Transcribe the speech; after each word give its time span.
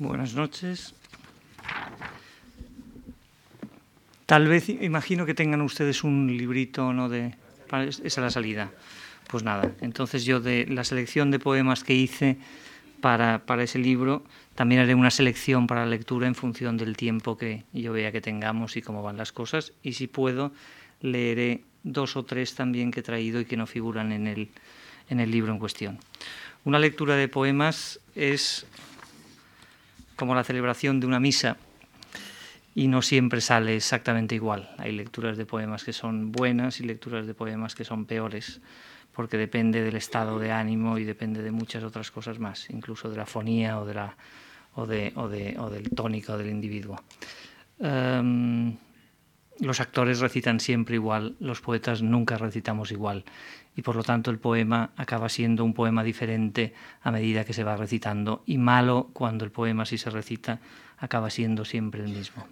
Buenas 0.00 0.32
noches. 0.32 0.94
Tal 4.24 4.48
vez 4.48 4.70
imagino 4.70 5.26
que 5.26 5.34
tengan 5.34 5.60
ustedes 5.60 6.04
un 6.04 6.34
librito, 6.38 6.94
¿no? 6.94 7.10
De 7.10 7.34
esa 7.70 8.02
es 8.02 8.16
la 8.16 8.30
salida. 8.30 8.70
Pues 9.28 9.42
nada, 9.42 9.72
entonces 9.82 10.24
yo 10.24 10.40
de 10.40 10.64
la 10.70 10.84
selección 10.84 11.30
de 11.30 11.38
poemas 11.38 11.84
que 11.84 11.92
hice 11.92 12.38
para, 13.02 13.44
para 13.44 13.64
ese 13.64 13.78
libro, 13.78 14.24
también 14.54 14.80
haré 14.80 14.94
una 14.94 15.10
selección 15.10 15.66
para 15.66 15.84
la 15.84 15.90
lectura 15.90 16.26
en 16.26 16.34
función 16.34 16.78
del 16.78 16.96
tiempo 16.96 17.36
que 17.36 17.64
yo 17.74 17.92
vea 17.92 18.10
que 18.10 18.22
tengamos 18.22 18.78
y 18.78 18.82
cómo 18.82 19.02
van 19.02 19.18
las 19.18 19.32
cosas. 19.32 19.74
Y 19.82 19.92
si 19.92 20.06
puedo, 20.06 20.50
leeré 21.02 21.62
dos 21.82 22.16
o 22.16 22.24
tres 22.24 22.54
también 22.54 22.90
que 22.90 23.00
he 23.00 23.02
traído 23.02 23.38
y 23.38 23.44
que 23.44 23.58
no 23.58 23.66
figuran 23.66 24.12
en 24.12 24.28
el, 24.28 24.48
en 25.10 25.20
el 25.20 25.30
libro 25.30 25.52
en 25.52 25.58
cuestión. 25.58 25.98
Una 26.64 26.78
lectura 26.78 27.16
de 27.16 27.28
poemas 27.28 28.00
es 28.14 28.66
como 30.20 30.34
la 30.34 30.44
celebración 30.44 31.00
de 31.00 31.06
una 31.06 31.18
misa 31.18 31.56
y 32.74 32.88
no 32.88 33.00
siempre 33.00 33.40
sale 33.40 33.74
exactamente 33.74 34.34
igual. 34.34 34.68
Hay 34.76 34.92
lecturas 34.92 35.38
de 35.38 35.46
poemas 35.46 35.82
que 35.82 35.94
son 35.94 36.30
buenas 36.30 36.78
y 36.78 36.84
lecturas 36.84 37.26
de 37.26 37.32
poemas 37.32 37.74
que 37.74 37.84
son 37.84 38.04
peores, 38.04 38.60
porque 39.12 39.38
depende 39.38 39.82
del 39.82 39.96
estado 39.96 40.38
de 40.38 40.52
ánimo 40.52 40.98
y 40.98 41.04
depende 41.04 41.42
de 41.42 41.50
muchas 41.52 41.82
otras 41.84 42.10
cosas 42.10 42.38
más, 42.38 42.68
incluso 42.68 43.08
de 43.08 43.16
la 43.16 43.24
fonía 43.24 43.80
o, 43.80 43.86
de 43.86 43.98
o, 44.74 44.86
de, 44.86 45.12
o, 45.16 45.28
de, 45.28 45.58
o 45.58 45.70
del 45.70 45.88
tónico 45.88 46.36
del 46.36 46.50
individuo. 46.50 47.02
Um, 47.78 48.76
los 49.58 49.80
actores 49.80 50.20
recitan 50.20 50.60
siempre 50.60 50.96
igual, 50.96 51.36
los 51.40 51.62
poetas 51.62 52.02
nunca 52.02 52.36
recitamos 52.36 52.92
igual 52.92 53.24
y 53.76 53.82
por 53.82 53.96
lo 53.96 54.02
tanto 54.02 54.30
el 54.30 54.38
poema 54.38 54.90
acaba 54.96 55.28
siendo 55.28 55.64
un 55.64 55.74
poema 55.74 56.02
diferente 56.02 56.74
a 57.02 57.10
medida 57.10 57.44
que 57.44 57.52
se 57.52 57.64
va 57.64 57.76
recitando 57.76 58.42
y 58.46 58.58
malo 58.58 59.10
cuando 59.12 59.44
el 59.44 59.50
poema 59.50 59.86
si 59.86 59.98
se 59.98 60.10
recita 60.10 60.60
acaba 60.98 61.30
siendo 61.30 61.64
siempre 61.64 62.04
el 62.04 62.10
mismo. 62.10 62.46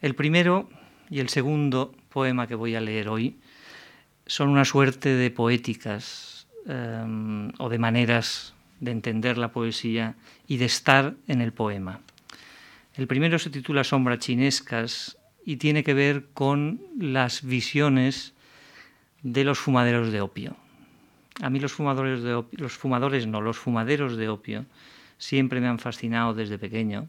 El 0.00 0.14
primero 0.14 0.68
y 1.10 1.20
el 1.20 1.28
segundo 1.28 1.94
poema 2.08 2.46
que 2.46 2.54
voy 2.54 2.74
a 2.74 2.80
leer 2.80 3.08
hoy 3.08 3.36
son 4.26 4.48
una 4.48 4.64
suerte 4.64 5.10
de 5.10 5.30
poéticas 5.30 6.46
um, 6.66 7.50
o 7.58 7.68
de 7.68 7.78
maneras 7.78 8.54
de 8.80 8.90
entender 8.90 9.38
la 9.38 9.52
poesía 9.52 10.16
y 10.48 10.56
de 10.56 10.64
estar 10.64 11.14
en 11.28 11.40
el 11.40 11.52
poema. 11.52 12.00
El 12.94 13.06
primero 13.06 13.38
se 13.38 13.50
titula 13.50 13.84
Sombras 13.84 14.18
chinescas 14.18 15.18
y 15.44 15.56
tiene 15.56 15.84
que 15.84 15.94
ver 15.94 16.26
con 16.34 16.80
las 16.98 17.42
visiones 17.42 18.34
de 19.22 19.44
los 19.44 19.58
fumaderos 19.58 20.12
de 20.12 20.20
opio. 20.20 20.56
A 21.40 21.50
mí 21.50 21.60
los 21.60 21.72
fumadores 21.72 22.22
de 22.22 22.34
opio, 22.34 22.58
los 22.60 22.74
fumadores 22.74 23.26
no, 23.26 23.40
los 23.40 23.58
fumaderos 23.58 24.16
de 24.16 24.28
opio 24.28 24.66
siempre 25.18 25.60
me 25.60 25.68
han 25.68 25.78
fascinado 25.78 26.34
desde 26.34 26.58
pequeño, 26.58 27.08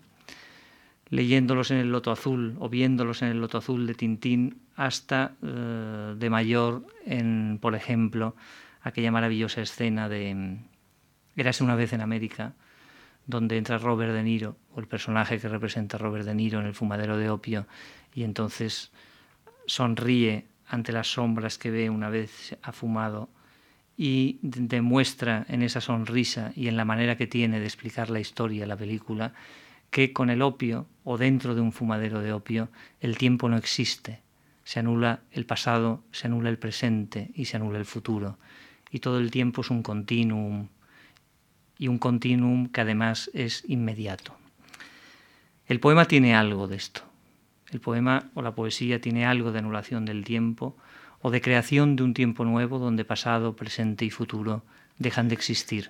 leyéndolos 1.09 1.71
en 1.71 1.77
el 1.77 1.91
loto 1.91 2.11
azul 2.11 2.55
o 2.59 2.69
viéndolos 2.69 3.21
en 3.21 3.29
el 3.29 3.41
loto 3.41 3.57
azul 3.57 3.85
de 3.85 3.93
Tintín 3.95 4.61
hasta 4.75 5.33
uh, 5.41 6.15
de 6.15 6.29
mayor 6.29 6.85
en, 7.05 7.59
por 7.61 7.75
ejemplo, 7.75 8.35
aquella 8.81 9.11
maravillosa 9.11 9.61
escena 9.61 10.09
de 10.09 10.57
Érase 11.35 11.63
una 11.63 11.75
vez 11.75 11.93
en 11.93 12.01
América, 12.01 12.53
donde 13.25 13.57
entra 13.57 13.77
Robert 13.77 14.13
De 14.13 14.23
Niro, 14.23 14.55
o 14.75 14.79
el 14.79 14.87
personaje 14.87 15.39
que 15.39 15.47
representa 15.47 15.97
Robert 15.97 16.25
De 16.25 16.35
Niro 16.35 16.59
en 16.59 16.67
el 16.67 16.75
fumadero 16.75 17.17
de 17.17 17.29
opio, 17.29 17.65
y 18.13 18.23
entonces 18.23 18.91
sonríe 19.65 20.45
ante 20.67 20.91
las 20.91 21.13
sombras 21.13 21.57
que 21.57 21.71
ve 21.71 21.89
una 21.89 22.09
vez 22.09 22.57
ha 22.61 22.71
fumado 22.71 23.29
y 23.97 24.39
demuestra 24.41 25.45
en 25.49 25.61
esa 25.61 25.81
sonrisa 25.81 26.51
y 26.55 26.67
en 26.67 26.77
la 26.77 26.85
manera 26.85 27.15
que 27.15 27.27
tiene 27.27 27.59
de 27.59 27.65
explicar 27.65 28.09
la 28.09 28.19
historia, 28.19 28.65
la 28.65 28.77
película, 28.77 29.33
que 29.91 30.11
con 30.11 30.29
el 30.29 30.41
opio 30.41 30.87
o 31.03 31.17
dentro 31.17 31.53
de 31.53 31.61
un 31.61 31.71
fumadero 31.71 32.21
de 32.21 32.33
opio 32.33 32.69
el 32.99 33.17
tiempo 33.17 33.49
no 33.49 33.57
existe. 33.57 34.21
Se 34.63 34.79
anula 34.79 35.21
el 35.31 35.45
pasado, 35.45 36.03
se 36.11 36.27
anula 36.27 36.49
el 36.49 36.57
presente 36.57 37.29
y 37.35 37.45
se 37.45 37.57
anula 37.57 37.77
el 37.77 37.85
futuro. 37.85 38.39
Y 38.89 38.99
todo 38.99 39.19
el 39.19 39.29
tiempo 39.29 39.61
es 39.61 39.69
un 39.69 39.83
continuum 39.83 40.67
y 41.77 41.87
un 41.87 41.99
continuum 41.99 42.69
que 42.69 42.81
además 42.81 43.29
es 43.33 43.63
inmediato. 43.67 44.35
El 45.67 45.79
poema 45.79 46.05
tiene 46.05 46.35
algo 46.35 46.67
de 46.67 46.77
esto. 46.77 47.03
El 47.73 47.81
poema 47.81 48.29
o 48.35 48.43
la 48.43 48.53
poesía 48.53 49.01
tiene 49.01 49.25
algo 49.25 49.51
de 49.51 49.57
anulación 49.57 50.05
del 50.05 50.23
tiempo 50.23 50.77
o 51.21 51.31
de 51.31 51.41
creación 51.41 51.95
de 51.95 52.03
un 52.03 52.13
tiempo 52.13 52.45
nuevo 52.45 52.77
donde 52.77 53.03
pasado, 53.03 53.55
presente 53.55 54.05
y 54.05 54.11
futuro 54.11 54.63
dejan 54.99 55.27
de 55.27 55.33
existir. 55.33 55.89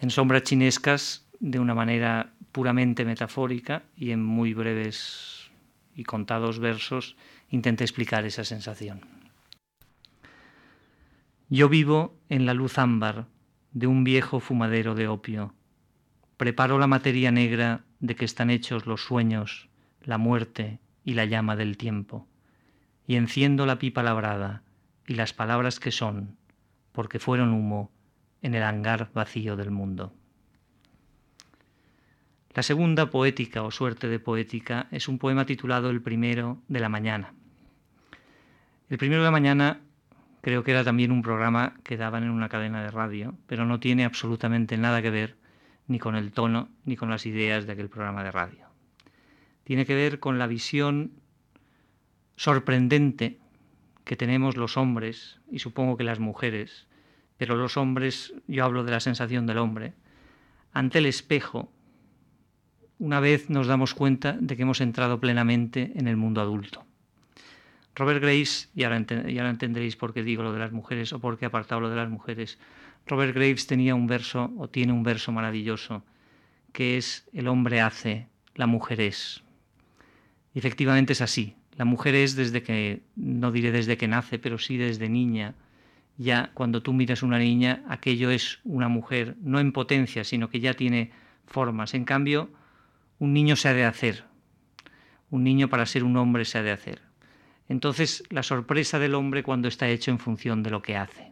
En 0.00 0.10
sombras 0.10 0.44
chinescas, 0.44 1.26
de 1.38 1.58
una 1.58 1.74
manera 1.74 2.32
puramente 2.52 3.04
metafórica 3.04 3.82
y 3.94 4.12
en 4.12 4.24
muy 4.24 4.54
breves 4.54 5.50
y 5.94 6.04
contados 6.04 6.60
versos, 6.60 7.16
intenté 7.50 7.84
explicar 7.84 8.24
esa 8.24 8.44
sensación. 8.44 9.02
Yo 11.50 11.68
vivo 11.68 12.16
en 12.30 12.46
la 12.46 12.54
luz 12.54 12.78
ámbar 12.78 13.26
de 13.72 13.86
un 13.86 14.02
viejo 14.02 14.40
fumadero 14.40 14.94
de 14.94 15.08
opio. 15.08 15.52
Preparo 16.38 16.78
la 16.78 16.86
materia 16.86 17.30
negra 17.30 17.84
de 18.00 18.14
que 18.16 18.24
están 18.24 18.48
hechos 18.48 18.86
los 18.86 19.04
sueños 19.04 19.67
la 20.08 20.16
muerte 20.16 20.80
y 21.04 21.12
la 21.12 21.26
llama 21.26 21.54
del 21.54 21.76
tiempo, 21.76 22.26
y 23.06 23.16
enciendo 23.16 23.66
la 23.66 23.78
pipa 23.78 24.02
labrada 24.02 24.62
y 25.06 25.16
las 25.16 25.34
palabras 25.34 25.80
que 25.80 25.92
son, 25.92 26.38
porque 26.92 27.18
fueron 27.18 27.52
humo 27.52 27.92
en 28.40 28.54
el 28.54 28.62
hangar 28.62 29.10
vacío 29.12 29.54
del 29.54 29.70
mundo. 29.70 30.14
La 32.54 32.62
segunda 32.62 33.10
poética 33.10 33.62
o 33.62 33.70
suerte 33.70 34.08
de 34.08 34.18
poética 34.18 34.86
es 34.92 35.08
un 35.08 35.18
poema 35.18 35.44
titulado 35.44 35.90
El 35.90 36.00
primero 36.00 36.62
de 36.68 36.80
la 36.80 36.88
mañana. 36.88 37.34
El 38.88 38.96
primero 38.96 39.20
de 39.20 39.26
la 39.26 39.30
mañana 39.30 39.80
creo 40.40 40.64
que 40.64 40.70
era 40.70 40.84
también 40.84 41.12
un 41.12 41.20
programa 41.20 41.74
que 41.84 41.98
daban 41.98 42.22
en 42.22 42.30
una 42.30 42.48
cadena 42.48 42.82
de 42.82 42.90
radio, 42.90 43.34
pero 43.46 43.66
no 43.66 43.78
tiene 43.78 44.06
absolutamente 44.06 44.78
nada 44.78 45.02
que 45.02 45.10
ver 45.10 45.36
ni 45.86 45.98
con 45.98 46.16
el 46.16 46.32
tono 46.32 46.70
ni 46.86 46.96
con 46.96 47.10
las 47.10 47.26
ideas 47.26 47.66
de 47.66 47.74
aquel 47.74 47.90
programa 47.90 48.24
de 48.24 48.32
radio 48.32 48.67
tiene 49.68 49.84
que 49.84 49.94
ver 49.94 50.18
con 50.18 50.38
la 50.38 50.46
visión 50.46 51.12
sorprendente 52.36 53.38
que 54.04 54.16
tenemos 54.16 54.56
los 54.56 54.78
hombres, 54.78 55.40
y 55.52 55.58
supongo 55.58 55.98
que 55.98 56.04
las 56.04 56.20
mujeres, 56.20 56.86
pero 57.36 57.54
los 57.54 57.76
hombres, 57.76 58.32
yo 58.46 58.64
hablo 58.64 58.82
de 58.82 58.92
la 58.92 59.00
sensación 59.00 59.44
del 59.44 59.58
hombre, 59.58 59.92
ante 60.72 61.00
el 61.00 61.04
espejo, 61.04 61.70
una 62.98 63.20
vez 63.20 63.50
nos 63.50 63.66
damos 63.66 63.92
cuenta 63.92 64.38
de 64.40 64.56
que 64.56 64.62
hemos 64.62 64.80
entrado 64.80 65.20
plenamente 65.20 65.92
en 65.96 66.08
el 66.08 66.16
mundo 66.16 66.40
adulto. 66.40 66.86
Robert 67.94 68.22
Graves, 68.22 68.70
y 68.74 68.84
ahora, 68.84 69.04
y 69.28 69.36
ahora 69.36 69.50
entenderéis 69.50 69.96
por 69.96 70.14
qué 70.14 70.22
digo 70.22 70.42
lo 70.42 70.54
de 70.54 70.60
las 70.60 70.72
mujeres 70.72 71.12
o 71.12 71.20
por 71.20 71.36
qué 71.36 71.44
he 71.44 71.48
apartado 71.48 71.82
lo 71.82 71.90
de 71.90 71.96
las 71.96 72.08
mujeres, 72.08 72.58
Robert 73.06 73.34
Graves 73.34 73.66
tenía 73.66 73.94
un 73.94 74.06
verso, 74.06 74.50
o 74.56 74.68
tiene 74.68 74.94
un 74.94 75.02
verso 75.02 75.30
maravilloso, 75.30 76.06
que 76.72 76.96
es 76.96 77.28
el 77.34 77.48
hombre 77.48 77.82
hace, 77.82 78.28
la 78.54 78.66
mujer 78.66 79.02
es. 79.02 79.42
Efectivamente 80.58 81.12
es 81.12 81.20
así. 81.20 81.54
La 81.76 81.84
mujer 81.84 82.16
es 82.16 82.34
desde 82.34 82.64
que, 82.64 83.02
no 83.14 83.52
diré 83.52 83.70
desde 83.70 83.96
que 83.96 84.08
nace, 84.08 84.40
pero 84.40 84.58
sí 84.58 84.76
desde 84.76 85.08
niña. 85.08 85.54
Ya 86.16 86.50
cuando 86.52 86.82
tú 86.82 86.92
miras 86.92 87.22
una 87.22 87.38
niña, 87.38 87.84
aquello 87.88 88.32
es 88.32 88.58
una 88.64 88.88
mujer, 88.88 89.36
no 89.40 89.60
en 89.60 89.70
potencia, 89.70 90.24
sino 90.24 90.50
que 90.50 90.58
ya 90.58 90.74
tiene 90.74 91.12
formas. 91.46 91.94
En 91.94 92.04
cambio, 92.04 92.50
un 93.20 93.34
niño 93.34 93.54
se 93.54 93.68
ha 93.68 93.72
de 93.72 93.84
hacer. 93.84 94.24
Un 95.30 95.44
niño 95.44 95.68
para 95.68 95.86
ser 95.86 96.02
un 96.02 96.16
hombre 96.16 96.44
se 96.44 96.58
ha 96.58 96.64
de 96.64 96.72
hacer. 96.72 97.02
Entonces, 97.68 98.24
la 98.28 98.42
sorpresa 98.42 98.98
del 98.98 99.14
hombre 99.14 99.44
cuando 99.44 99.68
está 99.68 99.88
hecho 99.88 100.10
en 100.10 100.18
función 100.18 100.64
de 100.64 100.70
lo 100.70 100.82
que 100.82 100.96
hace. 100.96 101.30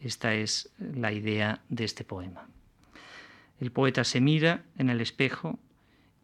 Esta 0.00 0.34
es 0.34 0.70
la 0.78 1.10
idea 1.10 1.62
de 1.68 1.82
este 1.82 2.04
poema. 2.04 2.46
El 3.58 3.72
poeta 3.72 4.04
se 4.04 4.20
mira 4.20 4.62
en 4.78 4.88
el 4.88 5.00
espejo 5.00 5.58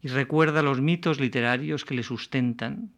y 0.02 0.08
recuerda 0.08 0.62
los 0.62 0.80
mitos 0.80 1.20
literarios 1.20 1.84
que 1.84 1.94
le 1.94 2.02
sustentan 2.02 2.90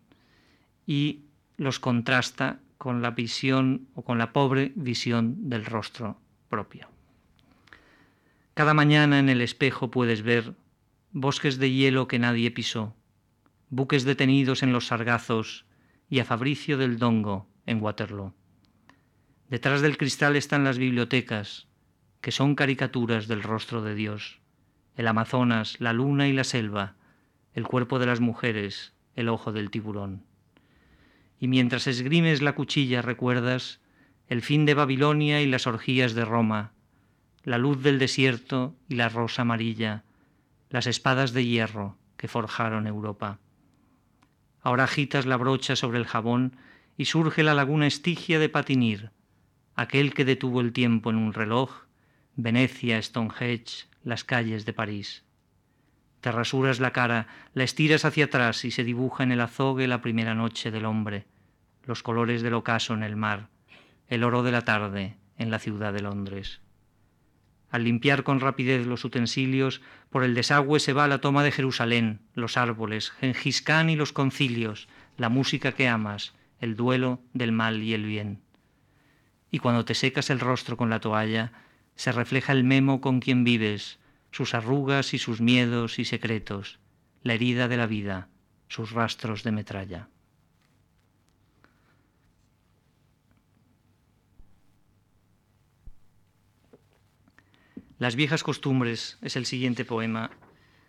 y 0.86 1.26
los 1.58 1.78
contrasta 1.78 2.60
con 2.78 3.02
la 3.02 3.10
visión 3.10 3.86
o 3.94 4.02
con 4.02 4.18
la 4.18 4.32
pobre 4.32 4.72
visión 4.74 5.50
del 5.50 5.66
rostro 5.66 6.18
propio. 6.48 6.88
Cada 8.54 8.72
mañana 8.72 9.18
en 9.18 9.28
el 9.28 9.42
espejo 9.42 9.90
puedes 9.90 10.22
ver 10.22 10.54
bosques 11.12 11.58
de 11.58 11.70
hielo 11.70 12.08
que 12.08 12.18
nadie 12.18 12.50
pisó, 12.50 12.96
buques 13.68 14.04
detenidos 14.04 14.62
en 14.62 14.72
los 14.72 14.86
sargazos 14.86 15.66
y 16.08 16.20
a 16.20 16.24
Fabricio 16.24 16.78
del 16.78 16.98
Dongo 16.98 17.46
en 17.66 17.82
Waterloo. 17.82 18.34
Detrás 19.50 19.82
del 19.82 19.98
cristal 19.98 20.36
están 20.36 20.64
las 20.64 20.78
bibliotecas, 20.78 21.68
que 22.20 22.32
son 22.32 22.54
caricaturas 22.54 23.28
del 23.28 23.42
rostro 23.42 23.82
de 23.82 23.94
Dios 23.94 24.40
el 24.96 25.06
Amazonas, 25.08 25.80
la 25.80 25.92
luna 25.92 26.28
y 26.28 26.32
la 26.32 26.44
selva, 26.44 26.94
el 27.54 27.66
cuerpo 27.66 27.98
de 27.98 28.06
las 28.06 28.20
mujeres, 28.20 28.92
el 29.14 29.28
ojo 29.28 29.52
del 29.52 29.70
tiburón. 29.70 30.24
Y 31.38 31.48
mientras 31.48 31.86
esgrimes 31.86 32.42
la 32.42 32.54
cuchilla 32.54 33.02
recuerdas 33.02 33.80
el 34.28 34.42
fin 34.42 34.64
de 34.64 34.74
Babilonia 34.74 35.42
y 35.42 35.46
las 35.46 35.66
orgías 35.66 36.14
de 36.14 36.24
Roma, 36.24 36.72
la 37.42 37.58
luz 37.58 37.82
del 37.82 37.98
desierto 37.98 38.74
y 38.88 38.94
la 38.94 39.08
rosa 39.08 39.42
amarilla, 39.42 40.04
las 40.70 40.86
espadas 40.86 41.32
de 41.32 41.44
hierro 41.44 41.98
que 42.16 42.28
forjaron 42.28 42.86
Europa. 42.86 43.38
Ahora 44.62 44.84
agitas 44.84 45.26
la 45.26 45.36
brocha 45.36 45.76
sobre 45.76 45.98
el 45.98 46.06
jabón 46.06 46.56
y 46.96 47.04
surge 47.04 47.42
la 47.42 47.54
laguna 47.54 47.86
estigia 47.86 48.38
de 48.38 48.48
Patinir, 48.48 49.10
aquel 49.74 50.14
que 50.14 50.24
detuvo 50.24 50.60
el 50.60 50.72
tiempo 50.72 51.10
en 51.10 51.16
un 51.16 51.32
reloj, 51.32 51.84
Venecia, 52.36 53.00
Stonehenge, 53.02 53.86
las 54.04 54.22
calles 54.22 54.64
de 54.66 54.72
París. 54.72 55.24
Te 56.20 56.30
rasuras 56.32 56.80
la 56.80 56.92
cara, 56.92 57.26
la 57.52 57.64
estiras 57.64 58.04
hacia 58.04 58.26
atrás 58.26 58.64
y 58.64 58.70
se 58.70 58.84
dibuja 58.84 59.24
en 59.24 59.32
el 59.32 59.40
azogue 59.40 59.88
la 59.88 60.00
primera 60.00 60.34
noche 60.34 60.70
del 60.70 60.84
hombre, 60.84 61.26
los 61.82 62.02
colores 62.02 62.42
del 62.42 62.54
ocaso 62.54 62.94
en 62.94 63.02
el 63.02 63.16
mar, 63.16 63.48
el 64.08 64.24
oro 64.24 64.42
de 64.42 64.52
la 64.52 64.62
tarde 64.62 65.16
en 65.36 65.50
la 65.50 65.58
ciudad 65.58 65.92
de 65.92 66.02
Londres. 66.02 66.60
Al 67.70 67.84
limpiar 67.84 68.22
con 68.22 68.38
rapidez 68.38 68.86
los 68.86 69.04
utensilios, 69.04 69.82
por 70.08 70.22
el 70.22 70.34
desagüe 70.34 70.78
se 70.78 70.92
va 70.92 71.08
la 71.08 71.20
toma 71.20 71.42
de 71.42 71.50
Jerusalén, 71.50 72.20
los 72.32 72.56
árboles, 72.56 73.10
Gengis 73.10 73.62
Khan 73.62 73.90
y 73.90 73.96
los 73.96 74.12
concilios, 74.12 74.86
la 75.16 75.28
música 75.28 75.72
que 75.72 75.88
amas, 75.88 76.34
el 76.60 76.76
duelo 76.76 77.20
del 77.32 77.52
mal 77.52 77.82
y 77.82 77.92
el 77.92 78.04
bien. 78.04 78.42
Y 79.50 79.58
cuando 79.58 79.84
te 79.84 79.94
secas 79.94 80.30
el 80.30 80.40
rostro 80.40 80.76
con 80.76 80.88
la 80.88 81.00
toalla, 81.00 81.52
se 81.96 82.12
refleja 82.12 82.52
el 82.52 82.64
memo 82.64 83.00
con 83.00 83.20
quien 83.20 83.44
vives, 83.44 83.98
sus 84.30 84.54
arrugas 84.54 85.14
y 85.14 85.18
sus 85.18 85.40
miedos 85.40 85.98
y 85.98 86.04
secretos, 86.04 86.78
la 87.22 87.34
herida 87.34 87.68
de 87.68 87.76
la 87.76 87.86
vida, 87.86 88.28
sus 88.68 88.90
rastros 88.90 89.44
de 89.44 89.52
metralla. 89.52 90.08
Las 97.98 98.16
viejas 98.16 98.42
costumbres 98.42 99.18
es 99.22 99.36
el 99.36 99.46
siguiente 99.46 99.84
poema 99.84 100.30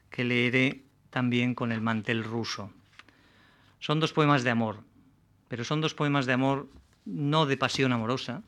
que 0.09 0.23
leeré 0.23 0.83
también 1.11 1.53
con 1.53 1.71
el 1.71 1.79
mantel 1.79 2.23
ruso. 2.23 2.71
Son 3.79 3.99
dos 3.99 4.11
poemas 4.11 4.43
de 4.43 4.49
amor, 4.49 4.83
pero 5.47 5.63
son 5.63 5.81
dos 5.81 5.93
poemas 5.93 6.25
de 6.25 6.33
amor 6.33 6.67
no 7.05 7.45
de 7.45 7.57
pasión 7.57 7.93
amorosa, 7.93 8.41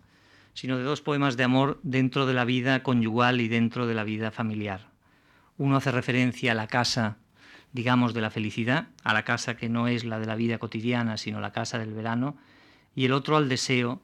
sino 0.57 0.75
de 0.75 0.83
dos 0.83 1.01
poemas 1.01 1.37
de 1.37 1.43
amor 1.43 1.79
dentro 1.83 2.25
de 2.25 2.33
la 2.33 2.43
vida 2.43 2.81
conyugal 2.81 3.41
y 3.41 3.47
dentro 3.47 3.85
de 3.85 3.93
la 3.93 4.03
vida 4.03 4.31
familiar. 4.31 4.89
Uno 5.59 5.77
hace 5.77 5.91
referencia 5.91 6.53
a 6.53 6.55
la 6.55 6.65
casa, 6.65 7.17
digamos, 7.73 8.15
de 8.15 8.21
la 8.21 8.31
felicidad, 8.31 8.87
a 9.03 9.13
la 9.13 9.21
casa 9.21 9.55
que 9.55 9.69
no 9.69 9.87
es 9.87 10.03
la 10.03 10.17
de 10.17 10.25
la 10.25 10.33
vida 10.33 10.57
cotidiana, 10.57 11.17
sino 11.17 11.39
la 11.39 11.51
casa 11.51 11.77
del 11.77 11.93
verano, 11.93 12.37
y 12.95 13.05
el 13.05 13.13
otro 13.13 13.37
al 13.37 13.49
deseo 13.49 14.01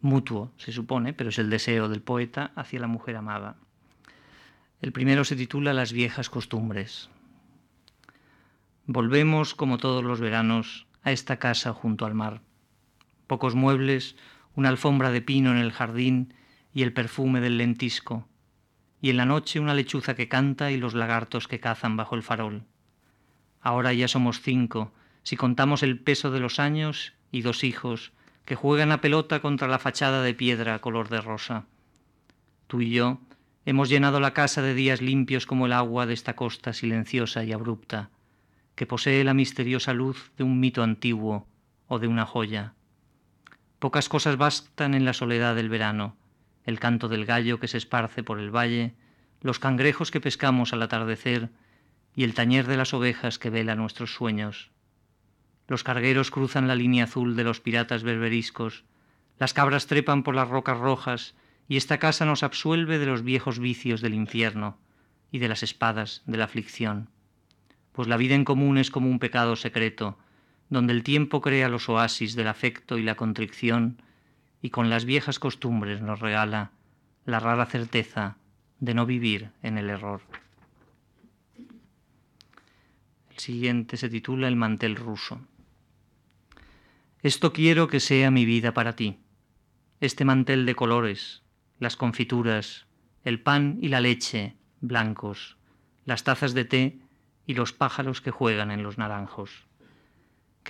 mutuo, 0.00 0.52
se 0.56 0.72
supone, 0.72 1.12
pero 1.12 1.28
es 1.28 1.38
el 1.38 1.50
deseo 1.50 1.90
del 1.90 2.00
poeta 2.00 2.52
hacia 2.56 2.80
la 2.80 2.86
mujer 2.86 3.16
amada. 3.16 3.56
El 4.80 4.92
primero 4.92 5.26
se 5.26 5.36
titula 5.36 5.74
Las 5.74 5.92
viejas 5.92 6.30
costumbres. 6.30 7.10
Volvemos, 8.86 9.54
como 9.54 9.76
todos 9.76 10.02
los 10.02 10.18
veranos, 10.18 10.86
a 11.02 11.12
esta 11.12 11.36
casa 11.36 11.74
junto 11.74 12.06
al 12.06 12.14
mar. 12.14 12.40
Pocos 13.26 13.54
muebles, 13.54 14.16
una 14.54 14.68
alfombra 14.68 15.10
de 15.10 15.22
pino 15.22 15.50
en 15.50 15.58
el 15.58 15.72
jardín 15.72 16.34
y 16.72 16.82
el 16.82 16.92
perfume 16.92 17.40
del 17.40 17.58
lentisco, 17.58 18.28
y 19.00 19.10
en 19.10 19.16
la 19.16 19.24
noche 19.24 19.60
una 19.60 19.74
lechuza 19.74 20.14
que 20.14 20.28
canta 20.28 20.70
y 20.70 20.76
los 20.76 20.94
lagartos 20.94 21.48
que 21.48 21.60
cazan 21.60 21.96
bajo 21.96 22.14
el 22.14 22.22
farol. 22.22 22.64
Ahora 23.60 23.92
ya 23.92 24.08
somos 24.08 24.40
cinco, 24.40 24.92
si 25.22 25.36
contamos 25.36 25.82
el 25.82 25.98
peso 25.98 26.30
de 26.30 26.40
los 26.40 26.58
años, 26.58 27.14
y 27.32 27.42
dos 27.42 27.64
hijos, 27.64 28.12
que 28.44 28.56
juegan 28.56 28.92
a 28.92 29.00
pelota 29.00 29.40
contra 29.40 29.68
la 29.68 29.78
fachada 29.78 30.22
de 30.22 30.34
piedra 30.34 30.80
color 30.80 31.08
de 31.08 31.20
rosa. 31.20 31.66
Tú 32.66 32.80
y 32.80 32.90
yo 32.90 33.20
hemos 33.64 33.88
llenado 33.88 34.20
la 34.20 34.32
casa 34.32 34.62
de 34.62 34.74
días 34.74 35.00
limpios 35.00 35.46
como 35.46 35.66
el 35.66 35.72
agua 35.72 36.06
de 36.06 36.14
esta 36.14 36.34
costa 36.34 36.72
silenciosa 36.72 37.44
y 37.44 37.52
abrupta, 37.52 38.10
que 38.74 38.86
posee 38.86 39.22
la 39.24 39.34
misteriosa 39.34 39.92
luz 39.92 40.32
de 40.36 40.44
un 40.44 40.58
mito 40.58 40.82
antiguo 40.82 41.46
o 41.86 41.98
de 41.98 42.08
una 42.08 42.26
joya. 42.26 42.74
Pocas 43.80 44.10
cosas 44.10 44.36
bastan 44.36 44.92
en 44.92 45.06
la 45.06 45.14
soledad 45.14 45.54
del 45.54 45.70
verano, 45.70 46.14
el 46.64 46.78
canto 46.78 47.08
del 47.08 47.24
gallo 47.24 47.58
que 47.58 47.66
se 47.66 47.78
esparce 47.78 48.22
por 48.22 48.38
el 48.38 48.54
valle, 48.54 48.94
los 49.40 49.58
cangrejos 49.58 50.10
que 50.10 50.20
pescamos 50.20 50.74
al 50.74 50.82
atardecer 50.82 51.48
y 52.14 52.24
el 52.24 52.34
tañer 52.34 52.66
de 52.66 52.76
las 52.76 52.92
ovejas 52.92 53.38
que 53.38 53.48
vela 53.48 53.76
nuestros 53.76 54.12
sueños. 54.12 54.70
Los 55.66 55.82
cargueros 55.82 56.30
cruzan 56.30 56.68
la 56.68 56.74
línea 56.74 57.04
azul 57.04 57.36
de 57.36 57.44
los 57.44 57.60
piratas 57.60 58.02
berberiscos, 58.02 58.84
las 59.38 59.54
cabras 59.54 59.86
trepan 59.86 60.24
por 60.24 60.34
las 60.34 60.48
rocas 60.48 60.76
rojas, 60.76 61.34
y 61.66 61.78
esta 61.78 61.96
casa 61.96 62.26
nos 62.26 62.42
absuelve 62.42 62.98
de 62.98 63.06
los 63.06 63.22
viejos 63.22 63.58
vicios 63.60 64.02
del 64.02 64.12
infierno 64.12 64.76
y 65.32 65.38
de 65.38 65.48
las 65.48 65.62
espadas 65.62 66.22
de 66.26 66.36
la 66.36 66.44
aflicción. 66.44 67.08
Pues 67.92 68.08
la 68.08 68.18
vida 68.18 68.34
en 68.34 68.44
común 68.44 68.76
es 68.76 68.90
como 68.90 69.08
un 69.08 69.18
pecado 69.18 69.56
secreto, 69.56 70.18
donde 70.70 70.92
el 70.92 71.02
tiempo 71.02 71.40
crea 71.40 71.68
los 71.68 71.88
oasis 71.88 72.36
del 72.36 72.46
afecto 72.46 72.96
y 72.96 73.02
la 73.02 73.16
contrición, 73.16 74.00
y 74.62 74.70
con 74.70 74.88
las 74.88 75.04
viejas 75.04 75.38
costumbres 75.38 76.00
nos 76.00 76.20
regala 76.20 76.70
la 77.26 77.40
rara 77.40 77.66
certeza 77.66 78.36
de 78.78 78.94
no 78.94 79.04
vivir 79.04 79.50
en 79.62 79.78
el 79.78 79.90
error. 79.90 80.22
El 83.30 83.38
siguiente 83.38 83.96
se 83.96 84.08
titula 84.08 84.48
El 84.48 84.56
mantel 84.56 84.96
ruso. 84.96 85.40
Esto 87.22 87.52
quiero 87.52 87.88
que 87.88 88.00
sea 88.00 88.30
mi 88.30 88.44
vida 88.44 88.72
para 88.72 88.94
ti, 88.94 89.18
este 90.00 90.24
mantel 90.24 90.66
de 90.66 90.74
colores, 90.74 91.42
las 91.78 91.96
confituras, 91.96 92.86
el 93.24 93.40
pan 93.40 93.78
y 93.82 93.88
la 93.88 94.00
leche 94.00 94.54
blancos, 94.80 95.56
las 96.04 96.24
tazas 96.24 96.54
de 96.54 96.64
té 96.64 96.98
y 97.46 97.54
los 97.54 97.72
pájaros 97.72 98.20
que 98.20 98.30
juegan 98.30 98.70
en 98.70 98.82
los 98.82 98.96
naranjos. 98.96 99.69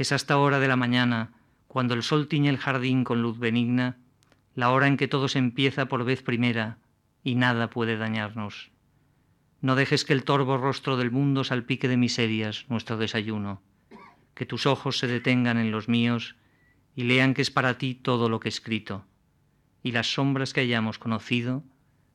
Que 0.01 0.05
es 0.05 0.13
hasta 0.13 0.39
hora 0.39 0.61
de 0.61 0.67
la 0.67 0.77
mañana, 0.77 1.35
cuando 1.69 1.93
el 1.93 2.03
sol 2.03 2.27
tiñe 2.27 2.49
el 2.49 2.57
jardín 2.57 3.05
con 3.05 3.21
luz 3.21 3.39
benigna, 3.39 3.99
la 4.55 4.71
hora 4.71 4.87
en 4.87 4.97
que 4.97 5.09
todo 5.09 5.29
se 5.29 5.39
empieza 5.39 5.89
por 5.89 6.07
vez 6.07 6.23
primera 6.23 6.79
y 7.23 7.35
nada 7.35 7.69
puede 7.69 7.99
dañarnos. 7.99 8.71
No 9.61 9.75
dejes 9.77 10.07
que 10.07 10.15
el 10.15 10.25
torvo 10.25 10.57
rostro 10.57 10.97
del 10.97 11.11
mundo 11.11 11.45
salpique 11.45 11.87
de 11.87 11.99
miserias 11.99 12.65
nuestro 12.71 12.97
desayuno, 12.97 13.61
que 14.33 14.47
tus 14.47 14.65
ojos 14.65 14.99
se 14.99 15.07
detengan 15.07 15.59
en 15.59 15.71
los 15.71 15.87
míos 15.87 16.35
y 16.97 17.03
lean 17.03 17.35
que 17.35 17.43
es 17.43 17.51
para 17.51 17.77
ti 17.77 17.95
todo 17.95 18.31
lo 18.31 18.41
que 18.41 18.49
he 18.49 18.57
escrito, 18.57 19.05
y 19.83 19.93
las 19.93 20.15
sombras 20.15 20.55
que 20.55 20.63
hayamos 20.63 20.99
conocido 20.99 21.63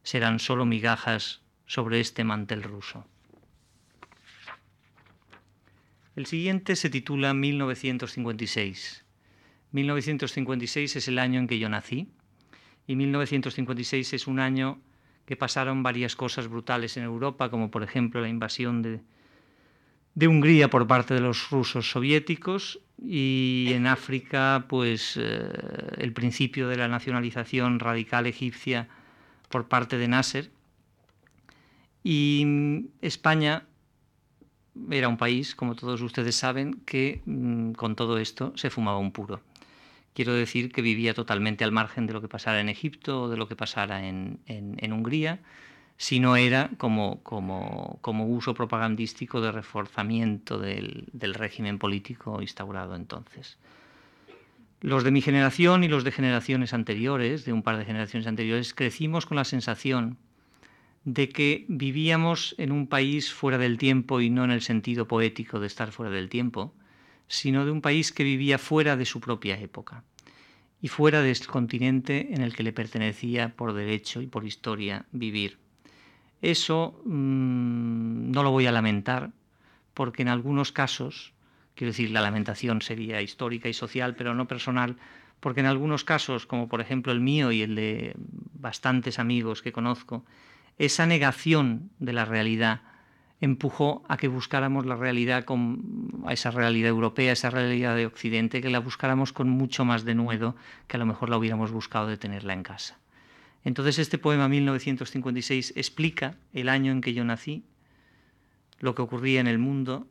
serán 0.01 0.39
sólo 0.39 0.65
migajas 0.65 1.43
sobre 1.67 1.99
este 1.99 2.23
mantel 2.23 2.63
ruso. 2.63 3.05
El 6.15 6.25
siguiente 6.25 6.77
se 6.77 6.89
titula 6.89 7.33
1956. 7.33 9.05
1956 9.71 10.95
es 10.95 11.07
el 11.09 11.19
año 11.19 11.39
en 11.39 11.47
que 11.47 11.59
yo 11.59 11.67
nací 11.67 12.07
y 12.87 12.95
1956 12.95 14.13
es 14.13 14.27
un 14.27 14.39
año 14.39 14.79
que 15.25 15.35
pasaron 15.35 15.83
varias 15.83 16.15
cosas 16.15 16.47
brutales 16.47 16.95
en 16.95 17.03
Europa, 17.03 17.49
como 17.49 17.69
por 17.69 17.83
ejemplo 17.83 18.21
la 18.21 18.29
invasión 18.29 18.81
de, 18.81 19.01
Hungría 20.27 20.69
por 20.69 20.87
parte 20.87 21.13
de 21.13 21.19
los 21.19 21.49
rusos 21.49 21.91
soviéticos 21.91 22.79
y 22.97 23.71
en 23.73 23.85
África 23.85 24.65
pues 24.69 25.17
eh, 25.17 25.49
el 25.97 26.13
principio 26.13 26.69
de 26.69 26.77
la 26.77 26.87
nacionalización 26.87 27.79
radical 27.79 28.25
egipcia 28.25 28.87
por 29.49 29.67
parte 29.67 29.97
de 29.97 30.07
Nasser 30.07 30.51
y 32.01 32.85
España 33.01 33.65
era 34.91 35.07
un 35.07 35.17
país, 35.17 35.55
como 35.55 35.75
todos 35.75 36.01
ustedes 36.01 36.35
saben, 36.35 36.81
que 36.85 37.21
mm, 37.25 37.71
con 37.73 37.95
todo 37.95 38.17
esto 38.17 38.53
se 38.55 38.69
fumaba 38.69 38.97
un 38.97 39.11
puro. 39.11 39.41
Quiero 40.13 40.33
decir 40.33 40.71
que 40.71 40.81
vivía 40.81 41.13
totalmente 41.13 41.63
al 41.63 41.71
margen 41.71 42.07
de 42.07 42.13
lo 42.13 42.21
que 42.21 42.27
pasara 42.27 42.61
en 42.61 42.69
Egipto 42.69 43.23
o 43.23 43.29
de 43.29 43.37
lo 43.37 43.47
que 43.47 43.55
pasara 43.55 44.07
en, 44.07 44.39
en 44.47 44.93
Hungría 44.93 45.39
si 45.97 46.19
no 46.19 46.35
era 46.35 46.69
como, 46.77 47.21
como, 47.23 47.99
como 48.01 48.27
uso 48.27 48.53
propagandístico 48.53 49.41
de 49.41 49.51
reforzamiento 49.51 50.59
del, 50.59 51.05
del, 51.13 51.33
régimen 51.33 51.79
político 51.79 52.41
instaurado 52.41 52.95
entonces. 52.95 53.57
Los 54.81 55.03
de 55.03 55.11
mi 55.11 55.21
generación 55.21 55.83
y 55.83 55.87
los 55.87 56.03
de 56.03 56.11
generaciones 56.11 56.73
anteriores, 56.73 57.45
de 57.45 57.53
un 57.53 57.63
par 57.63 57.77
de 57.77 57.85
generaciones 57.85 58.27
anteriores, 58.27 58.73
crecimos 58.73 59.25
con 59.25 59.37
la 59.37 59.45
sensación 59.45 60.17
de 61.05 61.29
que 61.29 61.65
vivíamos 61.69 62.55
en 62.57 62.71
un 62.71 62.87
país 62.87 63.31
fuera 63.31 63.59
del 63.59 63.77
tiempo 63.77 64.21
y 64.21 64.31
no 64.31 64.43
en 64.43 64.51
el 64.51 64.61
sentido 64.61 65.07
poético 65.07 65.59
de 65.59 65.67
estar 65.67 65.91
fuera 65.91 66.11
del 66.11 66.29
tiempo, 66.29 66.73
sino 67.27 67.63
de 67.63 67.71
un 67.71 67.81
país 67.81 68.11
que 68.11 68.23
vivía 68.23 68.57
fuera 68.57 68.97
de 68.97 69.05
su 69.05 69.21
propia 69.21 69.57
época 69.59 70.03
y 70.81 70.87
fuera 70.87 71.21
de 71.21 71.31
este 71.31 71.47
continente 71.47 72.33
en 72.33 72.41
el 72.41 72.55
que 72.55 72.63
le 72.63 72.73
pertenecía 72.73 73.55
por 73.55 73.73
derecho 73.73 74.21
y 74.21 74.27
por 74.27 74.45
historia 74.45 75.05
vivir. 75.11 75.59
Eso 76.41 76.99
mmm, 77.05 78.31
no 78.31 78.43
lo 78.43 78.51
voy 78.51 78.65
a 78.65 78.71
lamentar, 78.71 79.31
porque 79.93 80.23
en 80.23 80.27
algunos 80.27 80.71
casos, 80.71 81.33
quiero 81.75 81.91
decir, 81.91 82.11
la 82.11 82.21
lamentación 82.21 82.81
sería 82.81 83.21
histórica 83.21 83.69
y 83.69 83.73
social, 83.73 84.15
pero 84.15 84.33
no 84.33 84.47
personal, 84.47 84.97
porque 85.39 85.59
en 85.59 85.67
algunos 85.67 86.03
casos, 86.03 86.45
como 86.47 86.67
por 86.67 86.81
ejemplo 86.81 87.13
el 87.13 87.21
mío 87.21 87.51
y 87.51 87.61
el 87.61 87.75
de 87.75 88.15
bastantes 88.53 89.19
amigos 89.19 89.61
que 89.61 89.71
conozco, 89.71 90.25
esa 90.77 91.05
negación 91.05 91.91
de 91.99 92.13
la 92.13 92.25
realidad 92.25 92.81
empujó 93.41 94.03
a 94.07 94.17
que 94.17 94.27
buscáramos 94.27 94.85
la 94.85 94.95
realidad 94.95 95.43
con 95.43 96.23
a 96.25 96.33
esa 96.33 96.51
realidad 96.51 96.89
europea, 96.89 97.33
esa 97.33 97.49
realidad 97.49 97.95
de 97.95 98.05
Occidente, 98.05 98.61
que 98.61 98.69
la 98.69 98.79
buscáramos 98.79 99.33
con 99.33 99.49
mucho 99.49 99.85
más 99.85 100.05
denuedo 100.05 100.55
que 100.87 100.97
a 100.97 100.99
lo 100.99 101.05
mejor 101.05 101.29
la 101.29 101.37
hubiéramos 101.37 101.71
buscado 101.71 102.07
de 102.07 102.17
tenerla 102.17 102.53
en 102.53 102.63
casa. 102.63 102.97
Entonces 103.63 103.99
este 103.99 104.17
poema 104.17 104.47
1956 104.47 105.73
explica 105.75 106.37
el 106.53 106.69
año 106.69 106.91
en 106.91 107.01
que 107.01 107.13
yo 107.13 107.23
nací, 107.25 107.65
lo 108.79 108.95
que 108.95 109.01
ocurría 109.01 109.41
en 109.41 109.47
el 109.47 109.57
mundo, 109.57 110.07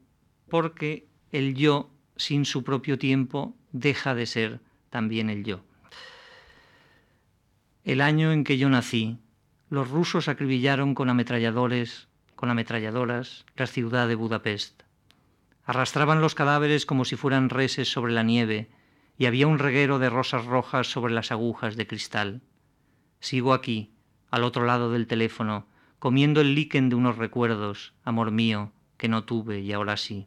porque 0.49 1.07
el 1.33 1.55
yo 1.55 1.91
sin 2.17 2.45
su 2.45 2.63
propio 2.63 2.99
tiempo 2.99 3.57
deja 3.73 4.15
de 4.15 4.27
ser 4.27 4.61
también 4.91 5.31
el 5.31 5.45
yo. 5.45 5.65
El 7.85 8.01
año 8.01 8.33
en 8.33 8.45
que 8.45 8.59
yo 8.59 8.69
nací, 8.69 9.19
los 9.71 9.91
rusos 9.91 10.29
acribillaron 10.29 10.95
con 10.95 11.11
ametralladores, 11.11 12.09
con 12.37 12.51
ametralladoras, 12.51 13.45
la 13.57 13.67
ciudad 13.67 14.09
de 14.09 14.15
Budapest. 14.15 14.83
Arrastraban 15.65 16.21
los 16.21 16.35
cadáveres 16.35 16.87
como 16.87 17.05
si 17.05 17.17
fueran 17.17 17.49
reses 17.49 17.91
sobre 17.91 18.13
la 18.13 18.23
nieve, 18.23 18.69
y 19.17 19.27
había 19.27 19.47
un 19.47 19.59
reguero 19.59 19.99
de 19.99 20.11
rosas 20.11 20.45
rojas 20.45 20.89
sobre 20.89 21.15
las 21.15 21.31
agujas 21.31 21.77
de 21.77 21.87
cristal. 21.87 22.43
Sigo 23.21 23.55
aquí, 23.55 23.93
al 24.31 24.45
otro 24.45 24.67
lado 24.67 24.91
del 24.91 25.07
teléfono, 25.07 25.67
comiendo 25.99 26.41
el 26.41 26.55
líquen 26.55 26.89
de 26.89 26.97
unos 26.97 27.17
recuerdos, 27.17 27.95
amor 28.05 28.31
mío, 28.31 28.73
que 28.97 29.09
no 29.09 29.25
tuve 29.25 29.61
y 29.61 29.73
ahora 29.73 29.97
sí. 29.97 30.27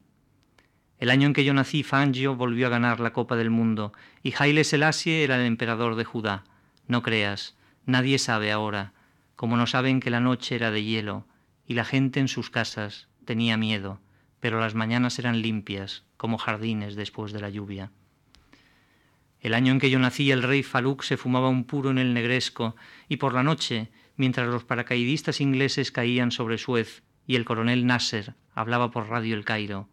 El 0.98 1.12
año 1.12 1.28
en 1.28 1.34
que 1.34 1.46
yo 1.46 1.54
nací, 1.54 1.84
Fangio 1.84 2.36
volvió 2.36 2.68
a 2.68 2.72
ganar 2.72 3.00
la 3.00 3.14
Copa 3.14 3.36
del 3.36 3.52
Mundo 3.52 3.94
y 4.24 4.34
Haile 4.38 4.64
Selassie 4.64 5.24
era 5.24 5.36
el 5.36 5.46
emperador 5.46 5.96
de 5.96 6.06
Judá. 6.06 6.44
No 6.88 7.04
creas, 7.04 7.56
nadie 7.86 8.18
sabe 8.18 8.52
ahora, 8.52 8.94
como 9.38 9.56
no 9.56 9.68
saben 9.68 10.02
que 10.02 10.10
la 10.10 10.20
noche 10.20 10.56
era 10.56 10.72
de 10.72 10.84
hielo 10.84 11.26
y 11.66 11.76
la 11.76 11.86
gente 11.86 12.20
en 12.20 12.28
sus 12.28 12.50
casas 12.50 13.08
tenía 13.24 13.56
miedo, 13.56 14.02
pero 14.42 14.60
las 14.60 14.76
mañanas 14.76 15.20
eran 15.20 15.42
limpias, 15.42 16.04
como 16.18 16.38
jardines 16.38 16.96
después 16.96 17.32
de 17.32 17.40
la 17.40 17.50
lluvia. 17.50 17.92
El 19.40 19.54
año 19.54 19.72
en 19.72 19.80
que 19.80 19.92
yo 19.92 20.00
nací, 20.00 20.32
el 20.32 20.44
rey 20.44 20.64
Farouk 20.64 21.04
se 21.04 21.18
fumaba 21.18 21.50
un 21.50 21.66
puro 21.66 21.92
en 21.92 22.00
el 22.00 22.14
Negresco, 22.14 22.76
y 23.08 23.18
por 23.18 23.34
la 23.34 23.44
noche, 23.44 23.92
mientras 24.16 24.48
los 24.48 24.64
paracaidistas 24.64 25.40
ingleses 25.40 25.92
caían 25.92 26.32
sobre 26.32 26.58
Suez 26.58 27.04
y 27.28 27.36
el 27.36 27.46
coronel 27.46 27.86
Nasser 27.86 28.34
hablaba 28.56 28.90
por 28.90 29.08
radio 29.08 29.36
El 29.36 29.46
Cairo, 29.46 29.88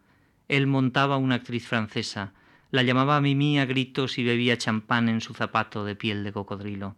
él 0.49 0.67
montaba 0.67 1.19
una 1.19 1.37
actriz 1.37 1.67
francesa, 1.67 2.33
la 2.71 2.83
llamaba 2.83 3.21
Mimi 3.21 3.59
a 3.59 3.67
gritos 3.67 4.19
y 4.19 4.25
bebía 4.25 4.57
champán 4.57 5.09
en 5.09 5.21
su 5.21 5.35
zapato 5.35 5.85
de 5.85 5.97
piel 5.97 6.25
de 6.25 6.33
cocodrilo. 6.33 6.97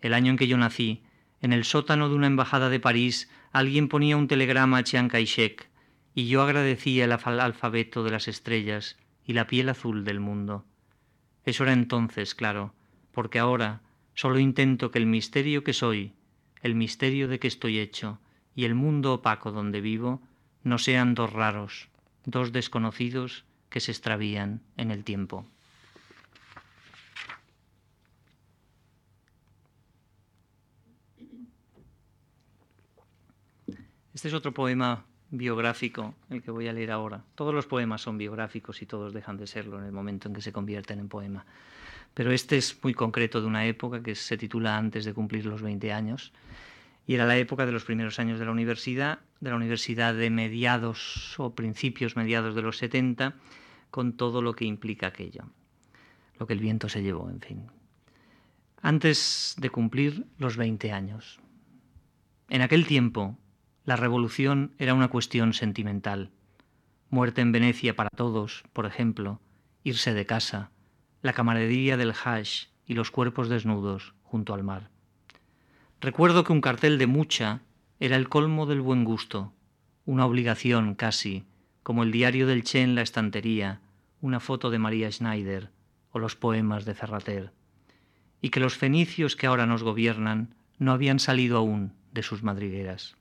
El 0.00 0.12
año 0.12 0.30
en 0.30 0.36
que 0.36 0.48
yo 0.48 0.56
nací, 0.58 1.02
en 1.40 1.52
el 1.52 1.64
sótano 1.64 2.08
de 2.08 2.14
una 2.14 2.26
embajada 2.26 2.68
de 2.68 2.80
París, 2.80 3.30
alguien 3.52 3.88
ponía 3.88 4.16
un 4.16 4.28
telegrama 4.28 4.78
a 4.78 4.84
Chiang 4.84 5.08
Kai-shek, 5.08 5.68
y 6.14 6.28
yo 6.28 6.42
agradecía 6.42 7.04
el 7.04 7.12
alfabeto 7.12 8.02
de 8.02 8.10
las 8.10 8.26
estrellas 8.26 8.96
y 9.24 9.34
la 9.34 9.46
piel 9.46 9.68
azul 9.68 10.04
del 10.04 10.18
mundo. 10.18 10.64
Eso 11.44 11.64
era 11.64 11.72
entonces, 11.72 12.34
claro, 12.34 12.74
porque 13.12 13.38
ahora 13.38 13.82
solo 14.14 14.38
intento 14.38 14.90
que 14.90 14.98
el 14.98 15.06
misterio 15.06 15.62
que 15.62 15.74
soy, 15.74 16.14
el 16.62 16.74
misterio 16.74 17.28
de 17.28 17.38
que 17.38 17.48
estoy 17.48 17.78
hecho 17.78 18.18
y 18.54 18.64
el 18.64 18.74
mundo 18.74 19.12
opaco 19.12 19.52
donde 19.52 19.80
vivo 19.80 20.22
no 20.62 20.78
sean 20.78 21.14
dos 21.14 21.32
raros, 21.32 21.88
dos 22.24 22.50
desconocidos 22.50 23.44
que 23.68 23.80
se 23.80 23.92
extravían 23.92 24.62
en 24.76 24.90
el 24.90 25.04
tiempo. 25.04 25.46
Este 34.16 34.28
es 34.28 34.34
otro 34.34 34.54
poema 34.54 35.04
biográfico, 35.30 36.14
el 36.30 36.42
que 36.42 36.50
voy 36.50 36.68
a 36.68 36.72
leer 36.72 36.90
ahora. 36.90 37.22
Todos 37.34 37.52
los 37.52 37.66
poemas 37.66 38.00
son 38.00 38.16
biográficos 38.16 38.80
y 38.80 38.86
todos 38.86 39.12
dejan 39.12 39.36
de 39.36 39.46
serlo 39.46 39.78
en 39.78 39.84
el 39.84 39.92
momento 39.92 40.26
en 40.26 40.34
que 40.34 40.40
se 40.40 40.54
convierten 40.54 41.00
en 41.00 41.10
poema. 41.10 41.44
Pero 42.14 42.32
este 42.32 42.56
es 42.56 42.82
muy 42.82 42.94
concreto 42.94 43.42
de 43.42 43.46
una 43.46 43.66
época 43.66 44.02
que 44.02 44.14
se 44.14 44.38
titula 44.38 44.78
Antes 44.78 45.04
de 45.04 45.12
cumplir 45.12 45.44
los 45.44 45.60
20 45.60 45.92
años. 45.92 46.32
Y 47.06 47.12
era 47.12 47.26
la 47.26 47.36
época 47.36 47.66
de 47.66 47.72
los 47.72 47.84
primeros 47.84 48.18
años 48.18 48.38
de 48.38 48.46
la 48.46 48.52
universidad, 48.52 49.18
de 49.40 49.50
la 49.50 49.56
universidad 49.56 50.14
de 50.14 50.30
mediados 50.30 51.38
o 51.38 51.54
principios 51.54 52.16
mediados 52.16 52.54
de 52.54 52.62
los 52.62 52.78
70, 52.78 53.34
con 53.90 54.14
todo 54.14 54.40
lo 54.40 54.54
que 54.54 54.64
implica 54.64 55.08
aquello. 55.08 55.44
Lo 56.38 56.46
que 56.46 56.54
el 56.54 56.60
viento 56.60 56.88
se 56.88 57.02
llevó, 57.02 57.28
en 57.28 57.42
fin. 57.42 57.66
Antes 58.80 59.56
de 59.58 59.68
cumplir 59.68 60.24
los 60.38 60.56
20 60.56 60.90
años. 60.90 61.38
En 62.48 62.62
aquel 62.62 62.86
tiempo, 62.86 63.36
la 63.86 63.94
revolución 63.94 64.74
era 64.78 64.94
una 64.94 65.08
cuestión 65.08 65.54
sentimental. 65.54 66.32
Muerte 67.08 67.40
en 67.40 67.52
Venecia 67.52 67.94
para 67.94 68.10
todos, 68.10 68.64
por 68.72 68.84
ejemplo, 68.84 69.40
irse 69.84 70.12
de 70.12 70.26
casa, 70.26 70.72
la 71.22 71.32
camaradería 71.32 71.96
del 71.96 72.12
hash 72.12 72.64
y 72.84 72.94
los 72.94 73.12
cuerpos 73.12 73.48
desnudos 73.48 74.14
junto 74.24 74.54
al 74.54 74.64
mar. 74.64 74.90
Recuerdo 76.00 76.42
que 76.42 76.52
un 76.52 76.60
cartel 76.60 76.98
de 76.98 77.06
mucha 77.06 77.62
era 78.00 78.16
el 78.16 78.28
colmo 78.28 78.66
del 78.66 78.80
buen 78.80 79.04
gusto, 79.04 79.52
una 80.04 80.26
obligación 80.26 80.96
casi, 80.96 81.44
como 81.84 82.02
el 82.02 82.10
diario 82.10 82.48
del 82.48 82.64
Che 82.64 82.82
en 82.82 82.96
la 82.96 83.02
estantería, 83.02 83.80
una 84.20 84.40
foto 84.40 84.70
de 84.70 84.80
María 84.80 85.12
Schneider 85.12 85.70
o 86.10 86.18
los 86.18 86.34
poemas 86.34 86.84
de 86.86 86.94
Ferrater, 86.94 87.52
y 88.42 88.50
que 88.50 88.58
los 88.58 88.76
fenicios 88.76 89.36
que 89.36 89.46
ahora 89.46 89.66
nos 89.66 89.84
gobiernan 89.84 90.56
no 90.76 90.90
habían 90.90 91.20
salido 91.20 91.58
aún 91.58 91.92
de 92.10 92.24
sus 92.24 92.42
madrigueras. 92.42 93.15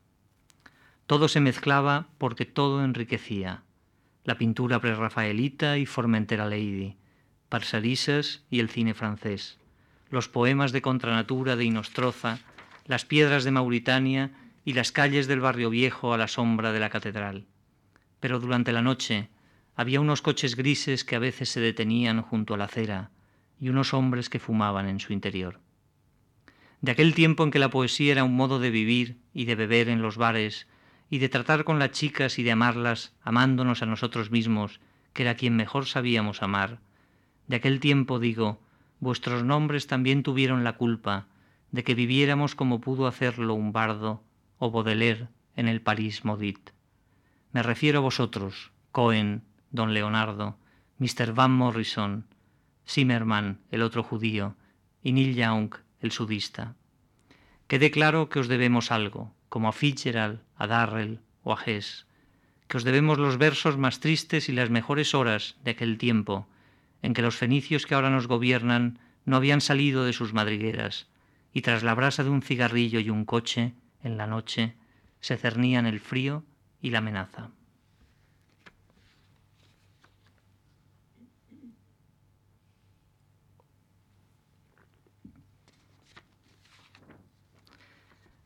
Todo 1.08 1.28
se 1.28 1.40
mezclaba 1.40 2.08
porque 2.18 2.46
todo 2.46 2.84
enriquecía. 2.84 3.62
La 4.24 4.40
pintura 4.40 4.82
prerrafaelita 4.82 5.78
y 5.78 5.86
Formentera 5.86 6.46
Lady, 6.46 6.98
Parsarisas 7.48 8.44
y 8.50 8.60
el 8.60 8.70
cine 8.70 8.96
francés, 8.96 9.60
los 10.10 10.30
poemas 10.30 10.72
de 10.72 10.82
contranatura 10.82 11.56
de 11.56 11.66
Inostroza, 11.66 12.40
las 12.88 13.06
piedras 13.06 13.44
de 13.44 13.52
Mauritania 13.52 14.32
y 14.64 14.74
las 14.74 14.92
calles 14.92 15.28
del 15.28 15.42
barrio 15.42 15.70
viejo 15.70 16.12
a 16.12 16.18
la 16.18 16.28
sombra 16.28 16.72
de 16.72 16.80
la 16.80 16.90
catedral. 16.90 17.46
Pero 18.20 18.40
durante 18.40 18.72
la 18.72 18.82
noche 18.82 19.30
había 19.76 20.02
unos 20.02 20.24
coches 20.24 20.56
grises 20.56 21.04
que 21.04 21.16
a 21.16 21.20
veces 21.20 21.50
se 21.50 21.60
detenían 21.60 22.24
junto 22.24 22.56
a 22.56 22.58
la 22.58 22.66
acera 22.66 23.12
y 23.60 23.70
unos 23.70 23.94
hombres 23.94 24.28
que 24.28 24.40
fumaban 24.40 24.88
en 24.90 25.00
su 25.00 25.14
interior. 25.14 25.60
De 26.82 26.92
aquel 26.92 27.14
tiempo 27.14 27.44
en 27.44 27.52
que 27.52 27.60
la 27.60 27.70
poesía 27.70 28.12
era 28.12 28.24
un 28.24 28.36
modo 28.36 28.58
de 28.58 28.72
vivir 28.72 29.18
y 29.36 29.46
de 29.46 29.54
beber 29.54 29.88
en 29.88 30.02
los 30.02 30.18
bares 30.18 30.68
y 31.16 31.18
de 31.18 31.30
tratar 31.30 31.64
con 31.64 31.80
las 31.80 31.92
chicas 31.92 32.40
y 32.40 32.44
de 32.44 32.52
amarlas 32.52 33.14
amándonos 33.24 33.82
a 33.82 33.86
nosotros 33.86 34.32
mismos, 34.32 34.82
que 35.14 35.24
era 35.24 35.36
quien 35.36 35.56
mejor 35.56 35.86
sabíamos 35.86 36.44
amar. 36.44 36.80
De 37.48 37.56
aquel 37.56 37.80
tiempo 37.80 38.20
digo, 38.20 38.60
vuestros 39.00 39.46
nombres 39.46 39.88
también 39.88 40.24
tuvieron 40.24 40.66
la 40.66 40.74
culpa 40.74 41.28
de 41.72 41.86
que 41.86 41.96
viviéramos 41.96 42.54
como 42.54 42.82
pudo 42.82 43.08
hacerlo 43.08 43.54
un 43.54 43.72
bardo 43.72 44.24
o 44.60 44.72
Baudelaire 44.72 45.30
en 45.56 45.70
el 45.70 45.80
París 45.80 46.26
Maudit. 46.26 46.72
Me 47.54 47.64
refiero 47.64 48.00
a 48.00 48.02
vosotros, 48.02 48.74
Cohen, 48.92 49.46
don 49.72 49.94
Leonardo, 49.94 50.58
Mr. 50.98 51.32
Van 51.34 51.54
Morrison, 51.54 52.26
Zimmerman, 52.86 53.62
el 53.72 53.84
otro 53.84 54.04
judío, 54.04 54.58
y 55.02 55.14
Neil 55.14 55.34
Young, 55.34 55.76
el 56.02 56.12
sudista. 56.12 56.76
Quede 57.68 57.90
claro 57.90 58.28
que 58.28 58.40
os 58.40 58.50
debemos 58.50 58.92
algo, 58.92 59.34
como 59.50 59.70
a 59.70 59.74
Fitzgerald, 59.74 60.42
a 60.58 60.68
Darrell 60.68 61.20
o 61.44 61.54
a 61.54 61.60
Hess, 61.64 62.06
que 62.68 62.78
os 62.78 62.84
debemos 62.84 63.18
los 63.18 63.38
versos 63.38 63.78
más 63.78 64.00
tristes 64.00 64.50
y 64.50 64.52
las 64.52 64.70
mejores 64.70 65.14
horas 65.14 65.58
de 65.64 65.72
aquel 65.72 65.98
tiempo, 65.98 66.48
en 67.02 67.14
que 67.14 67.22
los 67.22 67.36
fenicios 67.36 67.86
que 67.86 67.96
ahora 67.96 68.10
nos 68.10 68.28
gobiernan 68.28 69.00
no 69.26 69.38
habían 69.38 69.62
salido 69.62 70.06
de 70.06 70.14
sus 70.14 70.34
madrigueras, 70.34 71.08
y 71.54 71.62
tras 71.62 71.84
la 71.84 71.94
brasa 71.94 72.24
de 72.24 72.30
un 72.30 72.42
cigarrillo 72.42 73.00
y 73.00 73.10
un 73.10 73.26
coche, 73.26 73.74
en 74.04 74.18
la 74.18 74.28
noche, 74.28 74.76
se 75.20 75.38
cernían 75.38 75.86
el 75.86 76.00
frío 76.00 76.44
y 76.82 76.90
la 76.90 77.00
amenaza. 77.00 77.50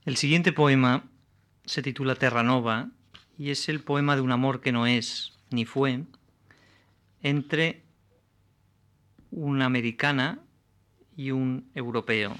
El 0.09 0.17
siguiente 0.17 0.51
poema 0.51 1.03
se 1.65 1.83
titula 1.83 2.15
Terranova 2.15 2.89
y 3.37 3.51
es 3.51 3.69
el 3.69 3.79
poema 3.81 4.15
de 4.15 4.23
un 4.23 4.31
amor 4.31 4.59
que 4.59 4.71
no 4.71 4.87
es 4.87 5.37
ni 5.51 5.65
fue 5.65 6.01
entre 7.21 7.83
una 9.29 9.65
americana 9.65 10.39
y 11.15 11.29
un 11.29 11.69
europeo. 11.75 12.35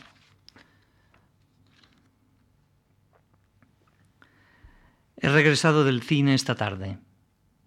He 5.18 5.30
regresado 5.30 5.84
del 5.84 6.02
cine 6.02 6.34
esta 6.34 6.56
tarde. 6.56 6.98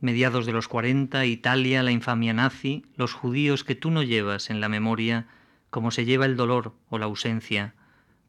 mediados 0.00 0.46
de 0.46 0.52
los 0.52 0.66
40, 0.66 1.26
Italia, 1.26 1.84
la 1.84 1.92
infamia 1.92 2.32
nazi, 2.32 2.84
los 2.96 3.12
judíos 3.12 3.62
que 3.62 3.76
tú 3.76 3.92
no 3.92 4.02
llevas 4.02 4.50
en 4.50 4.60
la 4.60 4.68
memoria 4.68 5.28
como 5.70 5.92
se 5.92 6.04
lleva 6.04 6.26
el 6.26 6.36
dolor 6.36 6.74
o 6.88 6.98
la 6.98 7.04
ausencia, 7.04 7.76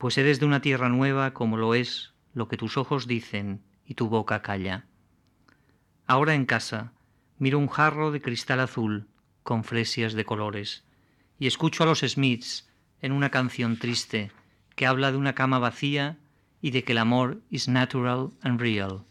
pues 0.03 0.17
eres 0.17 0.41
de 0.41 0.45
una 0.45 0.60
tierra 0.60 0.89
nueva 0.89 1.33
como 1.33 1.55
lo 1.55 1.75
es 1.75 2.12
lo 2.33 2.50
que 2.50 2.57
tus 2.57 2.75
ojos 2.75 3.07
dicen 3.07 3.63
y 3.86 3.93
tu 3.93 4.10
boca 4.10 4.41
calla. 4.41 4.83
Ahora 6.07 6.33
en 6.33 6.45
casa 6.45 6.91
miro 7.38 7.57
un 7.57 7.69
jarro 7.69 8.12
de 8.12 8.22
cristal 8.22 8.60
azul 8.60 9.07
con 9.43 9.63
fresias 9.63 10.12
de 10.12 10.25
colores 10.25 10.83
y 11.39 11.48
escucho 11.48 11.83
a 11.83 11.86
los 11.86 12.01
Smiths 12.01 12.69
en 13.00 13.13
una 13.13 13.29
canción 13.29 13.79
triste 13.79 14.33
que 14.75 14.86
habla 14.88 15.10
de 15.10 15.17
una 15.17 15.36
cama 15.36 15.57
vacía 15.57 16.17
y 16.62 16.72
de 16.72 16.83
que 16.83 16.91
el 16.91 16.98
amor 16.98 17.39
is 17.50 17.69
natural 17.69 18.31
and 18.41 18.60
real, 18.60 19.05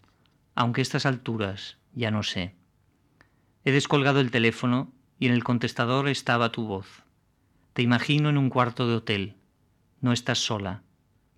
aunque 0.54 0.82
a 0.82 0.84
estas 0.84 1.06
alturas 1.06 1.78
ya 1.94 2.10
no 2.10 2.22
sé. 2.22 2.54
He 3.64 3.72
descolgado 3.72 4.20
el 4.20 4.30
teléfono 4.30 4.92
y 5.18 5.24
en 5.24 5.32
el 5.32 5.42
contestador 5.42 6.10
estaba 6.10 6.52
tu 6.52 6.66
voz. 6.66 7.02
Te 7.72 7.80
imagino 7.80 8.28
en 8.28 8.36
un 8.36 8.50
cuarto 8.50 8.86
de 8.86 8.96
hotel. 8.96 9.36
No 10.02 10.12
estás 10.12 10.40
sola. 10.40 10.82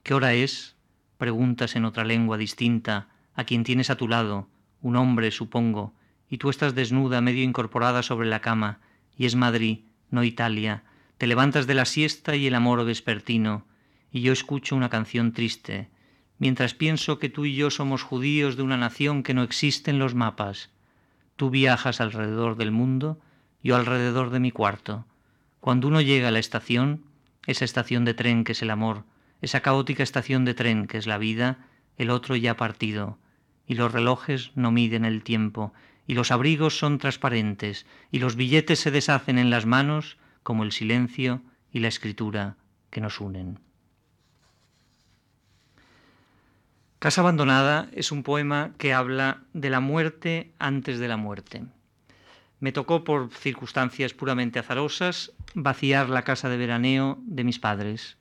¿Qué 0.02 0.14
hora 0.14 0.32
es? 0.32 0.74
Preguntas 1.18 1.76
en 1.76 1.84
otra 1.84 2.02
lengua 2.02 2.38
distinta 2.38 3.08
a 3.34 3.44
quien 3.44 3.62
tienes 3.62 3.90
a 3.90 3.96
tu 3.96 4.08
lado, 4.08 4.48
un 4.80 4.96
hombre, 4.96 5.30
supongo, 5.32 5.92
y 6.30 6.38
tú 6.38 6.48
estás 6.48 6.74
desnuda, 6.74 7.20
medio 7.20 7.42
incorporada 7.42 8.02
sobre 8.02 8.26
la 8.26 8.40
cama, 8.40 8.80
y 9.18 9.26
es 9.26 9.36
Madrid, 9.36 9.80
no 10.10 10.24
Italia. 10.24 10.82
Te 11.18 11.26
levantas 11.26 11.66
de 11.66 11.74
la 11.74 11.84
siesta 11.84 12.36
y 12.36 12.46
el 12.46 12.54
amor 12.54 12.82
vespertino, 12.86 13.66
y 14.10 14.22
yo 14.22 14.32
escucho 14.32 14.76
una 14.76 14.88
canción 14.88 15.32
triste, 15.32 15.90
mientras 16.38 16.72
pienso 16.72 17.18
que 17.18 17.28
tú 17.28 17.44
y 17.44 17.54
yo 17.54 17.70
somos 17.70 18.02
judíos 18.02 18.56
de 18.56 18.62
una 18.62 18.78
nación 18.78 19.22
que 19.22 19.34
no 19.34 19.42
existe 19.42 19.90
en 19.90 19.98
los 19.98 20.14
mapas. 20.14 20.70
Tú 21.36 21.50
viajas 21.50 22.00
alrededor 22.00 22.56
del 22.56 22.70
mundo, 22.70 23.20
yo 23.62 23.76
alrededor 23.76 24.30
de 24.30 24.40
mi 24.40 24.52
cuarto. 24.52 25.04
Cuando 25.60 25.86
uno 25.86 26.00
llega 26.00 26.28
a 26.28 26.30
la 26.30 26.38
estación, 26.38 27.04
esa 27.46 27.64
estación 27.64 28.04
de 28.04 28.14
tren 28.14 28.44
que 28.44 28.52
es 28.52 28.62
el 28.62 28.70
amor, 28.70 29.04
esa 29.42 29.60
caótica 29.60 30.02
estación 30.02 30.44
de 30.44 30.54
tren 30.54 30.86
que 30.86 30.98
es 30.98 31.06
la 31.06 31.18
vida, 31.18 31.58
el 31.96 32.10
otro 32.10 32.36
ya 32.36 32.56
partido, 32.56 33.18
y 33.66 33.74
los 33.74 33.92
relojes 33.92 34.52
no 34.54 34.70
miden 34.70 35.04
el 35.04 35.22
tiempo, 35.22 35.72
y 36.06 36.14
los 36.14 36.30
abrigos 36.30 36.78
son 36.78 36.98
transparentes, 36.98 37.86
y 38.10 38.18
los 38.18 38.36
billetes 38.36 38.80
se 38.80 38.90
deshacen 38.90 39.38
en 39.38 39.50
las 39.50 39.66
manos 39.66 40.18
como 40.42 40.64
el 40.64 40.72
silencio 40.72 41.42
y 41.72 41.80
la 41.80 41.88
escritura 41.88 42.56
que 42.90 43.00
nos 43.00 43.20
unen. 43.20 43.58
Casa 46.98 47.20
Abandonada 47.20 47.88
es 47.92 48.12
un 48.12 48.22
poema 48.22 48.72
que 48.78 48.94
habla 48.94 49.42
de 49.52 49.68
la 49.68 49.80
muerte 49.80 50.52
antes 50.58 50.98
de 50.98 51.08
la 51.08 51.18
muerte. 51.18 51.64
Me 52.64 52.72
tocó 52.72 53.04
por 53.04 53.30
circunstancias 53.30 54.14
puramente 54.14 54.58
azarosas 54.58 55.32
vaciar 55.52 56.08
la 56.08 56.22
casa 56.22 56.48
de 56.48 56.56
veraneo 56.56 57.18
de 57.26 57.44
mis 57.44 57.58
padres. 57.58 58.16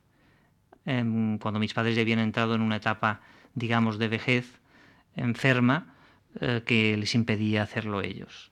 Em, 0.86 1.38
cuando 1.38 1.62
mis 1.62 1.74
padres 1.74 1.96
ya 1.96 2.02
habían 2.02 2.20
entrado 2.20 2.54
en 2.54 2.60
una 2.60 2.76
etapa, 2.76 3.22
digamos, 3.56 3.98
de 4.00 4.10
vejez 4.10 4.60
enferma, 5.16 5.96
eh, 6.42 6.62
que 6.66 6.98
les 6.98 7.16
impedía 7.16 7.64
hacerlo 7.64 8.02
ellos. 8.02 8.52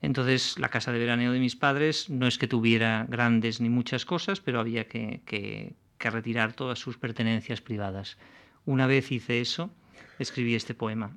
Entonces, 0.00 0.58
la 0.58 0.70
casa 0.70 0.90
de 0.90 1.00
veraneo 1.00 1.32
de 1.32 1.38
mis 1.38 1.54
padres 1.54 2.08
no 2.08 2.26
es 2.26 2.38
que 2.38 2.48
tuviera 2.48 3.04
grandes 3.06 3.60
ni 3.60 3.68
muchas 3.68 4.06
cosas, 4.06 4.40
pero 4.40 4.58
había 4.58 4.88
que 4.88 5.76
retirar 5.98 6.54
todas 6.54 6.78
sus 6.78 6.96
pertenencias 6.96 7.60
privadas. 7.60 8.16
Una 8.64 8.86
vez 8.86 9.12
hice 9.12 9.42
eso, 9.42 9.70
escribí 10.18 10.54
este 10.54 10.72
poema, 10.72 11.14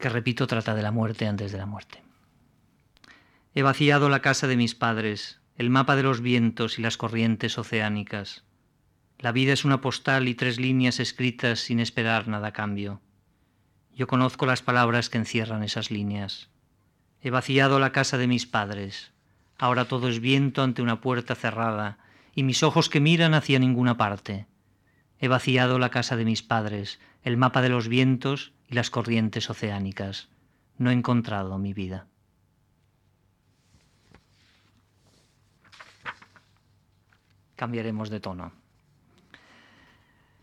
que 0.00 0.08
repito 0.08 0.46
trata 0.46 0.74
de 0.74 0.82
la 0.82 0.90
muerte 0.90 1.28
antes 1.28 1.52
de 1.52 1.58
la 1.58 1.66
muerte. 1.66 2.02
He 3.54 3.62
vaciado 3.62 4.08
la 4.08 4.20
casa 4.20 4.46
de 4.46 4.56
mis 4.56 4.74
padres, 4.74 5.40
el 5.56 5.70
mapa 5.70 5.94
de 5.94 6.02
los 6.02 6.20
vientos 6.20 6.78
y 6.78 6.82
las 6.82 6.96
corrientes 6.96 7.58
oceánicas. 7.58 8.44
La 9.18 9.32
vida 9.32 9.52
es 9.52 9.64
una 9.64 9.80
postal 9.80 10.28
y 10.28 10.34
tres 10.34 10.58
líneas 10.58 10.98
escritas 10.98 11.60
sin 11.60 11.80
esperar 11.80 12.26
nada 12.28 12.48
a 12.48 12.52
cambio. 12.52 13.00
Yo 13.94 14.06
conozco 14.06 14.46
las 14.46 14.62
palabras 14.62 15.10
que 15.10 15.18
encierran 15.18 15.62
esas 15.62 15.90
líneas. 15.90 16.48
He 17.20 17.30
vaciado 17.30 17.78
la 17.78 17.92
casa 17.92 18.16
de 18.16 18.26
mis 18.26 18.46
padres. 18.46 19.12
Ahora 19.58 19.84
todo 19.84 20.08
es 20.08 20.20
viento 20.20 20.62
ante 20.62 20.80
una 20.80 21.02
puerta 21.02 21.34
cerrada 21.34 21.98
y 22.34 22.44
mis 22.44 22.62
ojos 22.62 22.88
que 22.88 23.00
miran 23.00 23.34
hacia 23.34 23.58
ninguna 23.58 23.98
parte. 23.98 24.46
He 25.18 25.28
vaciado 25.28 25.78
la 25.78 25.90
casa 25.90 26.16
de 26.16 26.24
mis 26.24 26.42
padres, 26.42 26.98
el 27.22 27.36
mapa 27.36 27.60
de 27.60 27.68
los 27.68 27.88
vientos 27.88 28.54
y 28.70 28.74
las 28.74 28.90
corrientes 28.90 29.50
oceánicas. 29.50 30.28
No 30.78 30.90
he 30.90 30.94
encontrado 30.94 31.58
mi 31.58 31.74
vida. 31.74 32.06
Cambiaremos 37.56 38.08
de 38.08 38.20
tono. 38.20 38.52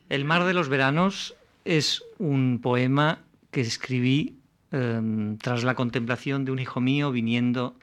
El 0.09 0.25
mar 0.25 0.43
de 0.43 0.53
los 0.53 0.69
veranos 0.69 1.35
es 1.65 2.03
un 2.19 2.59
poema 2.61 3.23
que 3.49 3.61
escribí 3.61 4.37
em, 4.71 5.37
tras 5.37 5.63
la 5.63 5.73
contemplación 5.73 6.45
de 6.45 6.51
un 6.51 6.59
hijo 6.59 6.79
mío 6.79 7.11
viniendo 7.11 7.75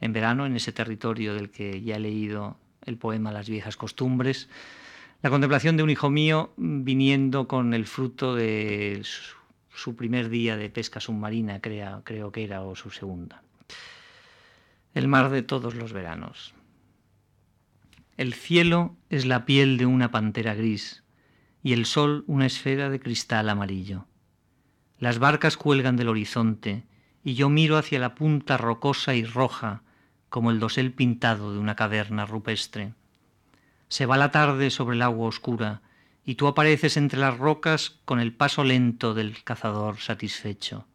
en 0.00 0.12
verano 0.12 0.46
en 0.46 0.56
ese 0.56 0.72
territorio 0.72 1.34
del 1.34 1.50
que 1.50 1.82
ya 1.82 1.96
he 1.96 2.00
leído 2.00 2.56
el 2.84 2.96
poema 2.96 3.32
Las 3.32 3.48
viejas 3.48 3.76
costumbres, 3.76 4.48
la 5.22 5.30
contemplación 5.30 5.76
de 5.76 5.82
un 5.82 5.90
hijo 5.90 6.10
mío 6.10 6.52
viniendo 6.56 7.46
con 7.46 7.74
el 7.74 7.86
fruto 7.86 8.34
de 8.34 9.00
su 9.04 9.39
primer 9.96 10.28
día 10.28 10.56
de 10.56 10.68
pesca 10.68 11.00
submarina, 11.00 11.60
creo, 11.60 12.02
creo 12.04 12.32
que 12.32 12.44
era, 12.44 12.62
o 12.62 12.76
su 12.76 12.90
segunda. 12.90 13.42
El 14.94 15.08
mar 15.08 15.30
de 15.30 15.42
todos 15.42 15.74
los 15.74 15.92
veranos. 15.92 16.54
El 18.16 18.34
cielo 18.34 18.96
es 19.08 19.24
la 19.24 19.46
piel 19.46 19.78
de 19.78 19.86
una 19.86 20.10
pantera 20.10 20.54
gris 20.54 21.02
y 21.62 21.72
el 21.72 21.86
sol 21.86 22.24
una 22.26 22.46
esfera 22.46 22.90
de 22.90 23.00
cristal 23.00 23.48
amarillo. 23.48 24.06
Las 24.98 25.18
barcas 25.18 25.56
cuelgan 25.56 25.96
del 25.96 26.08
horizonte 26.08 26.84
y 27.24 27.34
yo 27.34 27.48
miro 27.48 27.78
hacia 27.78 27.98
la 27.98 28.14
punta 28.14 28.58
rocosa 28.58 29.14
y 29.14 29.24
roja 29.24 29.82
como 30.28 30.50
el 30.50 30.60
dosel 30.60 30.92
pintado 30.92 31.52
de 31.52 31.58
una 31.58 31.76
caverna 31.76 32.26
rupestre. 32.26 32.92
Se 33.88 34.06
va 34.06 34.18
la 34.18 34.30
tarde 34.30 34.70
sobre 34.70 34.96
el 34.96 35.02
agua 35.02 35.28
oscura 35.28 35.82
y 36.24 36.34
tú 36.34 36.46
apareces 36.46 36.96
entre 36.96 37.18
las 37.18 37.38
rocas 37.38 37.98
con 38.04 38.20
el 38.20 38.32
paso 38.32 38.64
lento 38.64 39.14
del 39.14 39.42
cazador 39.42 39.98
satisfecho. 39.98 40.86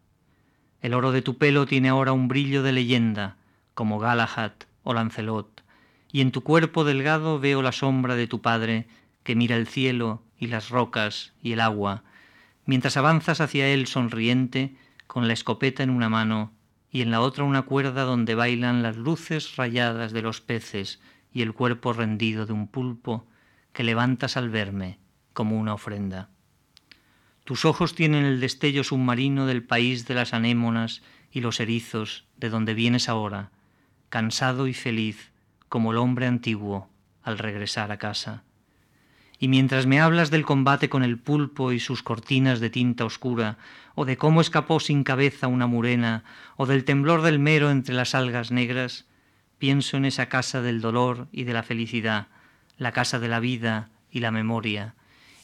El 0.82 0.94
oro 0.94 1.12
de 1.12 1.22
tu 1.22 1.38
pelo 1.38 1.66
tiene 1.66 1.90
ahora 1.90 2.14
un 2.14 2.28
brillo 2.28 2.62
de 2.62 2.72
leyenda, 2.72 3.38
como 3.74 4.00
Galahad 4.00 4.52
o 4.84 4.94
Lancelot, 4.94 5.64
y 6.12 6.22
en 6.22 6.32
tu 6.32 6.42
cuerpo 6.42 6.84
delgado 6.84 7.40
veo 7.40 7.62
la 7.62 7.72
sombra 7.72 8.16
de 8.16 8.28
tu 8.28 8.42
padre 8.42 8.88
que 9.24 9.36
mira 9.36 9.56
el 9.56 9.68
cielo 9.68 10.22
y 10.38 10.48
las 10.48 10.70
rocas 10.70 11.34
y 11.42 11.54
el 11.54 11.60
agua, 11.60 12.04
mientras 12.66 12.98
avanzas 12.98 13.42
hacia 13.42 13.68
él 13.68 13.88
sonriente, 13.88 14.76
con 15.08 15.28
la 15.28 15.34
escopeta 15.34 15.84
en 15.84 15.90
una 15.90 16.10
mano 16.10 16.52
y 16.92 17.02
en 17.02 17.12
la 17.12 17.22
otra 17.22 17.44
una 17.44 17.64
cuerda 17.64 18.04
donde 18.04 18.36
bailan 18.36 18.84
las 18.84 18.96
luces 18.96 19.56
rayadas 19.56 20.14
de 20.14 20.22
los 20.22 20.42
peces 20.42 21.02
y 21.34 21.42
el 21.42 21.54
cuerpo 21.54 21.94
rendido 21.94 22.46
de 22.46 22.54
un 22.54 22.68
pulpo 22.68 23.28
que 23.74 23.84
levantas 23.84 24.38
al 24.38 24.50
verme 24.50 25.00
como 25.36 25.60
una 25.60 25.76
ofrenda. 25.76 26.30
Tus 27.44 27.66
ojos 27.66 27.94
tienen 27.94 28.26
el 28.26 28.40
destello 28.40 28.84
submarino 28.84 29.46
del 29.46 29.62
país 29.62 30.08
de 30.08 30.16
las 30.16 30.34
anémonas 30.34 31.04
y 31.32 31.42
los 31.42 31.60
erizos 31.60 32.26
de 32.38 32.50
donde 32.50 32.74
vienes 32.74 33.08
ahora, 33.08 33.52
cansado 34.10 34.66
y 34.66 34.74
feliz 34.74 35.32
como 35.70 35.92
el 35.92 36.00
hombre 36.00 36.26
antiguo 36.26 36.90
al 37.22 37.38
regresar 37.38 37.92
a 37.92 37.98
casa. 37.98 38.42
Y 39.38 39.48
mientras 39.48 39.86
me 39.86 40.02
hablas 40.02 40.32
del 40.32 40.46
combate 40.46 40.90
con 40.90 41.04
el 41.04 41.20
pulpo 41.20 41.72
y 41.72 41.80
sus 41.80 42.02
cortinas 42.02 42.60
de 42.60 42.72
tinta 42.72 43.06
oscura, 43.06 43.60
o 43.94 44.06
de 44.06 44.18
cómo 44.18 44.42
escapó 44.42 44.80
sin 44.80 45.04
cabeza 45.04 45.48
una 45.48 45.68
murena, 45.68 46.24
o 46.58 46.66
del 46.66 46.84
temblor 46.84 47.22
del 47.22 47.38
mero 47.38 47.70
entre 47.70 47.94
las 47.94 48.16
algas 48.16 48.50
negras, 48.50 49.06
Pienso 49.58 49.96
en 49.98 50.06
esa 50.06 50.28
casa 50.28 50.62
del 50.62 50.82
dolor 50.82 51.28
y 51.32 51.44
de 51.44 51.54
la 51.54 51.64
felicidad, 51.64 52.28
la 52.78 52.92
casa 52.92 53.20
de 53.20 53.30
la 53.30 53.40
vida 53.40 53.90
y 54.12 54.20
la 54.20 54.32
memoria. 54.32 54.96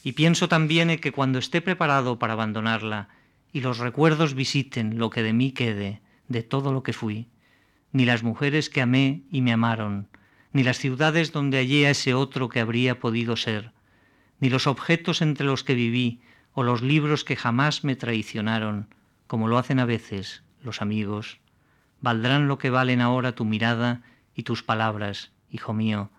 Y 0.02 0.12
pienso 0.12 0.48
también 0.48 0.90
en 0.90 0.98
que 0.98 1.12
cuando 1.12 1.38
esté 1.38 1.60
preparado 1.60 2.18
para 2.18 2.32
abandonarla 2.32 3.08
y 3.52 3.60
los 3.60 3.78
recuerdos 3.78 4.34
visiten 4.34 4.98
lo 4.98 5.10
que 5.10 5.22
de 5.22 5.32
mí 5.32 5.52
quede, 5.52 6.00
de 6.28 6.42
todo 6.42 6.72
lo 6.72 6.82
que 6.82 6.92
fui, 6.92 7.28
ni 7.92 8.04
las 8.04 8.22
mujeres 8.22 8.70
que 8.70 8.80
amé 8.80 9.22
y 9.30 9.42
me 9.42 9.52
amaron, 9.52 10.08
ni 10.52 10.64
las 10.64 10.78
ciudades 10.78 11.32
donde 11.32 11.58
hallé 11.58 11.86
a 11.86 11.90
ese 11.90 12.14
otro 12.14 12.48
que 12.48 12.60
habría 12.60 12.98
podido 12.98 13.36
ser, 13.36 13.72
ni 14.40 14.50
los 14.50 14.66
objetos 14.66 15.22
entre 15.22 15.46
los 15.46 15.62
que 15.62 15.74
viví 15.74 16.20
o 16.52 16.62
los 16.62 16.82
libros 16.82 17.24
que 17.24 17.36
jamás 17.36 17.84
me 17.84 17.94
traicionaron, 17.94 18.88
como 19.26 19.48
lo 19.48 19.58
hacen 19.58 19.78
a 19.78 19.84
veces 19.84 20.42
los 20.62 20.82
amigos, 20.82 21.38
valdrán 22.00 22.48
lo 22.48 22.58
que 22.58 22.70
valen 22.70 23.00
ahora 23.00 23.34
tu 23.34 23.44
mirada 23.44 24.02
y 24.34 24.42
tus 24.42 24.62
palabras, 24.62 25.30
hijo 25.50 25.72
mío, 25.72 26.10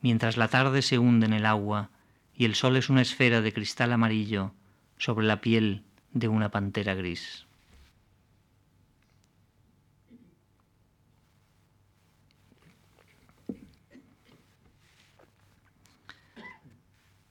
mientras 0.00 0.36
la 0.36 0.48
tarde 0.48 0.82
se 0.82 0.98
hunde 0.98 1.26
en 1.26 1.32
el 1.32 1.46
agua 1.46 1.90
y 2.38 2.44
el 2.44 2.54
sol 2.54 2.76
es 2.76 2.88
una 2.88 3.02
esfera 3.02 3.40
de 3.40 3.52
cristal 3.52 3.92
amarillo 3.92 4.54
sobre 4.96 5.26
la 5.26 5.40
piel 5.40 5.82
de 6.12 6.28
una 6.28 6.50
pantera 6.50 6.94
gris. 6.94 7.46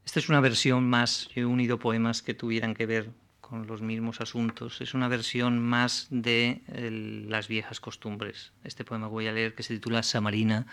Esta 0.05 0.19
es 0.19 0.29
una 0.29 0.41
versión 0.41 0.89
más, 0.89 1.29
he 1.35 1.45
unido 1.45 1.79
poemas 1.79 2.21
que 2.21 2.33
tuvieran 2.33 2.73
que 2.73 2.85
ver 2.85 3.11
con 3.39 3.65
los 3.65 3.81
mismos 3.81 4.19
asuntos, 4.19 4.81
es 4.81 4.93
una 4.93 5.07
versión 5.07 5.59
más 5.59 6.07
de 6.09 6.63
eh, 6.67 7.23
las 7.29 7.47
viejas 7.47 7.79
costumbres. 7.79 8.51
Este 8.65 8.83
poema 8.83 9.07
que 9.07 9.11
voy 9.11 9.27
a 9.27 9.31
leer 9.31 9.55
que 9.55 9.63
se 9.63 9.73
titula 9.73 10.03
Samarina 10.03 10.67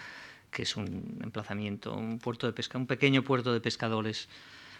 que 0.55 0.62
es 0.62 0.77
un 0.77 1.19
emplazamiento, 1.23 1.95
un 1.95 2.19
puerto 2.19 2.47
de 2.47 2.53
pesca, 2.53 2.79
un 2.79 2.87
pequeño 2.87 3.25
puerto 3.25 3.53
de 3.53 3.61
pescadores 3.61 4.29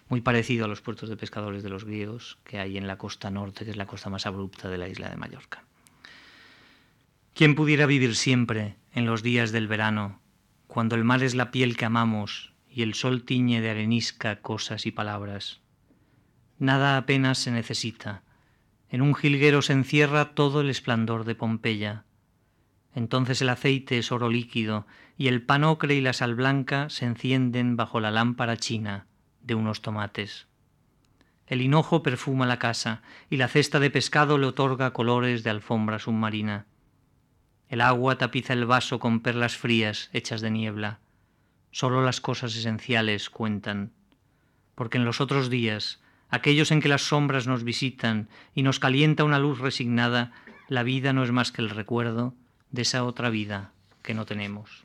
muy 0.08 0.20
parecido 0.20 0.64
a 0.64 0.68
los 0.68 0.80
puertos 0.80 1.08
de 1.08 1.16
pescadores 1.16 1.62
de 1.62 1.68
los 1.68 1.84
griegos 1.84 2.38
que 2.44 2.60
hay 2.60 2.78
en 2.78 2.87
la 2.87 2.96
costa 2.96 3.30
norte, 3.30 3.64
que 3.64 3.72
es 3.72 3.76
la 3.76 3.87
costa 3.87 4.08
más 4.08 4.24
abrupta 4.24 4.68
de 4.68 4.78
la 4.78 4.88
isla 4.88 5.10
de 5.10 5.16
Mallorca. 5.16 5.64
¿Quién 7.34 7.56
pudiera 7.56 7.87
vivir 7.87 8.14
siempre 8.14 8.76
en 8.92 9.06
los 9.06 9.24
días 9.24 9.50
del 9.50 9.66
verano, 9.66 10.20
cuando 10.68 10.94
el 10.94 11.02
mar 11.02 11.24
es 11.24 11.34
la 11.34 11.50
piel 11.50 11.76
que 11.76 11.87
amamos 11.87 12.52
y 12.70 12.82
el 12.82 12.94
sol 12.94 13.24
tiñe 13.24 13.60
de 13.60 13.70
arenisca 13.70 14.40
cosas 14.40 14.87
y 14.87 14.92
palabras? 14.92 15.60
Nada 16.60 16.96
apenas 16.96 17.38
se 17.38 17.50
necesita. 17.50 18.22
En 18.90 19.02
un 19.02 19.16
jilguero 19.16 19.60
se 19.60 19.72
encierra 19.72 20.34
todo 20.34 20.60
el 20.60 20.70
esplendor 20.70 21.24
de 21.24 21.34
Pompeya. 21.34 22.04
Entonces 22.94 23.42
el 23.42 23.48
aceite 23.48 23.98
es 23.98 24.12
oro 24.12 24.28
líquido 24.28 24.87
y 25.18 25.26
el 25.26 25.42
pan 25.42 25.64
ocre 25.64 25.96
y 25.96 26.00
la 26.00 26.12
sal 26.12 26.35
blanca 26.35 26.88
se 26.90 27.04
encienden 27.04 27.76
bajo 27.76 28.00
la 28.00 28.12
lámpara 28.12 28.57
china 28.57 29.07
de 29.42 29.57
unos 29.57 29.83
tomates. 29.83 30.46
El 31.46 31.61
hinojo 31.61 32.02
perfuma 32.02 32.46
la 32.46 32.59
casa 32.59 33.02
y 33.28 33.37
la 33.37 33.48
cesta 33.48 33.80
de 33.80 33.90
pescado 33.90 34.38
le 34.38 34.46
otorga 34.46 34.92
colores 34.92 35.42
de 35.42 35.50
alfombra 35.50 35.98
submarina. 35.98 36.66
El 37.68 37.80
agua 37.80 38.16
tapiza 38.16 38.52
el 38.52 38.64
vaso 38.64 38.98
con 39.00 39.20
perlas 39.20 39.57
frías 39.57 40.09
hechas 40.12 40.40
de 40.40 40.50
niebla. 40.50 41.00
Solo 41.72 42.02
las 42.04 42.20
cosas 42.20 42.54
esenciales 42.54 43.28
cuentan, 43.28 43.92
porque 44.76 44.98
en 44.98 45.04
los 45.04 45.20
otros 45.20 45.50
días, 45.50 46.00
aquellos 46.30 46.70
en 46.70 46.80
que 46.80 46.88
las 46.88 47.02
sombras 47.02 47.48
nos 47.48 47.64
visitan 47.64 48.28
y 48.54 48.62
nos 48.62 48.78
calienta 48.78 49.24
una 49.24 49.40
luz 49.40 49.59
resignada, 49.59 50.33
la 50.68 50.85
vida 50.85 51.12
no 51.12 51.24
es 51.24 51.33
más 51.33 51.50
que 51.50 51.61
el 51.61 51.70
recuerdo 51.70 52.35
de 52.74 52.82
esa 52.82 53.04
otra 53.04 53.30
vida 53.30 53.70
que 54.02 54.14
no 54.14 54.26
tenemos. 54.26 54.84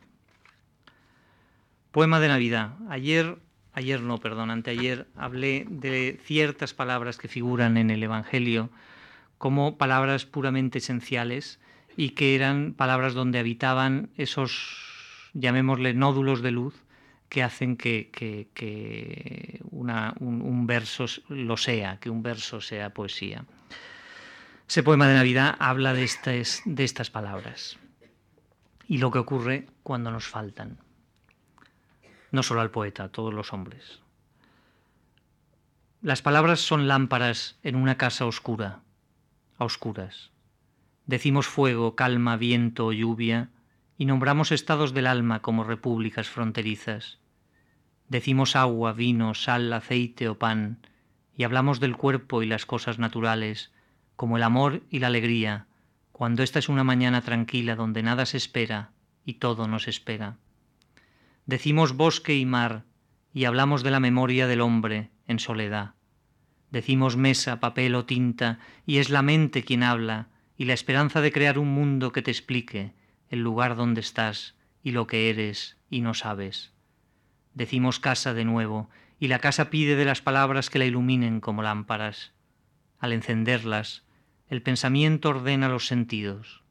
Poema 1.91 2.19
de 2.19 2.27
Navidad. 2.27 2.75
Ayer 2.87 3.37
ayer 3.73 4.01
no, 4.01 4.19
perdón, 4.19 4.51
anteayer, 4.51 5.07
hablé 5.15 5.65
de 5.69 6.19
ciertas 6.23 6.73
palabras 6.73 7.17
que 7.17 7.27
figuran 7.27 7.77
en 7.77 7.89
el 7.89 8.03
Evangelio 8.03 8.69
como 9.37 9.77
palabras 9.77 10.25
puramente 10.25 10.79
esenciales 10.79 11.59
y 11.95 12.11
que 12.11 12.35
eran 12.35 12.73
palabras 12.73 13.13
donde 13.13 13.39
habitaban 13.39 14.09
esos, 14.17 15.31
llamémosle, 15.33 15.93
nódulos 15.93 16.41
de 16.41 16.51
luz 16.51 16.83
que 17.29 17.43
hacen 17.43 17.77
que, 17.77 18.09
un, 19.71 20.67
verso 20.67 21.05
lo 21.29 21.57
sea, 21.57 21.99
que 21.99 22.09
un 22.09 22.21
verso 22.21 22.59
sea 22.59 22.93
poesía. 22.93 23.45
Ese 24.69 24.83
poema 24.83 25.07
de 25.07 25.15
Navidad 25.15 25.55
habla 25.59 25.93
de 25.93 26.03
estas, 26.03 26.61
de 26.63 26.83
estas 26.83 27.09
palabras 27.09 27.77
y 28.87 28.99
lo 28.99 29.11
que 29.11 29.19
ocurre 29.19 29.67
cuando 29.83 30.11
nos 30.11 30.27
faltan 30.27 30.79
no 32.31 32.43
solo 32.43 32.61
al 32.61 32.71
poeta, 32.71 33.05
a 33.05 33.09
todos 33.09 33.33
los 33.33 33.53
hombres. 33.53 33.99
Las 36.01 36.21
palabras 36.21 36.61
son 36.61 36.87
lámparas 36.87 37.57
en 37.63 37.75
una 37.75 37.97
casa 37.97 38.25
oscura, 38.25 38.81
a 39.57 39.65
oscuras. 39.65 40.31
Decimos 41.05 41.47
fuego, 41.47 41.95
calma, 41.95 42.37
viento 42.37 42.87
o 42.87 42.93
lluvia, 42.93 43.49
y 43.97 44.05
nombramos 44.05 44.51
estados 44.51 44.93
del 44.93 45.07
alma 45.07 45.41
como 45.41 45.63
repúblicas 45.63 46.29
fronterizas. 46.29 47.17
Decimos 48.07 48.55
agua, 48.55 48.93
vino, 48.93 49.33
sal, 49.33 49.73
aceite 49.73 50.29
o 50.29 50.37
pan, 50.37 50.79
y 51.35 51.43
hablamos 51.43 51.79
del 51.79 51.97
cuerpo 51.97 52.43
y 52.43 52.45
las 52.45 52.65
cosas 52.65 52.99
naturales, 52.99 53.71
como 54.19 54.35
el 54.35 54.43
amor 54.43 54.83
y 54.89 54.99
la 54.99 55.07
alegría, 55.07 55.67
cuando 56.11 56.43
esta 56.43 56.59
es 56.59 56.67
una 56.67 56.83
mañana 56.83 57.21
tranquila 57.21 57.77
donde 57.77 58.03
nada 58.03 58.25
se 58.25 58.35
espera 58.35 58.91
y 59.23 59.35
todo 59.35 59.65
nos 59.69 59.87
espera. 59.87 60.35
Decimos 61.45 61.95
bosque 61.95 62.35
y 62.35 62.45
mar, 62.45 62.83
y 63.33 63.45
hablamos 63.45 63.81
de 63.81 63.91
la 63.91 64.01
memoria 64.01 64.45
del 64.45 64.59
hombre 64.59 65.09
en 65.25 65.39
soledad. 65.39 65.93
Decimos 66.69 67.15
mesa, 67.15 67.61
papel 67.61 67.95
o 67.95 68.03
tinta, 68.03 68.59
y 68.85 68.97
es 68.97 69.09
la 69.09 69.21
mente 69.21 69.63
quien 69.63 69.83
habla, 69.83 70.27
y 70.57 70.65
la 70.65 70.73
esperanza 70.73 71.21
de 71.21 71.31
crear 71.31 71.57
un 71.57 71.73
mundo 71.73 72.11
que 72.11 72.21
te 72.21 72.31
explique 72.31 72.91
el 73.29 73.39
lugar 73.39 73.77
donde 73.77 74.01
estás 74.01 74.57
y 74.83 74.91
lo 74.91 75.07
que 75.07 75.29
eres 75.29 75.77
y 75.89 76.01
no 76.01 76.13
sabes. 76.13 76.73
Decimos 77.53 78.01
casa 78.01 78.33
de 78.33 78.43
nuevo, 78.43 78.89
y 79.17 79.29
la 79.29 79.39
casa 79.39 79.69
pide 79.69 79.95
de 79.95 80.03
las 80.03 80.21
palabras 80.21 80.69
que 80.69 80.79
la 80.79 80.85
iluminen 80.85 81.39
como 81.39 81.63
lámparas. 81.63 82.33
Al 82.99 83.13
encenderlas, 83.13 84.03
el 84.49 84.63
pensamiento 84.63 85.29
ordena 85.29 85.69
los 85.69 85.85
sentidos. 85.85 86.63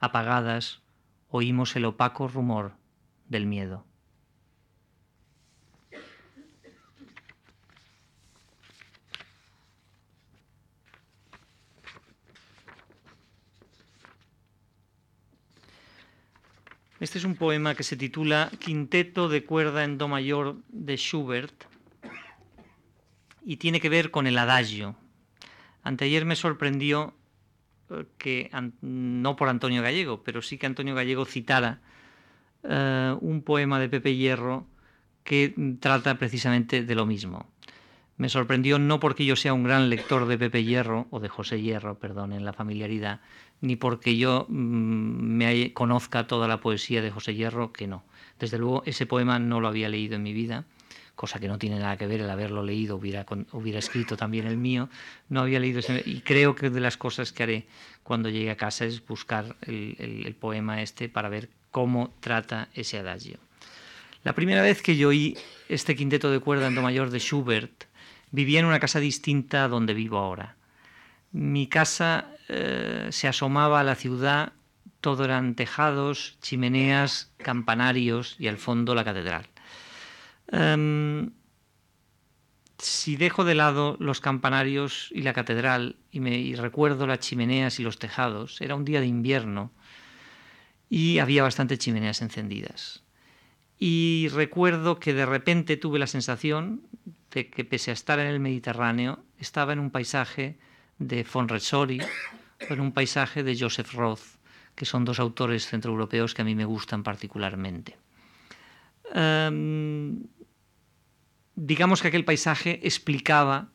Apagadas, 0.00 0.82
oímos 1.28 1.76
el 1.76 1.84
opaco 1.84 2.26
rumor 2.26 2.72
del 3.28 3.46
miedo. 3.46 3.86
Este 16.98 17.18
es 17.18 17.24
un 17.24 17.34
poema 17.34 17.74
que 17.74 17.82
se 17.82 17.96
titula 17.96 18.50
Quinteto 18.60 19.28
de 19.28 19.44
cuerda 19.44 19.82
en 19.82 19.98
do 19.98 20.06
mayor 20.06 20.56
de 20.68 20.96
Schubert 20.96 21.64
y 23.44 23.56
tiene 23.56 23.80
que 23.80 23.88
ver 23.88 24.12
con 24.12 24.28
el 24.28 24.38
adagio. 24.38 25.01
Anteayer 25.82 26.24
me 26.24 26.36
sorprendió 26.36 27.14
eh, 27.90 28.04
que, 28.18 28.50
no 28.80 29.36
por 29.36 29.48
Antonio 29.48 29.82
Gallego, 29.82 30.22
pero 30.22 30.42
sí 30.42 30.58
que 30.58 30.66
Antonio 30.66 30.94
Gallego 30.94 31.24
citara 31.24 31.80
eh, 32.62 33.16
un 33.20 33.42
poema 33.42 33.80
de 33.80 33.88
Pepe 33.88 34.16
Hierro 34.16 34.66
que 35.24 35.54
trata 35.80 36.16
precisamente 36.18 36.82
de 36.82 36.94
lo 36.94 37.06
mismo. 37.06 37.46
Me 38.16 38.28
sorprendió 38.28 38.78
no 38.78 39.00
porque 39.00 39.24
yo 39.24 39.36
sea 39.36 39.54
un 39.54 39.64
gran 39.64 39.88
lector 39.88 40.26
de 40.26 40.38
Pepe 40.38 40.64
Hierro, 40.64 41.06
o 41.10 41.18
de 41.18 41.28
José 41.28 41.60
Hierro, 41.60 41.98
perdón, 41.98 42.32
en 42.32 42.44
la 42.44 42.52
familiaridad, 42.52 43.20
ni 43.60 43.76
porque 43.76 44.16
yo 44.16 44.46
mm, 44.48 44.52
me 44.54 45.72
conozca 45.72 46.26
toda 46.26 46.46
la 46.46 46.60
poesía 46.60 47.02
de 47.02 47.10
José 47.10 47.34
Hierro, 47.34 47.72
que 47.72 47.86
no. 47.86 48.04
Desde 48.38 48.58
luego, 48.58 48.82
ese 48.86 49.06
poema 49.06 49.38
no 49.38 49.60
lo 49.60 49.68
había 49.68 49.88
leído 49.88 50.16
en 50.16 50.22
mi 50.22 50.32
vida, 50.32 50.66
cosa 51.14 51.38
que 51.38 51.48
no 51.48 51.58
tiene 51.58 51.78
nada 51.78 51.96
que 51.96 52.06
ver 52.06 52.20
el 52.20 52.30
haberlo 52.30 52.62
leído, 52.62 52.96
hubiera, 52.96 53.26
hubiera 53.52 53.78
escrito 53.78 54.16
también 54.16 54.46
el 54.46 54.56
mío. 54.56 54.88
No 55.28 55.40
había 55.40 55.60
leído 55.60 55.80
ese, 55.80 56.02
y 56.04 56.20
creo 56.20 56.54
que 56.54 56.70
de 56.70 56.80
las 56.80 56.96
cosas 56.96 57.32
que 57.32 57.42
haré 57.42 57.66
cuando 58.02 58.28
llegue 58.28 58.50
a 58.50 58.56
casa 58.56 58.84
es 58.84 59.04
buscar 59.06 59.56
el, 59.62 60.34
poema 60.38 60.82
este 60.82 61.08
para 61.08 61.28
ver 61.28 61.48
cómo 61.70 62.12
trata 62.20 62.68
ese 62.74 62.98
adagio. 62.98 63.38
La 64.24 64.34
primera 64.34 64.62
vez 64.62 64.82
que 64.82 64.96
yo 64.96 65.08
oí 65.08 65.36
este 65.68 65.96
quinteto 65.96 66.30
de 66.30 66.40
cuerda 66.40 66.66
en 66.66 66.74
do 66.74 66.82
mayor 66.82 67.10
de 67.10 67.18
Schubert, 67.18 67.84
vivía 68.30 68.60
en 68.60 68.66
una 68.66 68.80
casa 68.80 69.00
distinta 69.00 69.64
a 69.64 69.68
donde 69.68 69.94
vivo 69.94 70.18
ahora. 70.18 70.56
Mi 71.32 71.66
casa 71.66 72.26
eh, 72.48 73.08
se 73.10 73.28
asomaba 73.28 73.80
a 73.80 73.84
la 73.84 73.94
ciudad, 73.94 74.52
todo 75.00 75.24
eran 75.24 75.54
tejados, 75.54 76.38
chimeneas, 76.40 77.32
campanarios 77.38 78.36
y 78.38 78.48
al 78.48 78.58
fondo 78.58 78.94
la 78.94 79.04
catedral. 79.04 79.51
Em, 80.52 81.30
si 82.78 83.16
dejo 83.16 83.44
de 83.44 83.54
lado 83.54 83.96
los 83.98 84.20
campanarios 84.20 85.08
y 85.12 85.22
la 85.22 85.32
catedral 85.32 85.96
y, 86.10 86.54
recuerdo 86.54 87.06
las 87.06 87.20
chimeneas 87.20 87.80
y 87.80 87.82
los 87.82 87.98
tejados, 87.98 88.60
era 88.60 88.74
un 88.74 88.84
día 88.84 89.00
de 89.00 89.06
invierno 89.06 89.72
y 90.90 91.18
había 91.18 91.42
bastantes 91.42 91.78
chimeneas 91.78 92.20
encendidas. 92.20 93.02
Y 93.78 94.28
recuerdo 94.32 95.00
que 95.00 95.14
de 95.14 95.26
repente 95.26 95.76
tuve 95.76 95.98
la 95.98 96.06
sensación 96.06 96.82
de 97.30 97.48
que 97.48 97.64
pese 97.64 97.90
a 97.90 97.94
estar 97.94 98.18
en 98.20 98.26
el 98.26 98.38
Mediterráneo, 98.38 99.24
estaba 99.38 99.72
en 99.72 99.78
un 99.78 99.90
paisaje 99.90 100.58
de 100.98 101.24
Fonresori 101.24 102.00
en 102.68 102.80
un 102.80 102.92
paisaje 102.92 103.42
de 103.42 103.56
Joseph 103.58 103.92
Roth, 103.94 104.38
que 104.74 104.84
son 104.84 105.04
dos 105.04 105.18
autores 105.18 105.66
centroeuropeos 105.66 106.34
que 106.34 106.42
a 106.42 106.44
mí 106.44 106.54
me 106.54 106.64
gustan 106.64 107.02
particularmente. 107.02 107.96
Em, 109.14 110.22
digamos 111.54 112.02
que 112.02 112.08
aquel 112.08 112.24
paisaje 112.24 112.80
explicaba 112.82 113.68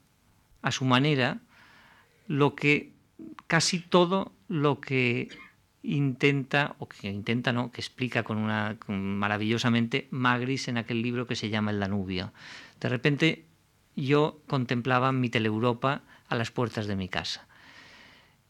a 0.62 0.72
su 0.72 0.86
manera 0.86 1.40
lo 2.28 2.56
que 2.56 2.94
casi 3.48 3.80
todo 3.80 4.34
lo 4.48 4.80
que 4.82 5.30
intenta, 5.84 6.76
o 6.80 6.88
que 6.90 7.10
intenta, 7.10 7.54
no, 7.54 7.72
que 7.72 7.82
explica 7.82 8.24
con 8.24 8.38
una 8.38 8.78
maravillosamente 8.88 10.08
Magris 10.12 10.68
en 10.68 10.78
aquel 10.78 11.02
libro 11.02 11.28
que 11.28 11.36
se 11.36 11.50
llama 11.50 11.72
El 11.72 11.80
Danubio. 11.80 12.34
De 12.82 12.90
repente 12.90 13.46
yo 13.96 14.42
contemplaba 14.48 15.12
mi 15.12 15.30
Teleuropa 15.30 16.04
a 16.28 16.36
las 16.36 16.52
puertas 16.52 16.88
de 16.88 16.96
mi 16.96 17.08
casa. 17.08 17.48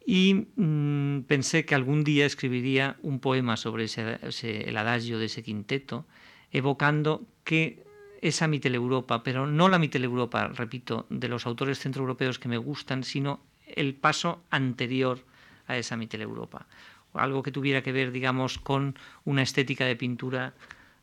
Y 0.06 0.48
mm, 0.56 1.24
pensé 1.28 1.66
que 1.66 1.76
algún 1.76 2.04
día 2.04 2.26
escribiría 2.26 2.98
un 3.02 3.20
poema 3.20 3.58
sobre 3.58 3.86
ese, 3.86 4.70
el 4.70 4.78
adagio 4.78 5.20
de 5.20 5.26
ese 5.26 5.44
quinteto, 5.44 6.06
evocando 6.52 7.28
que 7.44 7.84
esa 8.22 8.48
Mitteleuropa, 8.48 9.24
pero 9.24 9.48
no 9.48 9.70
la 9.70 9.80
Mitteleuropa, 9.80 10.48
repito, 10.48 11.06
de 11.10 11.28
los 11.28 11.46
autores 11.46 11.80
centroeuropeos 11.80 12.40
que 12.40 12.50
me 12.50 12.58
gustan, 12.58 13.04
sino 13.04 13.42
el 13.66 13.94
paso 13.96 14.44
anterior 14.50 15.20
a 15.68 15.78
esa 15.78 15.98
Mitteleuropa. 15.98 16.68
Algo 17.14 17.44
que 17.44 17.52
tuviera 17.52 17.82
que 17.82 17.92
ver, 17.92 18.12
digamos, 18.12 18.60
con 18.60 18.98
una 19.26 19.42
estética 19.42 19.86
de 19.86 19.96
pintura 19.96 20.54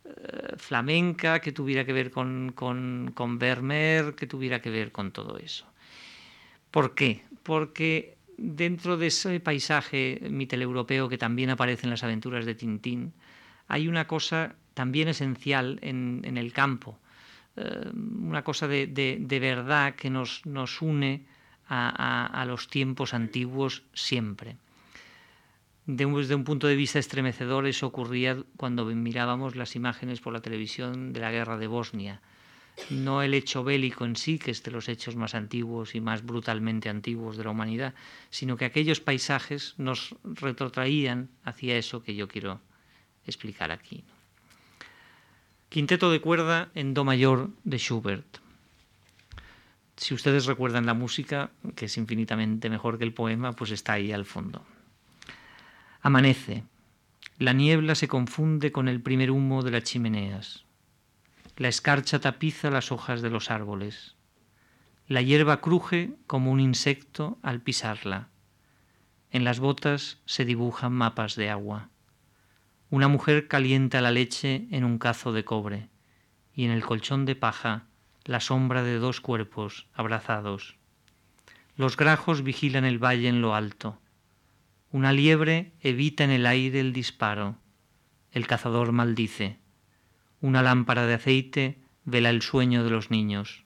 eh, 0.05 0.55
flamenca, 0.57 1.41
que 1.41 1.53
tuviera 1.53 1.85
que 1.85 1.93
ver 1.93 2.11
con, 2.11 2.53
con, 2.55 3.13
con 3.15 3.39
Vermeer, 3.39 4.15
que 4.15 4.27
tuviera 4.27 4.61
que 4.61 4.71
ver 4.71 4.93
con 4.93 5.13
todo 5.13 5.39
eso. 5.39 5.67
¿Por 6.71 6.95
qué? 6.95 7.23
Porque 7.43 8.17
dentro 8.37 8.97
de 8.97 9.09
ese 9.09 9.41
paisaje 9.41 10.21
mitteleuropeo 10.29 11.09
que 11.09 11.19
también 11.19 11.51
aparece 11.51 11.87
en 11.87 11.91
las 11.91 12.05
aventuras 12.05 12.47
de 12.47 12.55
Tintín, 12.55 13.13
hay 13.69 13.89
una 13.89 14.07
cosa 14.07 14.57
también 14.75 15.09
esencial 15.09 15.79
en, 15.83 16.21
en 16.25 16.37
el 16.37 16.53
campo, 16.53 16.99
eh, 17.57 17.91
una 17.95 18.43
cosa 18.43 18.69
de, 18.69 19.39
verdad 19.41 19.95
que 19.95 20.11
nos, 20.11 20.43
une 20.81 21.27
a, 21.69 22.45
los 22.47 22.69
tiempos 22.69 23.15
antiguos 23.15 23.83
siempre. 23.93 24.57
Desde 25.87 26.35
un 26.35 26.45
punto 26.45 26.67
de 26.67 26.77
vista 26.77 26.99
estremecedor, 26.99 27.67
eso 27.67 27.87
ocurría 27.87 28.39
cuando 28.57 28.87
mirábamos 28.87 29.55
las 29.55 29.77
imágenes 29.77 30.21
por 30.21 30.33
la 30.33 30.41
televisión 30.41 31.13
de 31.13 31.21
la 31.21 31.31
guerra 31.31 31.59
de 31.59 31.67
Bosnia 31.67 32.21
no 32.91 33.23
el 33.23 33.35
hecho 33.35 33.65
bélico 33.65 34.05
en 34.05 34.17
sí, 34.17 34.39
que 34.39 34.51
es 34.51 34.63
de 34.63 34.71
los 34.71 34.89
hechos 34.89 35.17
más 35.17 35.35
antiguos 35.35 35.95
y 35.95 36.01
más 36.01 36.25
brutalmente 36.25 36.89
antiguos 36.89 37.37
de 37.37 37.45
la 37.45 37.51
humanidad, 37.51 37.95
sino 38.31 38.57
que 38.57 38.65
aquellos 38.65 39.01
paisajes 39.01 39.75
nos 39.79 40.15
retrotraían 40.25 41.31
hacia 41.45 41.77
eso 41.77 42.03
que 42.03 42.15
yo 42.15 42.29
quiero 42.29 42.61
explicar 43.27 43.71
aquí. 43.71 44.05
Quinteto 45.69 46.11
de 46.11 46.21
cuerda 46.21 46.71
en 46.75 46.95
Do 46.95 47.05
mayor 47.05 47.51
de 47.65 47.79
Schubert. 47.79 48.39
Si 49.97 50.15
ustedes 50.15 50.47
recuerdan 50.47 50.87
la 50.87 50.95
música, 50.95 51.51
que 51.77 51.87
es 51.87 51.97
infinitamente 51.97 52.71
mejor 52.71 52.99
que 52.99 53.05
el 53.05 53.15
poema, 53.15 53.53
pues 53.53 53.71
está 53.71 53.95
ahí 53.95 54.13
al 54.13 54.25
fondo. 54.25 54.65
Amanece. 56.03 56.65
La 57.39 57.53
niebla 57.53 57.95
se 57.95 58.09
confunde 58.09 58.71
con 58.71 58.89
el 58.89 59.01
primer 59.01 59.31
humo 59.31 59.63
de 59.63 59.71
las 59.71 59.85
chimeneas. 59.85 60.65
La 61.57 61.69
escarcha 61.69 62.21
tapiza 62.21 62.71
las 62.71 62.93
hojas 62.93 63.23
de 63.23 63.31
los 63.31 63.51
árboles. 63.51 64.15
La 65.09 65.23
hierba 65.23 65.61
cruje 65.61 66.13
como 66.27 66.51
un 66.51 66.61
insecto 66.61 67.39
al 67.43 67.61
pisarla. 67.61 68.29
En 69.31 69.45
las 69.45 69.61
botas 69.61 70.19
se 70.27 70.45
dibujan 70.45 70.93
mapas 70.93 71.37
de 71.37 71.51
agua. 71.51 71.89
Una 72.91 73.09
mujer 73.09 73.49
calienta 73.49 74.01
la 74.01 74.11
leche 74.11 74.67
en 74.71 74.85
un 74.85 74.99
cazo 74.99 75.33
de 75.33 75.45
cobre 75.45 75.89
y 76.55 76.65
en 76.65 76.71
el 76.71 76.85
colchón 76.85 77.25
de 77.25 77.35
paja 77.35 77.85
la 78.25 78.41
sombra 78.41 78.83
de 78.83 78.99
dos 78.99 79.21
cuerpos 79.21 79.87
abrazados. 79.95 80.77
Los 81.77 81.97
grajos 81.97 82.43
vigilan 82.43 82.85
el 82.85 83.03
valle 83.03 83.29
en 83.29 83.41
lo 83.41 83.55
alto. 83.55 83.99
Una 84.93 85.13
liebre 85.13 85.73
evita 85.81 86.23
en 86.25 86.31
el 86.31 86.47
aire 86.47 86.79
el 86.79 86.93
disparo. 86.93 87.57
El 88.31 88.47
cazador 88.47 88.93
maldice. 88.93 89.59
Una 90.41 90.63
lámpara 90.63 91.07
de 91.07 91.15
aceite 91.15 91.79
vela 92.05 92.31
el 92.31 92.43
sueño 92.43 92.85
de 92.85 92.91
los 92.91 93.11
niños. 93.11 93.65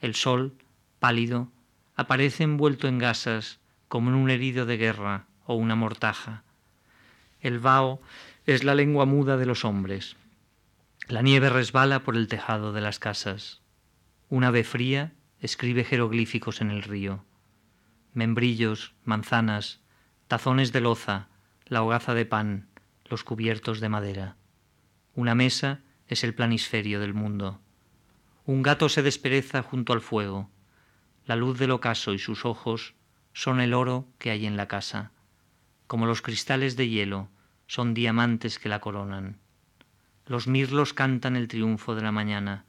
El 0.00 0.14
sol, 0.14 0.54
pálido, 1.00 1.50
aparece 1.96 2.44
envuelto 2.44 2.88
en 2.88 2.98
gasas 2.98 3.58
como 3.88 4.10
en 4.10 4.16
un 4.16 4.30
herido 4.30 4.64
de 4.64 4.76
guerra 4.76 5.26
o 5.44 5.54
una 5.54 5.74
mortaja. 5.74 6.44
El 7.40 7.58
vaho 7.58 8.00
es 8.54 8.64
la 8.64 8.74
lengua 8.74 9.04
muda 9.04 9.36
de 9.36 9.44
los 9.44 9.66
hombres. 9.66 10.16
La 11.06 11.20
nieve 11.20 11.50
resbala 11.50 12.02
por 12.02 12.16
el 12.16 12.28
tejado 12.28 12.72
de 12.72 12.80
las 12.80 12.98
casas. 12.98 13.60
Una 14.30 14.46
ave 14.46 14.64
fría 14.64 15.12
escribe 15.38 15.84
jeroglíficos 15.84 16.62
en 16.62 16.70
el 16.70 16.82
río. 16.82 17.26
Membrillos, 18.14 18.94
manzanas, 19.04 19.82
tazones 20.28 20.72
de 20.72 20.80
loza, 20.80 21.28
la 21.66 21.82
hogaza 21.82 22.14
de 22.14 22.24
pan, 22.24 22.68
los 23.04 23.22
cubiertos 23.22 23.80
de 23.80 23.90
madera. 23.90 24.36
Una 25.14 25.34
mesa 25.34 25.82
es 26.06 26.24
el 26.24 26.34
planisferio 26.34 27.00
del 27.00 27.12
mundo. 27.12 27.60
Un 28.46 28.62
gato 28.62 28.88
se 28.88 29.02
despereza 29.02 29.62
junto 29.62 29.92
al 29.92 30.00
fuego. 30.00 30.48
La 31.26 31.36
luz 31.36 31.58
del 31.58 31.70
ocaso 31.70 32.14
y 32.14 32.18
sus 32.18 32.46
ojos 32.46 32.94
son 33.34 33.60
el 33.60 33.74
oro 33.74 34.08
que 34.16 34.30
hay 34.30 34.46
en 34.46 34.56
la 34.56 34.68
casa. 34.68 35.12
Como 35.86 36.06
los 36.06 36.22
cristales 36.22 36.76
de 36.76 36.88
hielo, 36.88 37.28
son 37.68 37.94
diamantes 37.94 38.58
que 38.58 38.68
la 38.68 38.80
coronan. 38.80 39.38
Los 40.26 40.48
mirlos 40.48 40.94
cantan 40.94 41.36
el 41.36 41.46
triunfo 41.46 41.94
de 41.94 42.02
la 42.02 42.10
mañana. 42.10 42.64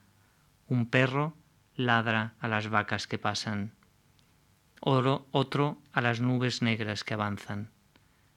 Un 0.67 0.85
perro 0.85 1.35
ladra 1.75 2.35
a 2.39 2.47
las 2.47 2.69
vacas 2.69 3.07
que 3.07 3.17
pasan. 3.17 3.73
Oro, 4.81 5.27
otro 5.31 5.81
a 5.91 6.01
las 6.01 6.21
nubes 6.21 6.61
negras 6.61 7.03
que 7.03 7.15
avanzan. 7.15 7.71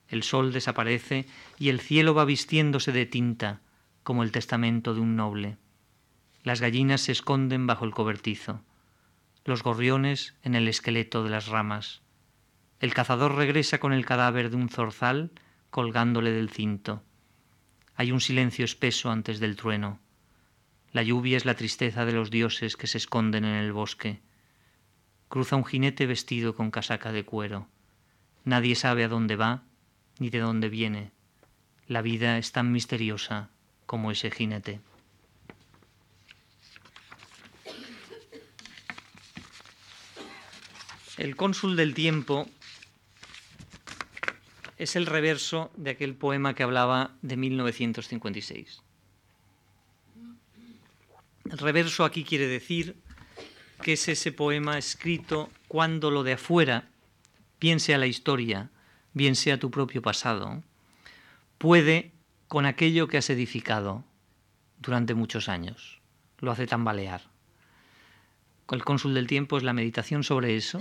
El 0.09 0.23
sol 0.23 0.53
desaparece 0.53 1.27
y 1.59 1.69
el 1.69 1.81
cielo 1.81 2.15
va 2.15 2.25
vistiéndose 2.25 2.93
de 2.93 3.07
tinta, 3.07 3.61
como 4.03 4.23
el 4.23 4.33
testamento 4.33 4.95
de 4.95 5.01
un 5.01 5.17
noble. 5.17 5.57
Las 6.43 6.61
gallinas 6.61 7.03
se 7.03 7.13
esconden 7.13 7.67
bajo 7.67 7.85
el 7.85 7.93
cobertizo, 7.93 8.63
los 9.45 9.63
gorriones 9.63 10.35
en 10.43 10.55
el 10.55 10.69
esqueleto 10.69 11.25
de 11.25 11.31
las 11.31 11.47
ramas. 11.47 12.03
El 12.81 12.95
cazador 12.95 13.35
regresa 13.35 13.79
con 13.79 13.93
el 13.93 14.05
cadáver 14.05 14.51
de 14.51 14.57
un 14.57 14.69
zorzal 14.69 15.31
colgándole 15.73 16.33
del 16.33 16.51
cinto. 16.51 17.03
Hay 17.97 18.13
un 18.13 18.21
silencio 18.21 18.63
espeso 18.63 19.11
antes 19.11 19.41
del 19.41 19.57
trueno. 19.57 20.01
La 20.93 21.03
lluvia 21.03 21.39
es 21.39 21.47
la 21.47 21.55
tristeza 21.55 22.05
de 22.05 22.13
los 22.13 22.31
dioses 22.31 22.77
que 22.77 22.87
se 22.87 22.99
esconden 22.99 23.47
en 23.47 23.55
el 23.55 23.73
bosque. 23.73 24.21
Cruza 25.31 25.57
un 25.57 25.65
jinete 25.65 26.05
vestido 26.05 26.55
con 26.55 26.71
casaca 26.71 27.11
de 27.11 27.25
cuero. 27.25 27.69
Nadie 28.45 28.75
sabe 28.75 29.03
a 29.03 29.09
dónde 29.09 29.35
va 29.37 29.63
ni 30.19 30.29
de 30.29 30.41
dónde 30.41 30.69
viene. 30.69 31.11
La 31.89 32.03
vida 32.03 32.37
es 32.37 32.53
tan 32.53 32.71
misteriosa 32.71 33.49
como 33.87 34.11
ese 34.11 34.31
jinete. 34.31 34.79
El 41.17 41.35
cónsul 41.35 41.77
del 41.77 41.95
tiempo 41.95 42.47
es 44.83 44.97
el 44.97 45.07
reverso 45.07 45.71
de 45.77 45.91
aquel 45.91 46.17
poema 46.17 46.57
que 46.57 46.65
hablaba 46.65 47.15
de 47.23 47.37
1956. 47.37 48.83
El 51.49 51.59
reverso 51.59 52.05
aquí 52.05 52.25
quiere 52.25 52.49
decir 52.49 52.97
que 53.81 53.93
es 53.93 54.09
ese 54.09 54.33
poema 54.33 54.79
escrito 54.79 55.51
cuando 55.69 56.11
lo 56.11 56.25
de 56.25 56.33
afuera, 56.33 56.89
bien 57.61 57.79
sea 57.79 57.97
la 57.97 58.09
historia, 58.09 58.71
bien 59.13 59.37
sea 59.37 59.61
tu 59.61 59.71
propio 59.71 60.03
pasado, 60.03 60.65
puede 61.59 62.11
con 62.49 62.67
aquello 62.67 63.07
que 63.07 63.19
has 63.19 63.31
edificado 63.31 64.05
durante 64.81 65.15
muchos 65.15 65.49
años. 65.49 66.01
Lo 66.41 66.51
hace 66.51 66.67
tambalear. 66.67 67.23
El 68.69 68.85
cónsul 68.85 69.15
del 69.15 69.29
tiempo 69.29 69.59
es 69.59 69.63
la 69.63 69.75
meditación 69.75 70.25
sobre 70.25 70.57
eso 70.57 70.81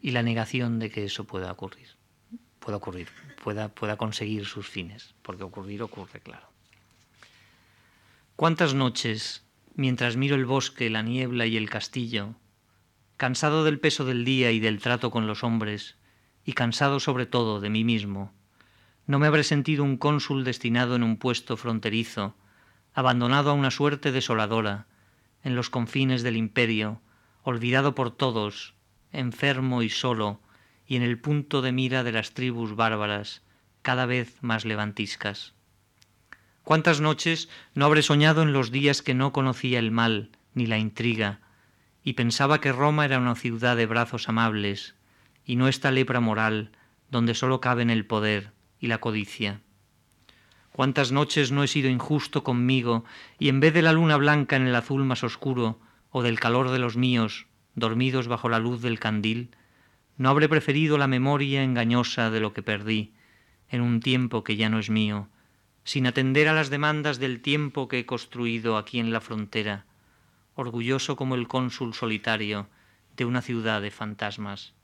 y 0.00 0.12
la 0.12 0.22
negación 0.22 0.78
de 0.78 0.90
que 0.90 1.04
eso 1.04 1.24
pueda 1.24 1.52
ocurrir. 1.52 1.99
Pueda 2.60 2.76
ocurrir, 2.76 3.08
pueda, 3.42 3.68
pueda 3.68 3.96
conseguir 3.96 4.46
sus 4.46 4.68
fines, 4.68 5.14
porque 5.22 5.42
ocurrir 5.42 5.82
ocurre, 5.82 6.20
claro. 6.20 6.46
¿Cuántas 8.36 8.74
noches, 8.74 9.44
mientras 9.74 10.16
miro 10.16 10.36
el 10.36 10.46
bosque, 10.46 10.88
la 10.88 11.02
niebla 11.02 11.46
y 11.46 11.56
el 11.56 11.68
castillo, 11.68 12.34
cansado 13.16 13.64
del 13.64 13.80
peso 13.80 14.04
del 14.04 14.24
día 14.24 14.50
y 14.50 14.60
del 14.60 14.78
trato 14.80 15.10
con 15.10 15.26
los 15.26 15.44
hombres, 15.44 15.96
y 16.44 16.52
cansado 16.52 17.00
sobre 17.00 17.26
todo 17.26 17.60
de 17.60 17.68
mí 17.68 17.84
mismo, 17.84 18.32
no 19.06 19.18
me 19.18 19.26
habré 19.26 19.44
sentido 19.44 19.84
un 19.84 19.96
cónsul 19.96 20.44
destinado 20.44 20.96
en 20.96 21.02
un 21.02 21.16
puesto 21.16 21.56
fronterizo, 21.56 22.36
abandonado 22.94 23.50
a 23.50 23.54
una 23.54 23.70
suerte 23.70 24.12
desoladora, 24.12 24.86
en 25.42 25.54
los 25.54 25.70
confines 25.70 26.22
del 26.22 26.36
imperio, 26.36 27.00
olvidado 27.42 27.94
por 27.94 28.10
todos, 28.10 28.74
enfermo 29.12 29.82
y 29.82 29.88
solo, 29.88 30.40
y 30.90 30.96
en 30.96 31.02
el 31.02 31.20
punto 31.20 31.62
de 31.62 31.70
mira 31.70 32.02
de 32.02 32.10
las 32.10 32.34
tribus 32.34 32.74
bárbaras, 32.74 33.42
cada 33.80 34.06
vez 34.06 34.42
más 34.42 34.64
levantiscas. 34.64 35.54
¿Cuántas 36.64 37.00
noches 37.00 37.48
no 37.74 37.84
habré 37.84 38.02
soñado 38.02 38.42
en 38.42 38.52
los 38.52 38.72
días 38.72 39.00
que 39.00 39.14
no 39.14 39.32
conocía 39.32 39.78
el 39.78 39.92
mal 39.92 40.30
ni 40.52 40.66
la 40.66 40.78
intriga, 40.78 41.38
y 42.02 42.14
pensaba 42.14 42.60
que 42.60 42.72
Roma 42.72 43.04
era 43.04 43.18
una 43.18 43.36
ciudad 43.36 43.76
de 43.76 43.86
brazos 43.86 44.28
amables, 44.28 44.96
y 45.44 45.54
no 45.54 45.68
esta 45.68 45.92
lepra 45.92 46.18
moral 46.18 46.72
donde 47.08 47.36
sólo 47.36 47.60
caben 47.60 47.88
el 47.88 48.04
poder, 48.04 48.50
y 48.80 48.88
la 48.88 48.98
codicia. 48.98 49.60
Cuántas 50.72 51.12
noches 51.12 51.52
no 51.52 51.62
he 51.62 51.68
sido 51.68 51.88
injusto 51.88 52.42
conmigo 52.42 53.04
y 53.38 53.48
en 53.48 53.60
vez 53.60 53.74
de 53.74 53.82
la 53.82 53.92
luna 53.92 54.16
blanca 54.16 54.56
en 54.56 54.66
el 54.66 54.74
azul 54.74 55.04
más 55.04 55.22
oscuro 55.22 55.78
o 56.10 56.24
del 56.24 56.40
calor 56.40 56.70
de 56.70 56.80
los 56.80 56.96
míos, 56.96 57.46
dormidos 57.76 58.26
bajo 58.26 58.48
la 58.48 58.58
luz 58.58 58.82
del 58.82 58.98
candil, 58.98 59.50
no 60.20 60.28
habré 60.28 60.50
preferido 60.50 60.98
la 60.98 61.06
memoria 61.06 61.64
engañosa 61.64 62.28
de 62.28 62.40
lo 62.40 62.52
que 62.52 62.62
perdí 62.62 63.14
en 63.70 63.80
un 63.80 64.00
tiempo 64.00 64.44
que 64.44 64.54
ya 64.54 64.68
no 64.68 64.78
es 64.78 64.90
mío, 64.90 65.28
sin 65.82 66.06
atender 66.06 66.46
a 66.46 66.52
las 66.52 66.68
demandas 66.68 67.18
del 67.18 67.40
tiempo 67.40 67.88
que 67.88 68.00
he 68.00 68.04
construido 68.04 68.76
aquí 68.76 69.00
en 69.00 69.14
la 69.14 69.22
frontera, 69.22 69.86
orgulloso 70.56 71.16
como 71.16 71.36
el 71.36 71.48
cónsul 71.48 71.94
solitario 71.94 72.68
de 73.16 73.24
una 73.24 73.40
ciudad 73.40 73.80
de 73.80 73.90
fantasmas. 73.90 74.74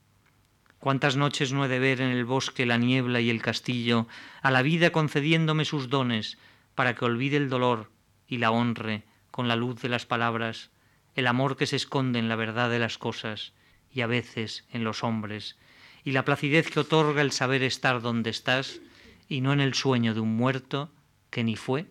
Cuántas 0.79 1.17
noches 1.17 1.53
no 1.53 1.67
he 1.67 1.69
de 1.69 1.81
ver 1.81 2.01
en 2.01 2.09
el 2.09 2.25
bosque 2.25 2.65
la 2.65 2.79
niebla 2.79 3.21
y 3.21 3.29
el 3.29 3.43
castillo, 3.43 4.07
a 4.41 4.51
la 4.51 4.63
vida 4.63 4.89
concediéndome 4.89 5.67
sus 5.67 5.91
dones, 5.91 6.39
para 6.75 6.95
que 6.95 7.05
olvide 7.05 7.37
el 7.37 7.51
dolor 7.51 7.91
y 8.27 8.39
la 8.39 8.53
honre 8.53 9.03
con 9.31 9.49
la 9.49 9.57
luz 9.57 9.83
de 9.83 9.91
las 9.91 10.07
palabras, 10.07 10.71
el 11.15 11.27
amor 11.27 11.59
que 11.59 11.67
se 11.67 11.77
esconde 11.77 12.19
en 12.19 12.31
la 12.31 12.37
verdad 12.37 12.71
de 12.71 12.79
las 12.79 12.97
cosas 12.97 13.53
y 13.97 14.03
a 14.03 14.07
veces 14.07 14.65
en 14.73 14.85
los 14.85 15.03
hombres, 15.03 15.57
y 16.05 16.13
la 16.13 16.27
placidez 16.27 16.71
que 16.71 16.81
otorga 16.81 17.23
el 17.23 17.33
saber 17.33 17.63
estar 17.63 18.03
donde 18.03 18.29
estás 18.29 18.81
y 19.27 19.41
no 19.41 19.55
en 19.55 19.61
el 19.61 19.73
sueño 19.73 20.13
de 20.13 20.21
un 20.21 20.37
muerto 20.37 20.93
que 21.31 21.43
ni 21.43 21.57
fue 21.57 21.87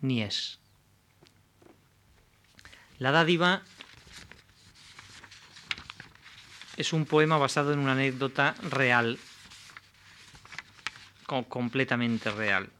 ni 0.00 0.22
es. 0.22 0.60
La 2.98 3.10
dádiva 3.10 3.62
es 6.76 6.92
un 6.92 7.06
poema 7.06 7.38
basado 7.38 7.72
en 7.72 7.80
una 7.80 7.92
anécdota 7.92 8.54
real, 8.70 9.18
completamente 11.48 12.30
real, 12.30 12.70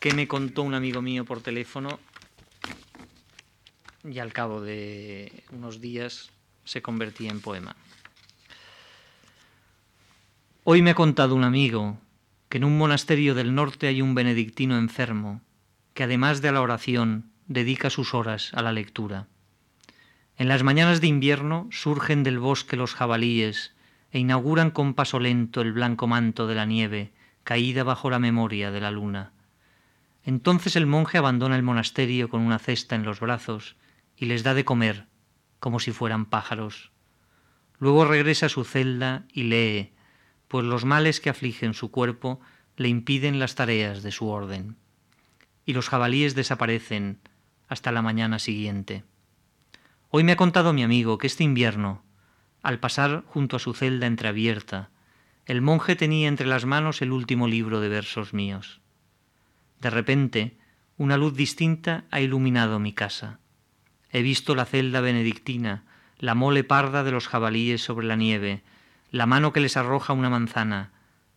que 0.00 0.14
me 0.14 0.26
contó 0.26 0.62
un 0.62 0.72
amigo 0.72 1.02
mío 1.02 1.26
por 1.26 1.42
teléfono 1.42 2.00
y 4.04 4.20
al 4.20 4.32
cabo 4.32 4.62
de 4.62 5.44
unos 5.50 5.82
días 5.82 6.30
se 6.64 6.82
convertía 6.82 7.30
en 7.30 7.40
poema. 7.40 7.76
Hoy 10.64 10.82
me 10.82 10.90
ha 10.90 10.94
contado 10.94 11.34
un 11.34 11.44
amigo 11.44 11.98
que 12.48 12.58
en 12.58 12.64
un 12.64 12.78
monasterio 12.78 13.34
del 13.34 13.54
norte 13.54 13.86
hay 13.88 14.02
un 14.02 14.14
benedictino 14.14 14.78
enfermo 14.78 15.40
que 15.94 16.04
además 16.04 16.40
de 16.40 16.52
la 16.52 16.60
oración 16.60 17.30
dedica 17.46 17.90
sus 17.90 18.14
horas 18.14 18.52
a 18.54 18.62
la 18.62 18.72
lectura. 18.72 19.26
En 20.36 20.48
las 20.48 20.62
mañanas 20.62 21.00
de 21.00 21.08
invierno 21.08 21.68
surgen 21.70 22.22
del 22.22 22.38
bosque 22.38 22.76
los 22.76 22.94
jabalíes 22.94 23.74
e 24.10 24.18
inauguran 24.18 24.70
con 24.70 24.94
paso 24.94 25.18
lento 25.18 25.60
el 25.60 25.72
blanco 25.72 26.06
manto 26.06 26.46
de 26.46 26.54
la 26.54 26.66
nieve 26.66 27.12
caída 27.44 27.84
bajo 27.84 28.10
la 28.10 28.18
memoria 28.18 28.70
de 28.70 28.80
la 28.80 28.90
luna. 28.90 29.32
Entonces 30.24 30.76
el 30.76 30.86
monje 30.86 31.18
abandona 31.18 31.56
el 31.56 31.62
monasterio 31.62 32.28
con 32.28 32.40
una 32.40 32.58
cesta 32.58 32.94
en 32.94 33.02
los 33.02 33.20
brazos 33.20 33.76
y 34.16 34.26
les 34.26 34.42
da 34.44 34.54
de 34.54 34.64
comer 34.64 35.06
como 35.62 35.78
si 35.78 35.92
fueran 35.92 36.26
pájaros. 36.26 36.90
Luego 37.78 38.04
regresa 38.04 38.46
a 38.46 38.48
su 38.48 38.64
celda 38.64 39.26
y 39.32 39.44
lee, 39.44 39.92
pues 40.48 40.64
los 40.64 40.84
males 40.84 41.20
que 41.20 41.30
afligen 41.30 41.72
su 41.72 41.92
cuerpo 41.92 42.40
le 42.76 42.88
impiden 42.88 43.38
las 43.38 43.54
tareas 43.54 44.02
de 44.02 44.10
su 44.10 44.26
orden. 44.26 44.74
Y 45.64 45.74
los 45.74 45.88
jabalíes 45.88 46.34
desaparecen 46.34 47.20
hasta 47.68 47.92
la 47.92 48.02
mañana 48.02 48.40
siguiente. 48.40 49.04
Hoy 50.10 50.24
me 50.24 50.32
ha 50.32 50.36
contado 50.36 50.72
mi 50.72 50.82
amigo 50.82 51.16
que 51.16 51.28
este 51.28 51.44
invierno, 51.44 52.02
al 52.64 52.80
pasar 52.80 53.22
junto 53.28 53.54
a 53.54 53.60
su 53.60 53.72
celda 53.72 54.08
entreabierta, 54.08 54.90
el 55.46 55.62
monje 55.62 55.94
tenía 55.94 56.26
entre 56.26 56.48
las 56.48 56.64
manos 56.64 57.02
el 57.02 57.12
último 57.12 57.46
libro 57.46 57.80
de 57.80 57.88
versos 57.88 58.34
míos. 58.34 58.80
De 59.78 59.90
repente, 59.90 60.58
una 60.96 61.16
luz 61.16 61.36
distinta 61.36 62.04
ha 62.10 62.20
iluminado 62.20 62.80
mi 62.80 62.92
casa. 62.92 63.38
He 64.12 64.22
visto 64.22 64.54
la 64.54 64.66
celda 64.66 65.00
benedictina, 65.00 65.84
la 66.18 66.34
mole 66.34 66.64
parda 66.64 67.02
de 67.02 67.10
los 67.10 67.28
jabalíes 67.28 67.82
sobre 67.82 68.06
la 68.06 68.16
nieve, 68.16 68.62
la 69.10 69.26
mano 69.26 69.52
que 69.52 69.60
les 69.60 69.76
arroja 69.76 70.12
una 70.12 70.30
manzana, 70.30 70.92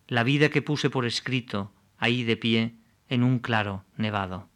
la 0.08 0.22
vida 0.22 0.50
que 0.50 0.62
puse 0.62 0.90
por 0.90 1.06
escrito, 1.06 1.72
ahí 1.98 2.22
de 2.22 2.36
pie, 2.36 2.74
en 3.08 3.22
un 3.22 3.38
claro 3.38 3.84
nevado. 3.96 4.48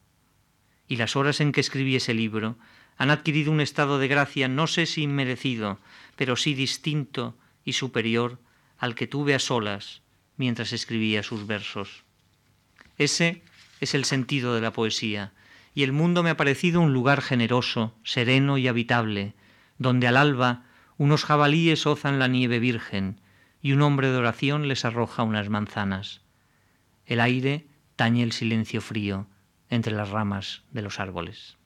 Y 0.87 0.96
las 0.96 1.16
horas 1.16 1.40
en 1.40 1.52
que 1.52 1.61
escribí 1.61 1.96
ese 1.96 2.14
libro 2.14 2.56
han 2.98 3.11
adquirido 3.11 3.50
un 3.50 3.61
estado 3.61 3.98
de 3.98 4.09
gracia 4.09 4.48
no 4.48 4.66
sé 4.66 4.85
si 4.85 5.02
inmerecido, 5.02 5.78
pero 6.16 6.37
sí 6.37 6.54
distinto 6.54 7.37
y 7.64 7.72
superior 7.72 8.38
al 8.78 8.94
que 8.94 9.06
tuve 9.06 9.35
a 9.35 9.38
solas 9.38 10.02
mientras 10.37 10.72
escribía 10.72 11.22
sus 11.22 11.46
versos. 11.46 12.04
Ese 12.98 13.42
es 13.80 13.94
el 13.94 14.04
sentido 14.04 14.54
de 14.54 14.61
la 14.61 14.72
poesía, 14.72 15.33
y 15.74 15.83
el 15.83 15.92
mundo 15.92 16.22
me 16.22 16.30
ha 16.30 16.37
parecido 16.37 16.80
un 16.80 16.92
lugar 16.92 17.22
generoso, 17.22 17.94
sereno 18.02 18.59
y 18.59 18.68
habitable, 18.68 19.35
donde 19.78 20.06
al 20.06 20.16
alba 20.16 20.64
unos 20.98 21.24
jabalíes 21.24 21.87
ozan 21.87 22.18
la 22.18 22.28
nieve 22.28 22.59
virgen 22.59 23.20
y 23.62 23.72
un 23.72 23.83
hombre 23.83 24.11
de 24.11 24.16
oración 24.16 24.68
les 24.68 24.85
arroja 24.85 25.22
unas 25.22 25.48
manzanas. 25.48 26.20
El 27.06 27.20
aire 27.20 27.66
tañe 27.96 28.22
el 28.22 28.33
silencio 28.33 28.80
frío 28.80 29.26
entre 29.68 29.94
las 29.94 30.11
ramas 30.11 30.62
de 30.72 30.83
los 30.83 31.00
árboles. 31.00 31.56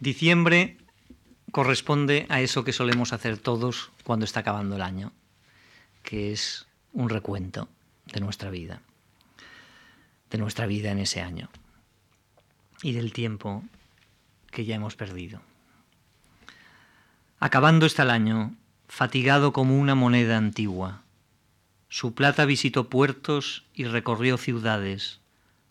Diciembre 0.00 0.78
corresponde 1.50 2.26
a 2.28 2.40
eso 2.40 2.62
que 2.62 2.72
solemos 2.72 3.12
hacer 3.12 3.38
todos 3.38 3.90
cuando 4.04 4.24
está 4.24 4.40
acabando 4.40 4.76
el 4.76 4.82
año, 4.82 5.12
que 6.08 6.32
es 6.32 6.66
un 6.94 7.10
recuento 7.10 7.68
de 8.06 8.20
nuestra 8.20 8.48
vida, 8.48 8.80
de 10.30 10.38
nuestra 10.38 10.64
vida 10.64 10.90
en 10.90 11.00
ese 11.00 11.20
año 11.20 11.50
y 12.82 12.92
del 12.92 13.12
tiempo 13.12 13.62
que 14.50 14.64
ya 14.64 14.76
hemos 14.76 14.96
perdido. 14.96 15.42
Acabando 17.40 17.84
está 17.84 18.04
el 18.04 18.10
año, 18.10 18.54
fatigado 18.88 19.52
como 19.52 19.78
una 19.78 19.94
moneda 19.94 20.38
antigua. 20.38 21.02
Su 21.90 22.14
plata 22.14 22.46
visitó 22.46 22.88
puertos 22.88 23.66
y 23.74 23.84
recorrió 23.84 24.38
ciudades, 24.38 25.20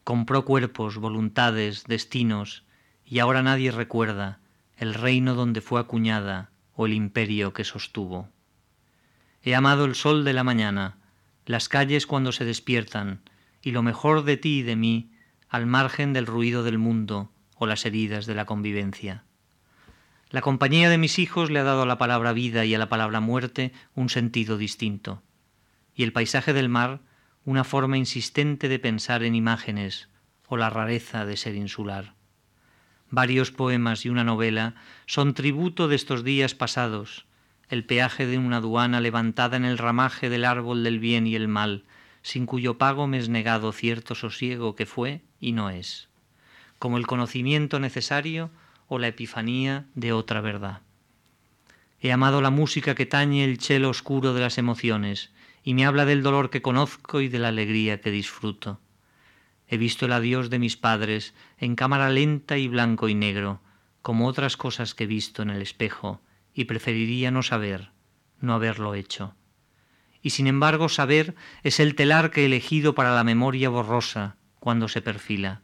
compró 0.04 0.46
cuerpos, 0.46 0.98
voluntades, 0.98 1.86
destinos, 1.86 2.64
y 3.08 3.18
ahora 3.18 3.42
nadie 3.42 3.72
recuerda 3.72 4.38
el 4.78 4.94
reino 4.94 5.34
donde 5.34 5.62
fue 5.62 5.80
acuñada 5.80 6.52
o 6.76 6.86
el 6.86 6.94
imperio 6.94 7.54
que 7.54 7.64
sostuvo. 7.64 8.30
He 9.48 9.56
amado 9.56 9.86
el 9.86 9.96
sol 9.96 10.26
de 10.26 10.34
la 10.34 10.44
mañana, 10.44 10.98
las 11.46 11.70
calles 11.70 12.06
cuando 12.06 12.34
se 12.34 12.44
despiertan, 12.44 13.22
y 13.62 13.72
lo 13.72 13.82
mejor 13.82 14.26
de 14.26 14.36
ti 14.36 14.60
y 14.60 14.62
de 14.62 14.76
mí, 14.76 15.14
al 15.48 15.66
margen 15.66 16.12
del 16.12 16.26
ruido 16.26 16.64
del 16.64 16.78
mundo 16.78 17.32
o 17.56 17.66
las 17.66 17.86
heridas 17.86 18.26
de 18.26 18.36
la 18.36 18.44
convivencia. 18.44 19.24
La 20.32 20.42
compañía 20.42 20.90
de 20.90 20.98
mis 20.98 21.18
hijos 21.18 21.50
le 21.50 21.60
ha 21.60 21.64
dado 21.64 21.84
a 21.84 21.86
la 21.86 21.98
palabra 21.98 22.34
vida 22.34 22.66
y 22.66 22.76
a 22.76 22.78
la 22.78 22.90
palabra 22.90 23.22
muerte 23.22 23.72
un 23.96 24.10
sentido 24.10 24.58
distinto, 24.58 25.24
y 25.96 26.04
el 26.04 26.12
paisaje 26.12 26.52
del 26.52 26.68
mar 26.68 27.00
una 27.46 27.64
forma 27.64 27.98
insistente 27.98 28.68
de 28.68 28.80
pensar 28.80 29.24
en 29.24 29.34
imágenes 29.34 30.10
o 30.50 30.58
la 30.58 30.70
rareza 30.70 31.26
de 31.26 31.38
ser 31.38 31.56
insular. 31.56 32.16
Varios 33.10 33.52
poemas 33.52 34.06
y 34.06 34.10
una 34.10 34.26
novela 34.26 34.76
son 35.06 35.34
tributo 35.34 35.88
de 35.88 35.96
estos 35.96 36.26
días 36.26 36.54
pasados, 36.54 37.27
el 37.70 37.84
peaje 37.84 38.26
de 38.26 38.38
una 38.38 38.58
aduana 38.58 39.02
levantada 39.02 39.58
en 39.58 39.66
el 39.66 39.78
ramaje 39.78 40.30
del 40.30 40.46
árbol 40.46 40.84
del 40.84 41.00
bien 41.00 41.28
y 41.28 41.36
el 41.36 41.48
mal, 41.48 41.84
sin 42.22 42.46
cuyo 42.46 42.78
pago 42.78 43.08
me 43.08 43.18
es 43.18 43.30
negado 43.30 43.72
cierto 43.72 44.16
sosiego 44.16 44.76
que 44.76 44.86
fue 44.86 45.22
y 45.40 45.52
no 45.52 45.70
es, 45.70 46.10
como 46.80 46.98
el 46.98 47.08
conocimiento 47.08 47.80
necesario 47.80 48.52
o 48.88 49.00
la 49.00 49.08
epifanía 49.08 49.86
de 49.96 50.14
otra 50.14 50.42
verdad. 50.42 50.82
He 52.00 52.12
amado 52.12 52.42
la 52.42 52.52
música 52.52 52.96
que 52.96 53.06
tañe 53.06 53.44
el 53.44 53.58
chelo 53.58 53.90
oscuro 53.90 54.34
de 54.34 54.42
las 54.42 54.58
emociones 54.58 55.32
y 55.64 55.74
me 55.74 55.86
habla 55.86 56.06
del 56.06 56.24
dolor 56.24 56.50
que 56.50 56.62
conozco 56.62 57.22
y 57.22 57.28
de 57.28 57.40
la 57.40 57.50
alegría 57.50 58.00
que 58.00 58.12
disfruto. 58.12 58.80
He 59.68 59.78
visto 59.78 60.06
el 60.06 60.14
adiós 60.14 60.50
de 60.50 60.60
mis 60.60 60.78
padres 60.78 61.34
en 61.58 61.76
cámara 61.76 62.10
lenta 62.10 62.58
y 62.58 62.68
blanco 62.68 63.10
y 63.10 63.16
negro, 63.16 63.60
como 64.02 64.28
otras 64.28 64.56
cosas 64.56 64.94
que 64.94 65.04
he 65.04 65.08
visto 65.08 65.42
en 65.42 65.50
el 65.50 65.62
espejo, 65.62 66.22
y 66.58 66.66
preferiría 66.66 67.30
no 67.30 67.44
saber, 67.44 67.92
no 68.42 68.56
haberlo 68.56 68.96
hecho. 68.96 69.36
Y 70.24 70.32
sin 70.32 70.48
embargo 70.48 70.90
saber 70.90 71.36
es 71.62 71.80
el 71.80 71.94
telar 71.94 72.32
que 72.32 72.42
he 72.42 72.46
elegido 72.46 72.96
para 72.96 73.14
la 73.14 73.24
memoria 73.24 73.70
borrosa 73.70 74.38
cuando 74.60 74.88
se 74.88 75.04
perfila. 75.04 75.62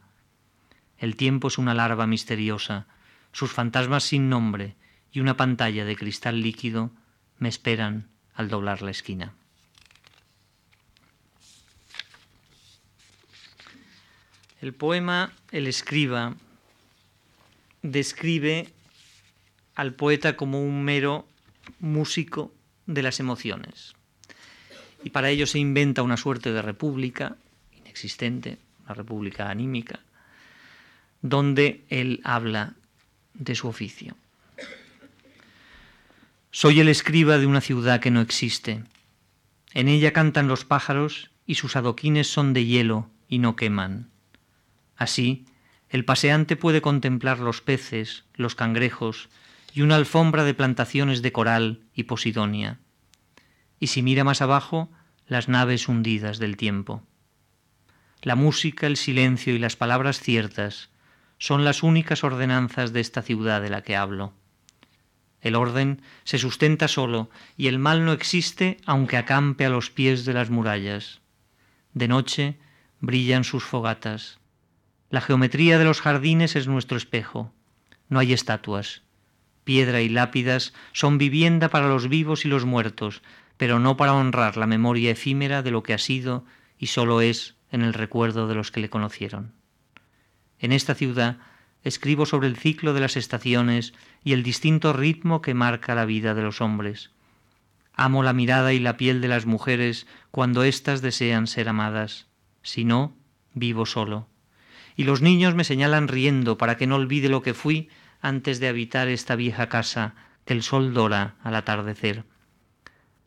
El 0.96 1.16
tiempo 1.16 1.48
es 1.48 1.58
una 1.58 1.74
larva 1.74 2.06
misteriosa, 2.06 2.86
sus 3.32 3.50
fantasmas 3.50 4.04
sin 4.04 4.28
nombre 4.28 4.76
y 5.10 5.18
una 5.18 5.36
pantalla 5.36 5.84
de 5.84 5.96
cristal 5.96 6.40
líquido 6.40 6.92
me 7.38 7.48
esperan 7.48 8.08
al 8.32 8.48
doblar 8.48 8.80
la 8.80 8.92
esquina. 8.92 9.34
El 14.60 14.74
poema 14.74 15.32
El 15.50 15.66
escriba 15.66 16.36
describe 17.82 18.72
al 19.74 19.94
poeta 19.94 20.36
como 20.36 20.62
un 20.62 20.84
mero 20.84 21.26
músico 21.80 22.52
de 22.86 23.02
las 23.02 23.20
emociones. 23.20 23.94
Y 25.02 25.10
para 25.10 25.30
ello 25.30 25.46
se 25.46 25.58
inventa 25.58 26.02
una 26.02 26.16
suerte 26.16 26.52
de 26.52 26.62
república 26.62 27.36
inexistente, 27.76 28.58
una 28.84 28.94
república 28.94 29.50
anímica, 29.50 30.00
donde 31.22 31.84
él 31.88 32.20
habla 32.24 32.74
de 33.34 33.54
su 33.54 33.68
oficio. 33.68 34.16
Soy 36.50 36.80
el 36.80 36.88
escriba 36.88 37.38
de 37.38 37.46
una 37.46 37.60
ciudad 37.60 38.00
que 38.00 38.10
no 38.10 38.20
existe. 38.20 38.84
En 39.72 39.88
ella 39.88 40.12
cantan 40.12 40.46
los 40.46 40.64
pájaros 40.64 41.30
y 41.46 41.56
sus 41.56 41.76
adoquines 41.76 42.28
son 42.28 42.52
de 42.52 42.64
hielo 42.64 43.10
y 43.28 43.38
no 43.38 43.56
queman. 43.56 44.08
Así, 44.96 45.46
el 45.90 46.04
paseante 46.04 46.56
puede 46.56 46.80
contemplar 46.80 47.40
los 47.40 47.60
peces, 47.60 48.24
los 48.34 48.54
cangrejos 48.54 49.28
y 49.74 49.82
una 49.82 49.96
alfombra 49.96 50.44
de 50.44 50.54
plantaciones 50.54 51.20
de 51.20 51.32
coral 51.32 51.80
y 51.92 52.04
posidonia. 52.04 52.78
Y 53.80 53.88
si 53.88 54.02
mira 54.02 54.22
más 54.22 54.40
abajo, 54.40 54.88
las 55.26 55.48
naves 55.48 55.88
hundidas 55.88 56.38
del 56.38 56.56
tiempo. 56.56 57.02
La 58.22 58.36
música, 58.36 58.86
el 58.86 58.96
silencio 58.96 59.52
y 59.52 59.58
las 59.58 59.74
palabras 59.74 60.20
ciertas 60.20 60.90
son 61.38 61.64
las 61.64 61.82
únicas 61.82 62.22
ordenanzas 62.22 62.92
de 62.92 63.00
esta 63.00 63.20
ciudad 63.20 63.60
de 63.60 63.68
la 63.68 63.82
que 63.82 63.96
hablo. 63.96 64.32
El 65.40 65.56
orden 65.56 66.00
se 66.22 66.38
sustenta 66.38 66.86
solo 66.86 67.28
y 67.56 67.66
el 67.66 67.80
mal 67.80 68.04
no 68.04 68.12
existe 68.12 68.78
aunque 68.86 69.16
acampe 69.16 69.66
a 69.66 69.70
los 69.70 69.90
pies 69.90 70.24
de 70.24 70.34
las 70.34 70.50
murallas. 70.50 71.20
De 71.92 72.06
noche 72.06 72.58
brillan 73.00 73.42
sus 73.42 73.64
fogatas. 73.64 74.38
La 75.10 75.20
geometría 75.20 75.78
de 75.78 75.84
los 75.84 76.00
jardines 76.00 76.54
es 76.54 76.68
nuestro 76.68 76.96
espejo. 76.96 77.52
No 78.08 78.20
hay 78.20 78.32
estatuas. 78.32 79.03
Piedra 79.64 80.02
y 80.02 80.08
lápidas 80.08 80.74
son 80.92 81.18
vivienda 81.18 81.68
para 81.68 81.88
los 81.88 82.08
vivos 82.08 82.44
y 82.44 82.48
los 82.48 82.64
muertos, 82.64 83.22
pero 83.56 83.78
no 83.78 83.96
para 83.96 84.14
honrar 84.14 84.56
la 84.56 84.66
memoria 84.66 85.10
efímera 85.10 85.62
de 85.62 85.70
lo 85.70 85.82
que 85.82 85.94
ha 85.94 85.98
sido 85.98 86.44
y 86.78 86.86
solo 86.86 87.20
es 87.20 87.56
en 87.70 87.82
el 87.82 87.94
recuerdo 87.94 88.46
de 88.46 88.54
los 88.54 88.70
que 88.70 88.80
le 88.80 88.90
conocieron. 88.90 89.52
En 90.58 90.72
esta 90.72 90.94
ciudad 90.94 91.38
escribo 91.82 92.26
sobre 92.26 92.48
el 92.48 92.56
ciclo 92.56 92.94
de 92.94 93.00
las 93.00 93.16
estaciones 93.16 93.94
y 94.22 94.32
el 94.32 94.42
distinto 94.42 94.92
ritmo 94.92 95.42
que 95.42 95.54
marca 95.54 95.94
la 95.94 96.04
vida 96.04 96.34
de 96.34 96.42
los 96.42 96.60
hombres. 96.60 97.10
Amo 97.94 98.22
la 98.22 98.32
mirada 98.32 98.72
y 98.72 98.80
la 98.80 98.96
piel 98.96 99.20
de 99.20 99.28
las 99.28 99.46
mujeres 99.46 100.06
cuando 100.30 100.64
éstas 100.64 101.00
desean 101.00 101.46
ser 101.46 101.68
amadas. 101.68 102.26
Si 102.62 102.84
no, 102.84 103.16
vivo 103.52 103.86
solo. 103.86 104.28
Y 104.96 105.04
los 105.04 105.22
niños 105.22 105.54
me 105.54 105.64
señalan 105.64 106.08
riendo 106.08 106.58
para 106.58 106.76
que 106.76 106.86
no 106.86 106.96
olvide 106.96 107.28
lo 107.28 107.42
que 107.42 107.54
fui 107.54 107.88
antes 108.24 108.58
de 108.58 108.68
habitar 108.68 109.08
esta 109.08 109.36
vieja 109.36 109.68
casa 109.68 110.14
que 110.46 110.54
el 110.54 110.62
sol 110.62 110.94
dora 110.94 111.36
al 111.42 111.54
atardecer. 111.56 112.24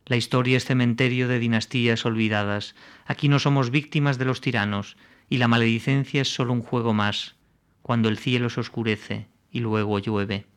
La 0.07 0.15
historia 0.15 0.57
es 0.57 0.65
cementerio 0.65 1.27
de 1.27 1.37
dinastías 1.37 2.03
olvidadas. 2.03 2.73
Aquí 3.05 3.29
no 3.29 3.37
somos 3.37 3.69
víctimas 3.69 4.17
de 4.17 4.25
los 4.25 4.41
tiranos, 4.41 4.97
y 5.29 5.37
la 5.37 5.47
maledicencia 5.47 6.23
es 6.23 6.33
solo 6.33 6.51
un 6.51 6.63
juego 6.63 6.95
más, 6.95 7.35
cuando 7.83 8.09
el 8.09 8.17
cielo 8.17 8.49
se 8.49 8.61
oscurece 8.61 9.27
y 9.51 9.59
luego 9.59 9.99
llueve. 9.99 10.47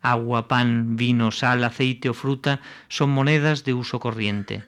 Agua, 0.00 0.48
pan, 0.48 0.96
vino, 0.96 1.30
sal, 1.30 1.62
aceite 1.62 2.08
o 2.08 2.14
fruta 2.14 2.60
son 2.88 3.10
monedas 3.10 3.62
de 3.62 3.72
uso 3.72 4.00
corriente. 4.00 4.64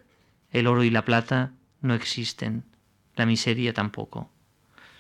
El 0.53 0.69
oro 0.69 0.85
y 0.85 0.91
la 0.91 1.05
plata 1.05 1.55
no 1.81 1.95
existen, 1.95 2.63
la 3.17 3.27
miseria 3.27 3.75
tampoco. 3.75 4.31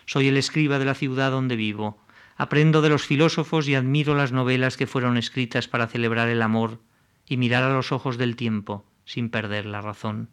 Soy 0.06 0.26
el 0.26 0.36
escriba 0.36 0.80
de 0.80 0.86
la 0.86 0.94
ciudad 0.94 1.30
donde 1.30 1.54
vivo. 1.54 2.02
Aprendo 2.40 2.80
de 2.80 2.88
los 2.88 3.04
filósofos 3.04 3.68
y 3.68 3.74
admiro 3.74 4.14
las 4.14 4.32
novelas 4.32 4.78
que 4.78 4.86
fueron 4.86 5.18
escritas 5.18 5.68
para 5.68 5.88
celebrar 5.88 6.30
el 6.30 6.40
amor 6.40 6.80
y 7.26 7.36
mirar 7.36 7.64
a 7.64 7.74
los 7.74 7.92
ojos 7.92 8.16
del 8.16 8.34
tiempo 8.34 8.86
sin 9.04 9.28
perder 9.28 9.66
la 9.66 9.82
razón. 9.82 10.30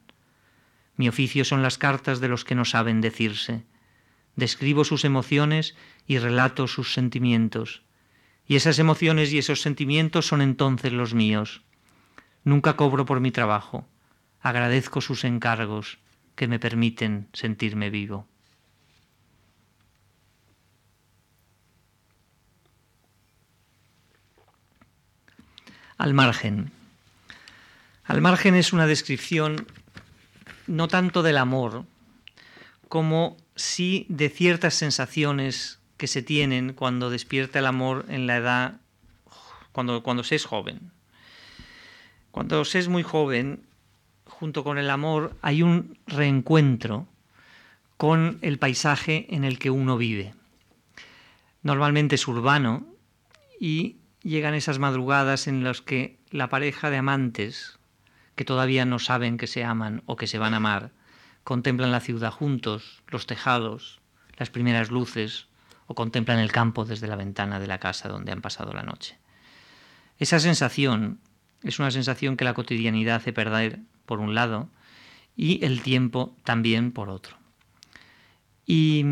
Mi 0.96 1.10
oficio 1.10 1.44
son 1.44 1.64
las 1.64 1.78
cartas 1.78 2.22
de 2.22 2.30
los 2.30 2.46
que 2.46 2.56
no 2.56 2.64
saben 2.64 3.02
decirse 3.02 3.66
describo 4.38 4.86
sus 4.86 5.04
emociones 5.04 5.76
y 6.08 6.20
relato 6.20 6.70
sus 6.70 6.94
sentimientos. 6.94 7.82
Y 8.48 8.56
esas 8.56 8.80
emociones 8.80 9.34
y 9.34 9.40
esos 9.40 9.62
sentimientos 9.62 10.28
son 10.28 10.42
entonces 10.42 10.94
los 10.94 11.14
míos. 11.14 11.64
Nunca 12.46 12.78
cobro 12.78 13.06
por 13.06 13.20
mi 13.20 13.32
trabajo. 13.32 13.86
Agradezco 14.40 15.02
sus 15.02 15.26
encargos 15.26 15.98
que 16.36 16.48
me 16.48 16.60
permiten 16.60 17.28
sentirme 17.34 17.90
vivo. 17.90 18.30
Al 25.98 26.14
margen. 26.14 26.72
Al 28.04 28.22
margen 28.22 28.56
es 28.56 28.72
una 28.72 28.86
descripción 28.86 29.66
no 30.68 30.88
tanto 30.88 31.24
del 31.24 31.38
amor 31.38 31.86
como 32.88 33.36
sí 33.56 34.06
de 34.08 34.30
ciertas 34.30 34.76
sensaciones 34.76 35.80
que 35.98 36.08
se 36.08 36.22
tienen 36.22 36.74
cuando 36.74 37.10
despierta 37.10 37.60
el 37.60 37.66
amor 37.66 38.06
en 38.10 38.28
la 38.28 38.38
edad, 38.38 38.82
cuando, 39.72 40.04
cuando 40.04 40.24
se 40.24 40.36
es 40.36 40.46
joven. 40.46 40.92
Cuando 42.32 42.64
se 42.64 42.80
es 42.80 42.88
muy 42.88 43.02
joven, 43.02 43.64
junto 44.26 44.64
con 44.64 44.78
el 44.78 44.92
amor, 44.92 45.36
hay 45.42 45.64
un 45.64 45.98
reencuentro 46.06 47.08
con 47.98 48.38
el 48.44 48.60
paisaje 48.60 49.26
en 49.30 49.44
el 49.44 49.58
que 49.58 49.72
uno 49.72 49.98
vive. 49.98 50.36
Normalmente 51.64 52.16
es 52.16 52.28
urbano 52.28 52.86
y 53.60 53.97
llegan 54.28 54.54
esas 54.54 54.78
madrugadas 54.78 55.48
en 55.48 55.64
las 55.64 55.82
que 55.82 56.20
la 56.32 56.50
pareja 56.50 56.90
de 56.90 56.98
amantes, 56.98 57.80
que 58.36 58.46
todavía 58.46 58.86
no 58.86 59.00
saben 59.00 59.38
que 59.38 59.48
se 59.48 59.64
aman 59.64 60.04
o 60.06 60.18
que 60.18 60.28
se 60.28 60.38
van 60.38 60.54
a 60.54 60.58
amar, 60.58 60.92
contemplan 61.44 61.92
la 61.92 62.02
ciudad 62.02 62.32
juntos, 62.32 63.04
los 63.08 63.26
tejados, 63.26 64.02
las 64.38 64.50
primeras 64.50 64.92
luces, 64.92 65.48
o 65.88 65.96
contemplan 65.96 66.40
el 66.40 66.52
campo 66.52 66.84
desde 66.84 67.08
la 67.08 67.16
ventana 67.16 67.62
de 67.62 67.68
la 67.68 67.80
casa 67.80 68.10
donde 68.10 68.34
han 68.34 68.42
pasado 68.42 68.74
la 68.74 68.84
noche. 68.84 69.18
Esa 70.20 70.40
sensación 70.40 71.20
es 71.64 71.80
una 71.80 71.92
sensación 71.92 72.36
que 72.36 72.44
la 72.44 72.54
cotidianidad 72.54 73.16
hace 73.16 73.32
perder 73.32 73.80
por 74.06 74.20
un 74.20 74.36
lado 74.36 74.70
y 75.38 75.64
el 75.64 75.82
tiempo 75.82 76.36
también 76.44 76.92
por 76.92 77.10
otro. 77.10 77.38
Y, 78.66 79.06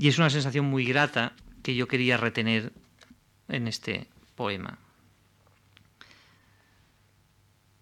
y 0.00 0.08
es 0.08 0.18
una 0.18 0.30
sensación 0.30 0.64
muy 0.64 0.84
grata 0.84 1.34
que 1.62 1.76
yo 1.76 1.86
quería 1.86 2.16
retener 2.16 2.72
en 3.46 3.68
este 3.68 4.08
poema. 4.40 4.78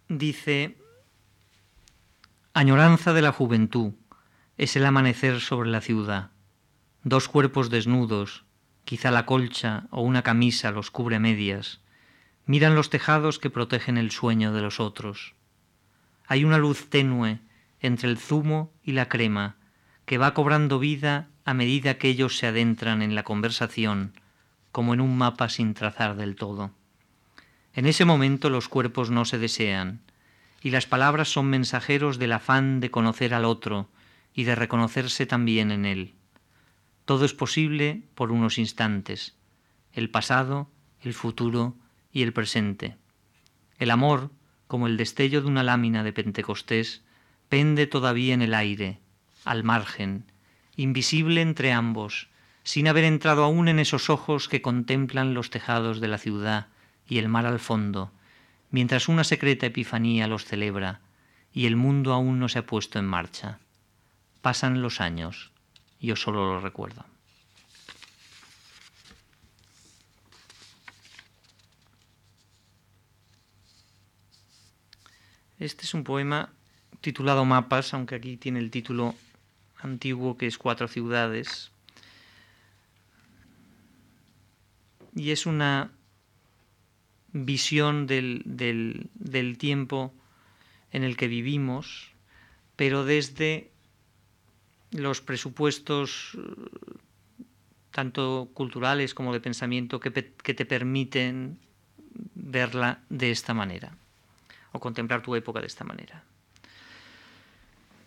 Dice, 0.08 0.76
Añoranza 2.52 3.12
de 3.12 3.22
la 3.22 3.30
juventud 3.30 3.92
es 4.56 4.74
el 4.74 4.84
amanecer 4.84 5.40
sobre 5.40 5.70
la 5.70 5.80
ciudad. 5.80 6.32
Dos 7.04 7.28
cuerpos 7.28 7.70
desnudos, 7.70 8.44
quizá 8.84 9.12
la 9.12 9.24
colcha 9.24 9.86
o 9.92 10.02
una 10.02 10.22
camisa 10.22 10.72
los 10.72 10.90
cubre 10.90 11.20
medias, 11.20 11.78
miran 12.44 12.74
los 12.74 12.90
tejados 12.90 13.38
que 13.38 13.50
protegen 13.50 13.96
el 13.96 14.10
sueño 14.10 14.52
de 14.52 14.62
los 14.62 14.80
otros. 14.80 15.36
Hay 16.26 16.44
una 16.44 16.58
luz 16.58 16.90
tenue 16.90 17.38
entre 17.78 18.10
el 18.10 18.18
zumo 18.18 18.72
y 18.82 18.94
la 18.98 19.08
crema 19.08 19.54
que 20.06 20.18
va 20.18 20.34
cobrando 20.34 20.80
vida 20.80 21.28
a 21.44 21.54
medida 21.54 21.98
que 21.98 22.08
ellos 22.08 22.36
se 22.36 22.48
adentran 22.48 23.00
en 23.00 23.14
la 23.14 23.22
conversación, 23.22 24.12
como 24.78 24.94
en 24.94 25.00
un 25.00 25.18
mapa 25.18 25.48
sin 25.48 25.74
trazar 25.74 26.14
del 26.14 26.36
todo. 26.36 26.70
En 27.74 27.84
ese 27.84 28.04
momento 28.04 28.48
los 28.48 28.68
cuerpos 28.68 29.10
no 29.10 29.24
se 29.24 29.36
desean, 29.36 30.02
y 30.62 30.70
las 30.70 30.86
palabras 30.86 31.32
son 31.32 31.46
mensajeros 31.46 32.20
del 32.20 32.30
afán 32.30 32.78
de 32.78 32.88
conocer 32.88 33.34
al 33.34 33.44
otro 33.44 33.88
y 34.32 34.44
de 34.44 34.54
reconocerse 34.54 35.26
también 35.26 35.72
en 35.72 35.84
él. 35.84 36.14
Todo 37.06 37.24
es 37.24 37.34
posible 37.34 38.04
por 38.14 38.30
unos 38.30 38.56
instantes, 38.56 39.34
el 39.94 40.10
pasado, 40.10 40.70
el 41.02 41.12
futuro 41.12 41.74
y 42.12 42.22
el 42.22 42.32
presente. 42.32 42.96
El 43.80 43.90
amor, 43.90 44.30
como 44.68 44.86
el 44.86 44.96
destello 44.96 45.40
de 45.40 45.48
una 45.48 45.64
lámina 45.64 46.04
de 46.04 46.12
Pentecostés, 46.12 47.02
pende 47.48 47.88
todavía 47.88 48.32
en 48.32 48.42
el 48.42 48.54
aire, 48.54 49.00
al 49.44 49.64
margen, 49.64 50.30
invisible 50.76 51.40
entre 51.40 51.72
ambos, 51.72 52.28
sin 52.68 52.86
haber 52.86 53.04
entrado 53.04 53.44
aún 53.44 53.66
en 53.68 53.78
esos 53.78 54.10
ojos 54.10 54.46
que 54.46 54.60
contemplan 54.60 55.32
los 55.32 55.48
tejados 55.48 56.02
de 56.02 56.08
la 56.08 56.18
ciudad 56.18 56.66
y 57.08 57.16
el 57.16 57.26
mar 57.26 57.46
al 57.46 57.60
fondo, 57.60 58.12
mientras 58.70 59.08
una 59.08 59.24
secreta 59.24 59.64
epifanía 59.64 60.26
los 60.26 60.44
celebra 60.44 61.00
y 61.50 61.64
el 61.64 61.76
mundo 61.76 62.12
aún 62.12 62.38
no 62.38 62.50
se 62.50 62.58
ha 62.58 62.66
puesto 62.66 62.98
en 62.98 63.06
marcha. 63.06 63.58
Pasan 64.42 64.82
los 64.82 65.00
años, 65.00 65.50
yo 65.98 66.14
solo 66.14 66.44
lo 66.44 66.60
recuerdo. 66.60 67.06
Este 75.58 75.84
es 75.84 75.94
un 75.94 76.04
poema 76.04 76.50
titulado 77.00 77.46
Mapas, 77.46 77.94
aunque 77.94 78.16
aquí 78.16 78.36
tiene 78.36 78.58
el 78.58 78.70
título 78.70 79.14
antiguo 79.78 80.36
que 80.36 80.46
es 80.46 80.58
Cuatro 80.58 80.86
ciudades. 80.86 81.70
Y 85.18 85.32
es 85.32 85.46
una 85.46 85.90
visión 87.32 88.06
del, 88.06 88.42
del, 88.44 89.58
tiempo 89.58 90.14
en 90.92 91.02
el 91.02 91.16
que 91.16 91.26
vivimos, 91.26 92.12
pero 92.76 93.04
desde 93.04 93.72
los 94.92 95.20
presupuestos 95.20 96.38
tanto 97.90 98.48
culturales 98.54 99.12
como 99.12 99.32
de 99.32 99.40
pensamiento 99.40 99.98
que, 99.98 100.12
que, 100.12 100.54
te 100.54 100.64
permiten 100.64 101.58
verla 102.36 103.00
de 103.08 103.32
esta 103.32 103.54
manera 103.54 103.96
o 104.70 104.78
contemplar 104.78 105.22
tu 105.22 105.34
época 105.34 105.60
de 105.60 105.66
esta 105.66 105.84
manera. 105.84 106.22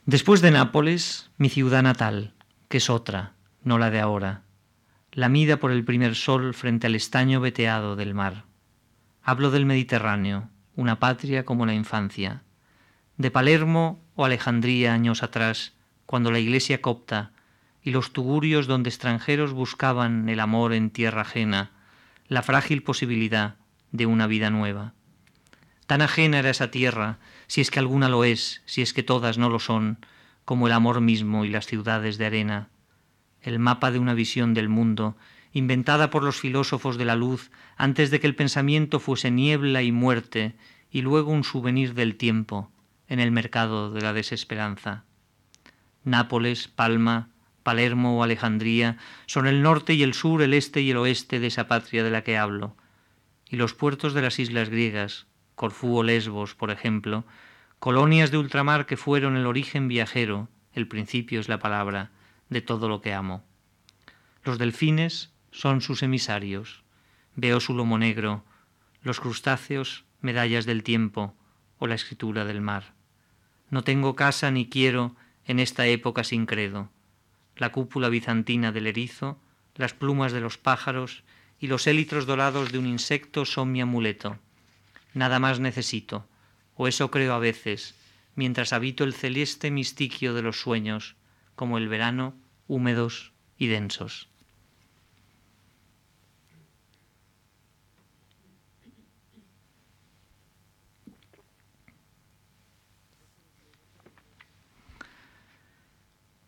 Después 0.06 0.40
de 0.40 0.52
Nápoles, 0.52 1.30
mi 1.38 1.50
ciudad 1.50 1.84
natal, 1.84 2.34
que 2.70 2.78
es 2.78 2.90
otra, 2.90 3.34
no 3.66 3.78
la 3.78 3.92
de 3.92 4.00
ahora, 4.00 4.44
la 5.14 5.28
mida 5.28 5.58
por 5.58 5.72
el 5.72 5.84
primer 5.84 6.16
sol 6.16 6.54
frente 6.54 6.88
al 6.88 6.96
estaño 6.96 7.42
veteado 7.42 7.98
del 7.98 8.14
mar. 8.14 8.46
Hablo 9.22 9.52
del 9.52 9.66
Mediterráneo, 9.66 10.50
una 10.76 11.00
patria 11.00 11.44
como 11.44 11.66
la 11.66 11.74
infancia. 11.74 12.44
De 13.18 13.30
Palermo 13.30 14.02
o 14.16 14.24
Alejandría 14.24 14.94
años 14.94 15.22
atrás, 15.22 15.74
cuando 16.06 16.32
la 16.32 16.40
iglesia 16.40 16.82
copta 16.82 17.34
y 17.84 17.92
los 17.92 18.14
tugurios 18.14 18.68
donde 18.68 18.90
extranjeros 18.90 19.52
buscaban 19.52 20.30
el 20.30 20.40
amor 20.40 20.72
en 20.72 20.92
tierra 20.92 21.24
ajena, 21.24 21.72
la 22.30 22.42
frágil 22.42 22.82
posibilidad 22.82 23.56
de 23.92 24.06
una 24.06 24.28
vida 24.28 24.50
nueva. 24.50 24.94
Tan 25.88 26.02
ajena 26.02 26.40
era 26.40 26.52
esa 26.52 26.72
tierra, 26.72 27.20
si 27.48 27.60
es 27.60 27.70
que 27.70 27.80
alguna 27.80 28.08
lo 28.08 28.24
es, 28.24 28.62
si 28.66 28.82
es 28.82 28.94
que 28.94 29.04
todas 29.04 29.38
no 29.38 29.50
lo 29.50 29.60
son, 29.60 30.06
como 30.46 30.68
el 30.68 30.74
amor 30.74 31.02
mismo 31.02 31.44
y 31.44 31.50
las 31.50 31.66
ciudades 31.66 32.18
de 32.18 32.28
arena, 32.28 32.70
el 33.42 33.60
mapa 33.60 33.92
de 33.92 34.00
una 34.00 34.14
visión 34.14 34.54
del 34.54 34.70
mundo, 34.70 35.16
inventada 35.54 36.10
por 36.10 36.24
los 36.24 36.40
filósofos 36.40 36.98
de 36.98 37.06
la 37.06 37.16
luz 37.16 37.52
antes 37.76 38.12
de 38.12 38.20
que 38.20 38.28
el 38.28 38.36
pensamiento 38.36 39.00
fuese 39.00 39.32
niebla 39.32 39.82
y 39.82 39.92
muerte, 39.92 40.56
y 40.92 41.02
luego 41.02 41.32
un 41.32 41.44
souvenir 41.44 41.94
del 41.94 42.16
tiempo, 42.16 42.72
en 43.08 43.20
el 43.20 43.32
mercado 43.32 43.92
de 43.92 44.02
la 44.02 44.14
desesperanza. 44.14 45.04
Nápoles, 46.04 46.68
Palma, 46.68 47.30
Palermo 47.64 48.18
o 48.18 48.24
Alejandría 48.24 48.98
son 49.26 49.48
el 49.48 49.62
norte 49.62 49.94
y 49.94 50.04
el 50.04 50.14
sur, 50.14 50.42
el 50.42 50.54
este 50.54 50.82
y 50.82 50.92
el 50.92 50.98
oeste 50.98 51.40
de 51.40 51.48
esa 51.48 51.68
patria 51.68 52.04
de 52.04 52.12
la 52.12 52.24
que 52.24 52.38
hablo, 52.38 52.76
y 53.50 53.58
los 53.58 53.74
puertos 53.74 54.14
de 54.14 54.22
las 54.22 54.40
islas 54.40 54.70
griegas, 54.70 55.28
Corfú 55.56 55.98
o 55.98 56.04
Lesbos, 56.04 56.56
por 56.56 56.72
ejemplo, 56.72 57.26
colonias 57.80 58.32
de 58.32 58.38
ultramar 58.38 58.86
que 58.86 58.98
fueron 58.98 59.36
el 59.36 59.46
origen 59.46 59.88
viajero, 59.88 60.48
el 60.74 60.88
principio 60.88 61.40
es 61.40 61.50
la 61.50 61.60
palabra, 61.60 62.12
de 62.52 62.62
todo 62.62 62.88
lo 62.88 63.02
que 63.02 63.14
amo. 63.14 63.44
Los 64.44 64.60
delfines 64.60 65.32
son 65.52 65.82
sus 65.82 66.04
emisarios. 66.04 66.84
Veo 67.36 67.60
su 67.60 67.74
lomo 67.74 67.98
negro, 67.98 68.44
los 69.02 69.20
crustáceos, 69.20 70.04
medallas 70.20 70.66
del 70.66 70.84
tiempo 70.84 71.34
o 71.80 71.88
la 71.88 71.96
escritura 71.96 72.46
del 72.46 72.62
mar. 72.62 72.94
No 73.70 73.84
tengo 73.84 74.16
casa 74.16 74.52
ni 74.52 74.68
quiero 74.68 75.16
en 75.46 75.60
esta 75.60 75.88
época 75.88 76.24
sin 76.24 76.46
credo. 76.46 76.90
La 77.56 77.72
cúpula 77.72 78.10
bizantina 78.10 78.72
del 78.72 78.88
erizo, 78.88 79.40
las 79.76 79.94
plumas 79.94 80.34
de 80.34 80.42
los 80.42 80.58
pájaros 80.58 81.24
y 81.60 81.68
los 81.68 81.88
élitros 81.88 82.26
dorados 82.26 82.72
de 82.72 82.80
un 82.80 82.86
insecto 82.86 83.46
son 83.46 83.72
mi 83.72 83.82
amuleto. 83.82 84.38
Nada 85.14 85.40
más 85.40 85.60
necesito, 85.62 86.28
o 86.76 86.88
eso 86.90 87.12
creo 87.12 87.34
a 87.34 87.40
veces, 87.40 87.96
mientras 88.36 88.74
habito 88.74 89.06
el 89.06 89.14
celeste 89.14 89.72
mistiquio 89.72 90.34
de 90.34 90.42
los 90.42 90.60
sueños, 90.60 91.16
como 91.62 91.78
el 91.78 91.90
verano, 91.90 92.34
húmedos 92.68 93.34
y 93.56 93.68
densos. 93.68 94.28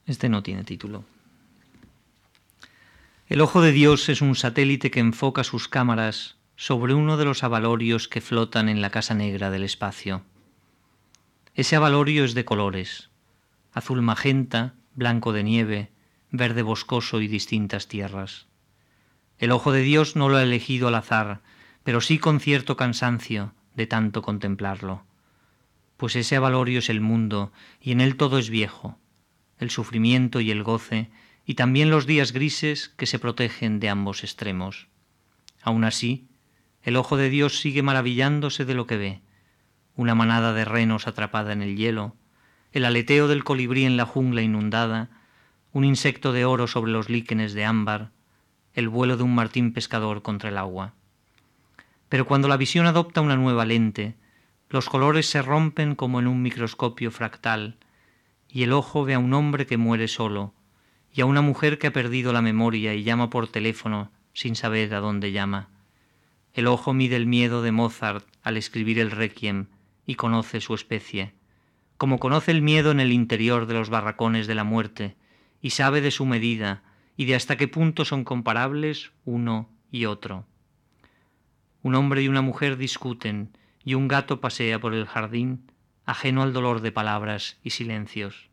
Este 0.08 0.30
no 0.30 0.42
tiene 0.42 0.64
título. 0.64 1.06
El 3.28 3.42
ojo 3.42 3.62
de 3.62 3.72
Dios 3.72 4.10
es 4.10 4.24
un 4.24 4.34
satélite 4.34 4.90
que 4.90 5.00
enfoca 5.00 5.44
sus 5.44 5.68
cámaras 5.68 6.38
sobre 6.56 6.96
uno 6.96 7.18
de 7.18 7.26
los 7.26 7.44
avalorios 7.44 8.08
que 8.08 8.20
flotan 8.20 8.68
en 8.68 8.82
la 8.82 8.90
casa 8.90 9.14
negra 9.14 9.52
del 9.52 9.64
espacio. 9.64 10.24
Ese 11.54 11.76
avalorio 11.76 12.26
es 12.26 12.34
de 12.34 12.46
colores, 12.46 13.12
azul 13.74 14.02
magenta, 14.02 14.74
blanco 14.96 15.34
de 15.34 15.44
nieve, 15.44 15.92
verde 16.32 16.62
boscoso 16.62 17.22
y 17.22 17.28
distintas 17.28 17.88
tierras. 17.88 18.48
El 19.38 19.52
ojo 19.52 19.72
de 19.72 19.82
Dios 19.82 20.16
no 20.16 20.30
lo 20.30 20.38
ha 20.38 20.44
elegido 20.44 20.88
al 20.88 20.96
azar, 20.96 21.42
pero 21.84 22.02
sí 22.02 22.18
con 22.18 22.40
cierto 22.40 22.78
cansancio 22.78 23.54
de 23.76 23.88
tanto 23.88 24.22
contemplarlo. 24.22 25.04
Pues 25.98 26.16
ese 26.16 26.36
avalorio 26.36 26.80
es 26.80 26.90
el 26.90 27.02
mundo, 27.02 27.52
y 27.82 27.92
en 27.92 28.02
él 28.02 28.18
todo 28.18 28.38
es 28.38 28.50
viejo, 28.50 28.98
el 29.60 29.70
sufrimiento 29.70 30.40
y 30.40 30.52
el 30.52 30.64
goce, 30.64 31.10
y 31.46 31.56
también 31.56 31.90
los 31.90 32.06
días 32.06 32.32
grises 32.32 32.90
que 32.90 33.06
se 33.06 33.20
protegen 33.20 33.80
de 33.80 33.90
ambos 33.90 34.24
extremos. 34.24 34.88
Aun 35.62 35.84
así, 35.84 36.28
el 36.84 36.96
ojo 36.98 37.18
de 37.18 37.30
Dios 37.30 37.60
sigue 37.60 37.82
maravillándose 37.82 38.66
de 38.66 38.74
lo 38.74 38.88
que 38.88 38.98
ve, 38.98 39.22
una 39.96 40.16
manada 40.16 40.54
de 40.54 40.66
renos 40.66 41.08
atrapada 41.08 41.54
en 41.54 41.62
el 41.62 41.78
hielo, 41.78 42.16
el 42.74 42.86
aleteo 42.86 43.28
del 43.28 43.44
colibrí 43.44 43.86
en 43.86 43.98
la 43.98 44.06
jungla 44.08 44.42
inundada, 44.42 45.10
un 45.74 45.86
insecto 45.86 46.34
de 46.34 46.44
oro 46.44 46.66
sobre 46.66 46.92
los 46.92 47.08
líquenes 47.08 47.54
de 47.54 47.66
ámbar, 47.66 48.10
el 48.74 48.90
vuelo 48.90 49.16
de 49.16 49.22
un 49.22 49.36
martín 49.36 49.74
pescador 49.74 50.24
contra 50.24 50.50
el 50.50 50.58
agua. 50.58 50.94
Pero 52.10 52.26
cuando 52.26 52.48
la 52.48 52.58
visión 52.58 52.88
adopta 52.88 53.22
una 53.22 53.36
nueva 53.36 53.66
lente, 53.66 54.16
los 54.70 54.90
colores 54.90 55.28
se 55.28 55.44
rompen 55.44 55.94
como 55.94 56.20
en 56.20 56.26
un 56.26 56.42
microscopio 56.42 57.12
fractal, 57.12 57.78
y 58.50 58.64
el 58.64 58.74
ojo 58.74 59.06
ve 59.06 59.14
a 59.14 59.20
un 59.20 59.36
hombre 59.36 59.68
que 59.68 59.78
muere 59.78 60.08
solo, 60.08 60.52
y 61.14 61.22
a 61.22 61.26
una 61.26 61.42
mujer 61.42 61.78
que 61.78 61.88
ha 61.88 61.94
perdido 61.94 62.34
la 62.34 62.42
memoria 62.42 62.96
y 62.96 63.04
llama 63.04 63.30
por 63.30 63.48
teléfono 63.48 64.10
sin 64.34 64.56
saber 64.56 64.96
a 64.96 65.00
dónde 65.00 65.32
llama. 65.32 65.70
El 66.56 66.66
ojo 66.66 66.92
mide 66.92 67.18
el 67.18 67.28
miedo 67.28 67.62
de 67.62 67.72
Mozart 67.72 68.26
al 68.42 68.58
escribir 68.58 68.98
el 68.98 69.12
requiem 69.12 69.68
y 70.08 70.16
conoce 70.16 70.60
su 70.60 70.74
especie 70.74 71.34
como 71.98 72.20
conoce 72.20 72.52
el 72.52 72.62
miedo 72.62 72.92
en 72.92 73.00
el 73.00 73.12
interior 73.12 73.66
de 73.66 73.74
los 73.74 73.90
barracones 73.90 74.48
de 74.48 74.56
la 74.56 74.64
muerte, 74.64 75.16
y 75.62 75.72
sabe 75.72 76.02
de 76.02 76.12
su 76.12 76.26
medida 76.26 76.84
y 77.16 77.26
de 77.26 77.36
hasta 77.36 77.58
qué 77.58 77.68
punto 77.68 78.06
son 78.06 78.24
comparables 78.24 79.12
uno 79.26 79.70
y 79.92 80.06
otro. 80.06 80.46
Un 81.82 81.96
hombre 81.96 82.24
y 82.24 82.28
una 82.28 82.42
mujer 82.42 82.78
discuten, 82.78 83.58
y 83.84 83.94
un 83.94 84.08
gato 84.08 84.42
pasea 84.42 84.80
por 84.80 84.94
el 84.94 85.06
jardín, 85.06 85.72
ajeno 86.06 86.42
al 86.42 86.54
dolor 86.54 86.82
de 86.82 86.92
palabras 86.92 87.60
y 87.64 87.72
silencios, 87.72 88.50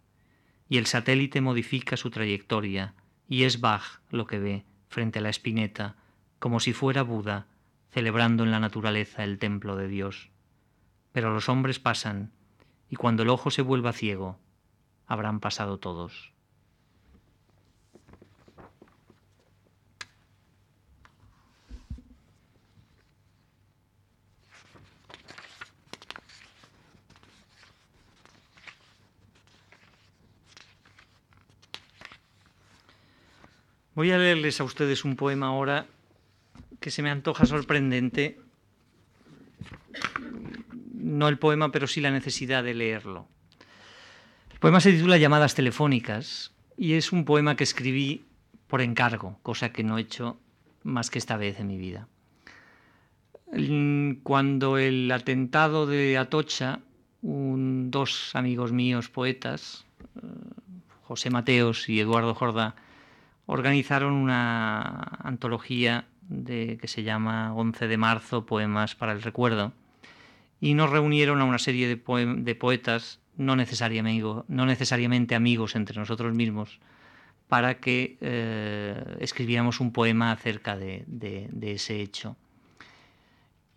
y 0.68 0.78
el 0.78 0.86
satélite 0.86 1.40
modifica 1.40 1.96
su 1.96 2.10
trayectoria, 2.10 2.94
y 3.28 3.44
es 3.44 3.60
Bach 3.60 4.00
lo 4.10 4.26
que 4.26 4.38
ve 4.38 4.64
frente 4.88 5.20
a 5.20 5.22
la 5.22 5.30
espineta, 5.30 5.96
como 6.38 6.58
si 6.60 6.72
fuera 6.72 7.02
Buda, 7.02 7.46
celebrando 7.90 8.44
en 8.44 8.50
la 8.50 8.60
naturaleza 8.60 9.24
el 9.24 9.38
templo 9.38 9.76
de 9.76 9.88
Dios. 9.88 10.30
Pero 11.12 11.32
los 11.32 11.48
hombres 11.48 11.78
pasan, 11.78 12.32
y 12.90 12.96
cuando 12.96 13.22
el 13.22 13.30
ojo 13.30 13.50
se 13.52 13.62
vuelva 13.62 13.92
ciego, 13.92 14.36
habrán 15.06 15.38
pasado 15.38 15.78
todos. 15.78 16.32
Voy 33.94 34.10
a 34.12 34.18
leerles 34.18 34.60
a 34.60 34.64
ustedes 34.64 35.04
un 35.04 35.14
poema 35.14 35.48
ahora 35.48 35.86
que 36.80 36.90
se 36.90 37.02
me 37.02 37.10
antoja 37.10 37.44
sorprendente 37.46 38.40
no 41.10 41.28
el 41.28 41.38
poema, 41.38 41.72
pero 41.72 41.86
sí 41.86 42.00
la 42.00 42.10
necesidad 42.10 42.64
de 42.64 42.74
leerlo. 42.74 43.26
El 44.52 44.58
poema 44.58 44.80
se 44.80 44.92
titula 44.92 45.18
Llamadas 45.18 45.54
telefónicas 45.54 46.52
y 46.76 46.94
es 46.94 47.12
un 47.12 47.24
poema 47.24 47.56
que 47.56 47.64
escribí 47.64 48.24
por 48.66 48.80
encargo, 48.80 49.38
cosa 49.42 49.72
que 49.72 49.82
no 49.82 49.98
he 49.98 50.02
hecho 50.02 50.38
más 50.82 51.10
que 51.10 51.18
esta 51.18 51.36
vez 51.36 51.58
en 51.60 51.66
mi 51.66 51.76
vida. 51.76 52.08
Cuando 54.22 54.78
el 54.78 55.10
atentado 55.10 55.86
de 55.86 56.16
Atocha, 56.16 56.80
dos 57.22 58.30
amigos 58.34 58.72
míos 58.72 59.08
poetas, 59.08 59.84
eh, 60.16 60.20
José 61.02 61.30
Mateos 61.30 61.88
y 61.88 61.98
Eduardo 61.98 62.34
Jordá, 62.34 62.76
organizaron 63.46 64.12
una 64.12 65.18
antología 65.24 66.04
de, 66.22 66.78
que 66.80 66.86
se 66.86 67.02
llama 67.02 67.52
11 67.54 67.88
de 67.88 67.96
marzo, 67.96 68.46
Poemas 68.46 68.94
para 68.94 69.12
el 69.12 69.22
Recuerdo, 69.22 69.72
y 70.60 70.74
nos 70.74 70.90
reunieron 70.90 71.40
a 71.40 71.44
una 71.44 71.58
serie 71.58 71.88
de, 71.88 71.96
poetas, 72.54 73.20
no 73.36 73.56
necesariamente, 73.56 75.34
amigos 75.34 75.74
entre 75.74 75.98
nosotros 75.98 76.34
mismos, 76.34 76.80
para 77.48 77.80
que 77.80 78.18
eh, 78.20 79.16
escribiéramos 79.20 79.80
un 79.80 79.92
poema 79.92 80.32
acerca 80.32 80.76
de, 80.76 81.48
ese 81.62 82.00
hecho. 82.02 82.36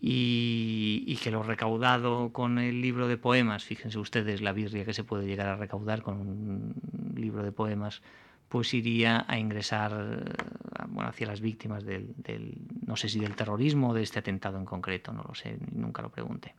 Y, 0.06 1.18
que 1.24 1.32
lo 1.32 1.42
recaudado 1.42 2.34
con 2.34 2.60
el 2.60 2.82
libro 2.82 3.08
de 3.08 3.16
poemas, 3.16 3.64
fíjense 3.64 3.98
ustedes 3.98 4.42
la 4.42 4.52
birria 4.52 4.84
que 4.84 4.94
se 4.94 5.06
puede 5.06 5.26
llegar 5.26 5.48
a 5.48 5.56
recaudar 5.56 6.02
con 6.02 6.20
un 6.20 6.76
libro 7.16 7.44
de 7.44 7.54
poemas, 7.54 8.02
pues 8.50 8.74
iría 8.74 9.24
a 9.30 9.40
ingresar 9.40 10.26
bueno, 10.90 11.10
hacia 11.10 11.28
las 11.28 11.40
víctimas 11.40 11.86
del, 11.86 12.14
del, 12.18 12.58
no 12.86 12.98
sé 12.98 13.08
si 13.08 13.20
del 13.20 13.38
terrorismo 13.38 13.92
o 13.92 13.94
de 13.94 14.04
este 14.04 14.20
atentado 14.20 14.58
en 14.58 14.66
concreto, 14.66 15.14
no 15.14 15.24
lo 15.24 15.34
sé, 15.34 15.58
nunca 15.72 16.02
lo 16.02 16.10
pregunté. 16.10 16.54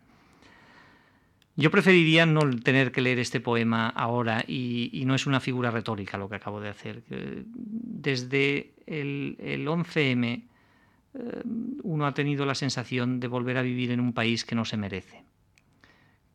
Yo 1.57 1.71
preferiría 1.71 2.27
no 2.27 2.51
tener 2.51 2.91
que 2.91 3.01
leer 3.01 3.21
este 3.21 3.41
poema 3.41 3.89
ahora 3.89 4.45
y, 4.47 5.03
no 5.07 5.15
es 5.15 5.27
una 5.27 5.39
figura 5.39 5.71
retórica 5.71 6.19
lo 6.19 6.29
que 6.29 6.37
acabo 6.37 6.61
de 6.61 6.69
hacer. 6.69 7.05
Desde 7.09 8.73
el, 8.87 9.37
11M 9.39 10.43
eh, 11.15 11.43
uno 11.85 12.07
ha 12.07 12.15
tenido 12.15 12.45
la 12.45 12.57
sensación 12.57 13.21
de 13.21 13.29
volver 13.29 13.57
a 13.57 13.63
vivir 13.63 13.93
en 13.93 14.01
un 14.01 14.13
país 14.13 14.45
que 14.45 14.57
no 14.57 14.65
se 14.65 14.77
merece. 14.77 15.23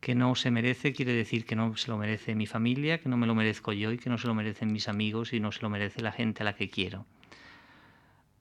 Que 0.00 0.14
no 0.14 0.34
se 0.34 0.50
merece 0.50 0.94
quiere 0.94 1.12
decir 1.12 1.44
que 1.44 1.54
no 1.54 1.76
se 1.76 1.90
lo 1.90 1.98
merece 1.98 2.34
mi 2.34 2.46
familia, 2.46 2.98
que 2.98 3.10
no 3.10 3.18
me 3.18 3.26
lo 3.26 3.34
merezco 3.34 3.74
yo 3.74 3.92
y 3.92 3.98
que 3.98 4.08
no 4.08 4.16
se 4.16 4.26
lo 4.26 4.34
merecen 4.34 4.72
mis 4.72 4.88
amigos 4.88 5.34
y 5.34 5.40
no 5.40 5.52
se 5.52 5.60
lo 5.60 5.68
merece 5.68 6.00
la 6.00 6.12
gente 6.12 6.42
a 6.42 6.44
la 6.44 6.54
que 6.54 6.70
quiero. 6.70 7.04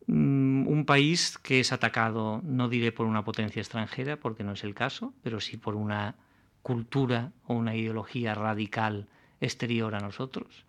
Mm, 0.08 0.66
un 0.66 0.86
país 0.86 1.38
que 1.38 1.60
es 1.60 1.74
atacado, 1.74 2.42
no 2.46 2.70
diré 2.70 2.94
por 2.94 3.06
una 3.06 3.26
potencia 3.26 3.60
extranjera, 3.60 4.16
porque 4.16 4.46
no 4.46 4.54
es 4.54 4.64
el 4.64 4.74
caso, 4.74 5.14
pero 5.22 5.42
sí 5.42 5.58
por 5.58 5.76
una 5.76 6.16
cultura 6.62 7.32
o 7.48 7.54
una 7.54 7.76
ideología 7.76 8.36
radical 8.36 9.08
exterior 9.42 9.96
a 9.96 10.00
nosotros 10.00 10.66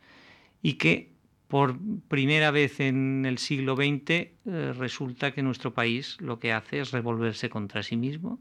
y 0.62 0.74
que 0.74 1.10
por 1.48 1.76
primera 2.08 2.52
vez 2.52 2.78
en 2.78 3.26
el 3.26 3.38
siglo 3.38 3.74
XX 3.74 4.10
eh, 4.10 4.32
resulta 4.78 5.32
que 5.32 5.42
nuestro 5.42 5.74
país 5.74 6.16
lo 6.20 6.38
que 6.38 6.52
hace 6.52 6.80
es 6.80 6.92
revolverse 6.92 7.50
contra 7.50 7.82
sí 7.82 7.96
mismo, 7.96 8.38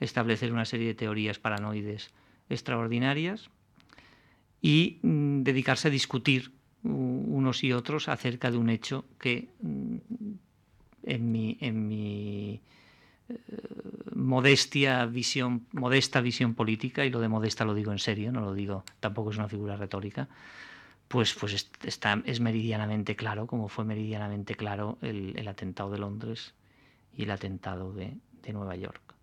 establecer 0.00 0.52
una 0.52 0.64
serie 0.64 0.86
de 0.88 0.94
teorías 0.94 1.38
paranoides 1.38 2.10
extraordinarias 2.48 3.50
y 4.62 4.98
mm, 5.02 5.42
dedicarse 5.42 5.88
a 5.88 5.90
discutir 5.90 6.52
unos 6.84 7.64
y 7.64 7.72
otros 7.72 8.08
acerca 8.08 8.50
de 8.50 8.56
un 8.56 8.70
hecho 8.70 9.04
que 9.18 9.48
mm, 9.60 9.96
en 11.02 11.32
mi, 11.32 11.58
en 11.60 11.88
mi 11.88 12.62
modestia 14.14 15.06
visión, 15.06 15.66
modesta 15.72 16.20
visión 16.20 16.54
política, 16.54 17.04
y 17.04 17.10
lo 17.10 17.20
de 17.20 17.28
modesta 17.28 17.64
lo 17.64 17.74
digo 17.74 17.92
en 17.92 17.98
serio, 17.98 18.32
no 18.32 18.40
lo 18.40 18.54
digo, 18.54 18.84
tampoco 19.00 19.30
es 19.30 19.36
una 19.36 19.48
figura 19.48 19.76
retórica, 19.76 20.28
pues, 21.08 21.34
pues 21.34 21.68
está, 21.82 22.20
es 22.24 22.40
meridianamente 22.40 23.16
claro, 23.16 23.46
como 23.46 23.68
fue 23.68 23.84
meridianamente 23.84 24.54
claro 24.54 24.98
el, 25.00 25.46
atentado 25.48 25.90
de 25.90 25.98
Londres 25.98 26.54
y 27.16 27.22
el 27.22 27.30
atentado 27.30 27.92
de, 27.92 28.16
de 28.42 28.52
Nueva 28.52 28.76
York. 28.76 29.14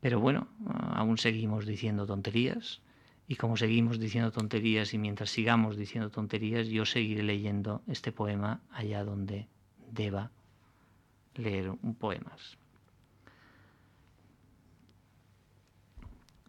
Pero 0.00 0.20
bueno, 0.20 0.48
aún 0.94 1.18
seguimos 1.18 1.66
diciendo 1.66 2.06
tonterías, 2.06 2.80
y 3.28 3.36
como 3.36 3.56
seguimos 3.56 3.98
diciendo 3.98 4.32
tonterías 4.32 4.94
y 4.94 4.98
mientras 4.98 5.30
sigamos 5.30 5.76
diciendo 5.76 6.10
tonterías, 6.10 6.68
yo 6.68 6.84
seguiré 6.84 7.22
leyendo 7.22 7.82
este 7.86 8.12
poema 8.12 8.60
allá 8.72 9.04
donde 9.04 9.46
deba 9.90 10.30
leer 11.34 11.70
un 11.70 11.94
poemas. 11.94 12.58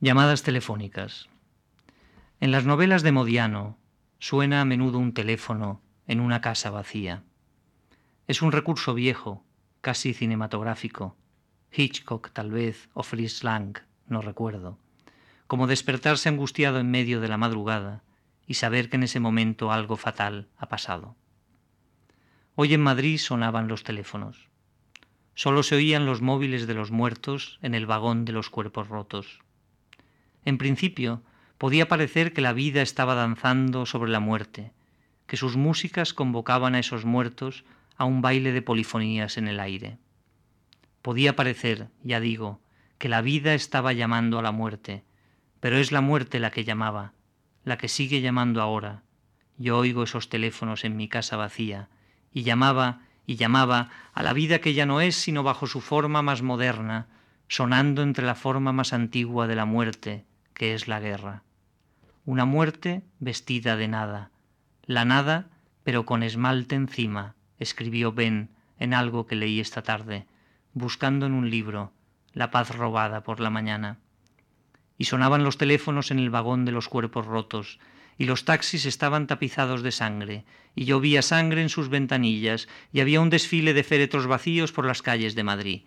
Llamadas 0.03 0.43
telefónicas. 0.43 1.29
En 2.41 2.51
las 2.51 2.65
novelas 2.65 3.03
de 3.03 3.13
Modiano 3.13 3.77
suena 4.19 4.59
a 4.59 4.65
menudo 4.65 4.99
un 4.99 5.13
teléfono 5.13 5.81
en 6.07 6.19
una 6.19 6.41
casa 6.41 6.69
vacía. 6.71 7.23
Es 8.27 8.41
un 8.41 8.51
recurso 8.51 8.93
viejo, 8.95 9.45
casi 9.79 10.13
cinematográfico. 10.13 11.15
Hitchcock 11.71 12.31
tal 12.31 12.51
vez 12.51 12.89
o 12.93 13.03
Fritz 13.03 13.45
Lang, 13.45 13.77
no 14.05 14.19
recuerdo. 14.19 14.77
Como 15.47 15.67
despertarse 15.67 16.27
angustiado 16.27 16.81
en 16.81 16.91
medio 16.91 17.21
de 17.21 17.29
la 17.29 17.37
madrugada 17.37 18.03
y 18.45 18.55
saber 18.55 18.89
que 18.89 18.97
en 18.97 19.03
ese 19.03 19.21
momento 19.21 19.71
algo 19.71 19.95
fatal 19.95 20.49
ha 20.57 20.67
pasado. 20.67 21.15
Hoy 22.55 22.73
en 22.73 22.81
Madrid 22.81 23.19
sonaban 23.19 23.69
los 23.69 23.85
teléfonos. 23.85 24.49
Solo 25.33 25.63
se 25.63 25.75
oían 25.75 26.05
los 26.05 26.21
móviles 26.21 26.67
de 26.67 26.73
los 26.73 26.91
muertos 26.91 27.57
en 27.61 27.73
el 27.73 27.85
vagón 27.85 28.25
de 28.25 28.33
los 28.33 28.49
cuerpos 28.49 28.89
rotos. 28.89 29.39
En 30.45 30.57
principio, 30.57 31.23
podía 31.57 31.87
parecer 31.87 32.33
que 32.33 32.41
la 32.41 32.53
vida 32.53 32.81
estaba 32.81 33.15
danzando 33.15 33.85
sobre 33.85 34.11
la 34.11 34.19
muerte, 34.19 34.71
que 35.27 35.37
sus 35.37 35.55
músicas 35.55 36.13
convocaban 36.13 36.75
a 36.75 36.79
esos 36.79 37.05
muertos 37.05 37.63
a 37.95 38.05
un 38.05 38.21
baile 38.21 38.51
de 38.51 38.61
polifonías 38.61 39.37
en 39.37 39.47
el 39.47 39.59
aire. 39.59 39.97
Podía 41.01 41.35
parecer, 41.35 41.89
ya 42.03 42.19
digo, 42.19 42.61
que 42.97 43.09
la 43.09 43.21
vida 43.21 43.53
estaba 43.53 43.93
llamando 43.93 44.39
a 44.39 44.41
la 44.41 44.51
muerte, 44.51 45.03
pero 45.59 45.77
es 45.77 45.91
la 45.91 46.01
muerte 46.01 46.39
la 46.39 46.51
que 46.51 46.63
llamaba, 46.63 47.13
la 47.63 47.77
que 47.77 47.87
sigue 47.87 48.21
llamando 48.21 48.61
ahora. 48.61 49.03
Yo 49.57 49.77
oigo 49.77 50.03
esos 50.03 50.29
teléfonos 50.29 50.83
en 50.83 50.97
mi 50.97 51.07
casa 51.07 51.37
vacía, 51.37 51.89
y 52.31 52.43
llamaba 52.43 53.01
y 53.25 53.35
llamaba 53.35 53.89
a 54.13 54.23
la 54.23 54.33
vida 54.33 54.59
que 54.59 54.73
ya 54.73 54.85
no 54.85 54.99
es 54.99 55.15
sino 55.15 55.43
bajo 55.43 55.67
su 55.67 55.79
forma 55.79 56.21
más 56.21 56.41
moderna, 56.41 57.07
sonando 57.47 58.01
entre 58.01 58.25
la 58.25 58.35
forma 58.35 58.73
más 58.73 58.93
antigua 58.93 59.47
de 59.47 59.55
la 59.55 59.65
muerte, 59.65 60.25
que 60.53 60.73
es 60.73 60.87
la 60.87 60.99
guerra. 60.99 61.43
Una 62.25 62.45
muerte 62.45 63.03
vestida 63.19 63.75
de 63.75 63.87
nada. 63.87 64.31
La 64.85 65.05
nada, 65.05 65.49
pero 65.83 66.05
con 66.05 66.23
esmalte 66.23 66.75
encima, 66.75 67.35
escribió 67.59 68.13
Ben 68.13 68.49
en 68.79 68.93
algo 68.93 69.27
que 69.27 69.35
leí 69.35 69.59
esta 69.59 69.81
tarde, 69.81 70.25
buscando 70.73 71.25
en 71.25 71.33
un 71.33 71.49
libro 71.49 71.91
La 72.33 72.51
paz 72.51 72.75
robada 72.75 73.23
por 73.23 73.39
la 73.39 73.49
mañana. 73.49 73.99
Y 74.97 75.05
sonaban 75.05 75.43
los 75.43 75.57
teléfonos 75.57 76.11
en 76.11 76.19
el 76.19 76.29
vagón 76.29 76.65
de 76.65 76.71
los 76.71 76.89
cuerpos 76.89 77.25
rotos, 77.25 77.79
y 78.17 78.25
los 78.25 78.45
taxis 78.45 78.85
estaban 78.85 79.27
tapizados 79.27 79.81
de 79.81 79.91
sangre, 79.91 80.45
y 80.75 80.85
llovía 80.85 81.21
sangre 81.21 81.61
en 81.61 81.69
sus 81.69 81.89
ventanillas, 81.89 82.67
y 82.91 83.01
había 83.01 83.21
un 83.21 83.29
desfile 83.29 83.73
de 83.73 83.83
féretros 83.83 84.27
vacíos 84.27 84.71
por 84.71 84.85
las 84.85 85.01
calles 85.01 85.35
de 85.35 85.43
Madrid. 85.43 85.83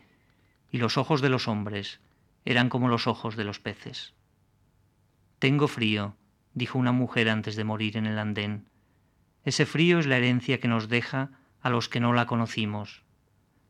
Y 0.71 0.79
los 0.79 0.99
ojos 0.99 1.21
de 1.21 1.29
los 1.29 1.49
hombres 1.49 2.01
eran 2.45 2.69
como 2.69 2.89
los 2.89 3.07
ojos 3.07 3.37
de 3.37 3.45
los 3.45 3.61
peces. 3.61 4.16
Tengo 5.39 5.69
frío, 5.69 6.17
dijo 6.55 6.79
una 6.79 6.93
mujer 6.93 7.29
antes 7.29 7.57
de 7.57 7.65
morir 7.65 7.99
en 7.99 8.07
el 8.07 8.19
andén. 8.19 8.71
Ese 9.45 9.67
frío 9.67 9.99
es 9.99 10.07
la 10.07 10.17
herencia 10.17 10.61
que 10.61 10.69
nos 10.69 10.89
deja 10.89 11.31
a 11.61 11.69
los 11.69 11.91
que 11.91 12.01
no 12.01 12.15
la 12.15 12.27
conocimos. 12.27 13.03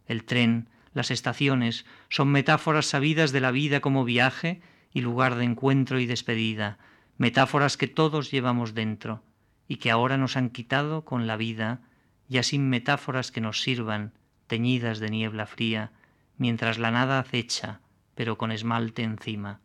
El 0.06 0.24
tren, 0.24 0.68
las 0.94 1.10
estaciones, 1.10 1.84
son 2.08 2.28
metáforas 2.28 2.86
sabidas 2.86 3.32
de 3.32 3.40
la 3.40 3.50
vida 3.50 3.80
como 3.80 4.04
viaje 4.04 4.60
y 4.92 5.00
lugar 5.00 5.34
de 5.34 5.44
encuentro 5.44 5.98
y 5.98 6.06
despedida, 6.06 6.78
metáforas 7.18 7.76
que 7.76 7.88
todos 7.88 8.30
llevamos 8.30 8.72
dentro 8.72 9.24
y 9.66 9.76
que 9.76 9.90
ahora 9.90 10.16
nos 10.16 10.36
han 10.36 10.50
quitado 10.50 11.04
con 11.04 11.26
la 11.26 11.36
vida, 11.36 11.80
ya 12.28 12.44
sin 12.44 12.68
metáforas 12.68 13.32
que 13.32 13.40
nos 13.40 13.60
sirvan, 13.60 14.12
teñidas 14.46 15.00
de 15.00 15.10
niebla 15.10 15.46
fría, 15.46 15.90
mientras 16.38 16.78
la 16.78 16.92
nada 16.92 17.18
acecha, 17.18 17.80
pero 18.14 18.38
con 18.38 18.52
esmalte 18.52 19.02
encima 19.02 19.60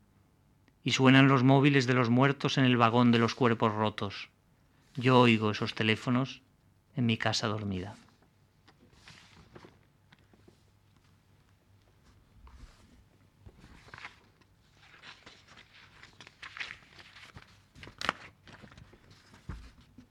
y 0.83 0.91
suenan 0.91 1.27
los 1.27 1.43
móviles 1.43 1.87
de 1.87 1.93
los 1.93 2.09
muertos 2.09 2.57
en 2.57 2.65
el 2.65 2.77
vagón 2.77 3.11
de 3.11 3.19
los 3.19 3.35
cuerpos 3.35 3.73
rotos. 3.73 4.29
Yo 4.95 5.19
oigo 5.19 5.51
esos 5.51 5.73
teléfonos 5.73 6.41
en 6.95 7.05
mi 7.05 7.17
casa 7.17 7.47
dormida. 7.47 7.95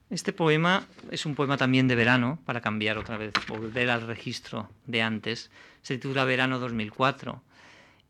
Este 0.09 0.33
poema 0.33 0.85
es 1.09 1.25
un 1.25 1.35
poema 1.35 1.55
también 1.55 1.87
de 1.87 1.95
verano, 1.95 2.37
para 2.45 2.59
cambiar 2.59 2.97
otra 2.97 3.15
vez, 3.15 3.31
volver 3.47 3.89
al 3.89 4.05
registro 4.05 4.69
de 4.85 5.01
antes. 5.01 5.51
Se 5.83 5.95
titula 5.95 6.25
Verano 6.25 6.59
2004 6.59 7.41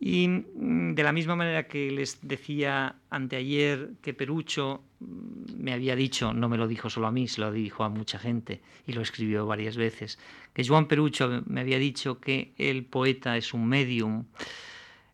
y 0.03 0.27
mm, 0.27 0.95
de 0.95 1.03
la 1.03 1.13
misma 1.13 1.35
manera 1.35 1.67
que 1.67 1.91
les 1.91 2.17
decía 2.23 2.95
anteayer 3.11 3.91
que 4.01 4.15
Perucho 4.15 4.83
mm, 4.99 5.61
me 5.63 5.73
había 5.73 5.95
dicho, 5.95 6.33
no 6.33 6.49
me 6.49 6.57
lo 6.57 6.67
dijo 6.67 6.89
solo 6.89 7.05
a 7.05 7.11
mí, 7.11 7.27
se 7.27 7.39
lo 7.39 7.51
dijo 7.51 7.83
a 7.83 7.89
mucha 7.89 8.17
gente 8.17 8.61
y 8.87 8.93
lo 8.93 9.01
escribió 9.01 9.45
varias 9.45 9.77
veces, 9.77 10.17
que 10.53 10.67
Juan 10.67 10.87
Perucho 10.87 11.43
me 11.45 11.61
había 11.61 11.77
dicho 11.77 12.19
que 12.19 12.53
el 12.57 12.83
poeta 12.83 13.37
es 13.37 13.53
un 13.53 13.67
medium. 13.67 14.25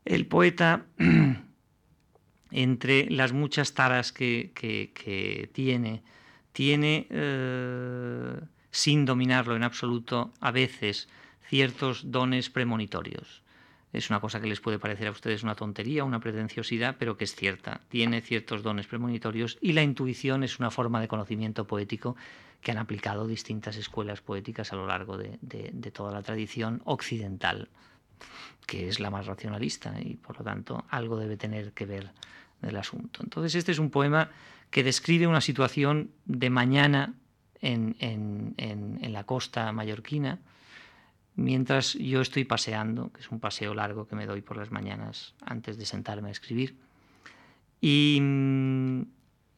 El 0.06 0.26
poeta, 0.26 0.86
entre 2.52 3.10
las 3.10 3.34
muchas 3.34 3.74
taras 3.74 4.14
que, 4.14 5.50
tiene, 5.52 6.02
tiene, 6.54 7.08
eh, 7.10 8.40
sin 8.72 9.04
dominarlo 9.04 9.58
en 9.58 9.64
absoluto, 9.64 10.32
a 10.40 10.52
veces 10.52 11.10
ciertos 11.50 12.10
dones 12.10 12.50
premonitorios 12.50 13.44
es 13.94 14.10
una 14.10 14.20
cosa 14.20 14.42
que 14.42 14.48
les 14.48 14.60
puede 14.60 14.80
parecer 14.80 15.08
a 15.08 15.12
ustedes 15.12 15.44
una 15.44 15.56
tontería, 15.56 16.04
una 16.04 16.20
pretenciosidad, 16.20 16.96
pero 17.00 17.18
que 17.18 17.24
es 17.24 17.36
cierta. 17.36 17.82
Tiene 17.90 18.22
ciertos 18.22 18.62
dones 18.64 18.88
premonitorios 18.88 19.58
y 19.62 19.74
la 19.74 19.84
intuición 19.84 20.44
es 20.44 20.60
una 20.60 20.72
forma 20.72 21.00
de 21.00 21.08
conocimiento 21.08 21.66
poético 21.66 22.16
que 22.62 22.72
han 22.72 22.78
aplicado 22.78 23.28
distintas 23.28 23.78
escuelas 23.78 24.22
poéticas 24.22 24.74
a 24.74 24.76
lo 24.76 24.88
largo 24.88 25.18
de, 25.18 25.38
toda 25.94 26.12
la 26.12 26.22
tradición 26.22 26.82
occidental, 26.86 27.70
que 28.66 28.90
es 28.90 29.00
la 29.00 29.10
más 29.10 29.26
racionalista 29.26 29.94
y 30.02 30.16
por 30.16 30.38
lo 30.38 30.44
tanto 30.44 30.86
algo 30.90 31.18
debe 31.18 31.38
tener 31.38 31.72
que 31.72 31.86
ver 31.86 32.12
del 32.62 32.76
asunto. 32.76 33.22
Entonces 33.24 33.56
este 33.56 33.72
es 33.72 33.80
un 33.80 33.90
poema 33.90 34.32
que 34.70 34.84
describe 34.84 35.28
una 35.28 35.40
situación 35.40 36.12
de 36.26 36.50
mañana 36.50 37.14
en, 37.62 37.96
en 38.00 39.14
la 39.14 39.24
costa 39.24 39.72
mallorquina, 39.72 40.40
mientras 41.38 41.94
yo 41.94 42.20
estoy 42.20 42.44
paseando, 42.44 43.12
que 43.14 43.22
es 43.22 43.30
un 43.30 43.40
paseo 43.40 43.74
largo 43.74 44.08
que 44.08 44.16
me 44.16 44.26
doy 44.26 44.42
por 44.42 44.58
las 44.58 44.72
mañanas 44.72 45.34
antes 45.46 45.78
de 45.78 45.86
sentarme 45.86 46.30
a 46.30 46.32
escribir. 46.32 46.76
Y, 47.80 48.20
mm, 48.22 49.04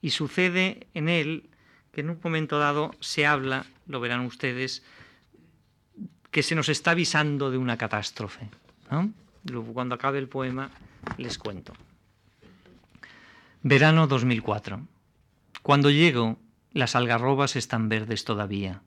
y 0.01 0.09
sucede 0.11 0.87
en 0.93 1.09
él 1.09 1.49
que 1.91 2.01
en 2.01 2.11
un 2.11 2.19
momento 2.23 2.59
dado 2.59 2.91
se 2.99 3.25
habla, 3.25 3.65
lo 3.87 3.99
verán 3.99 4.25
ustedes, 4.25 4.83
que 6.31 6.43
se 6.43 6.53
nos 6.53 6.69
está 6.69 6.91
avisando 6.91 7.49
de 7.49 7.57
una 7.57 7.77
catástrofe. 7.77 8.49
Cuando 9.73 9.95
acabe 9.95 10.19
el 10.19 10.27
poema 10.27 10.69
les 11.17 11.37
cuento. 11.37 11.73
Verano 13.63 14.05
2004. 14.05 14.85
Cuando 15.63 15.89
llego, 15.89 16.37
las 16.71 16.95
algarrobas 16.95 17.55
están 17.55 17.89
verdes 17.89 18.25
todavía. 18.25 18.81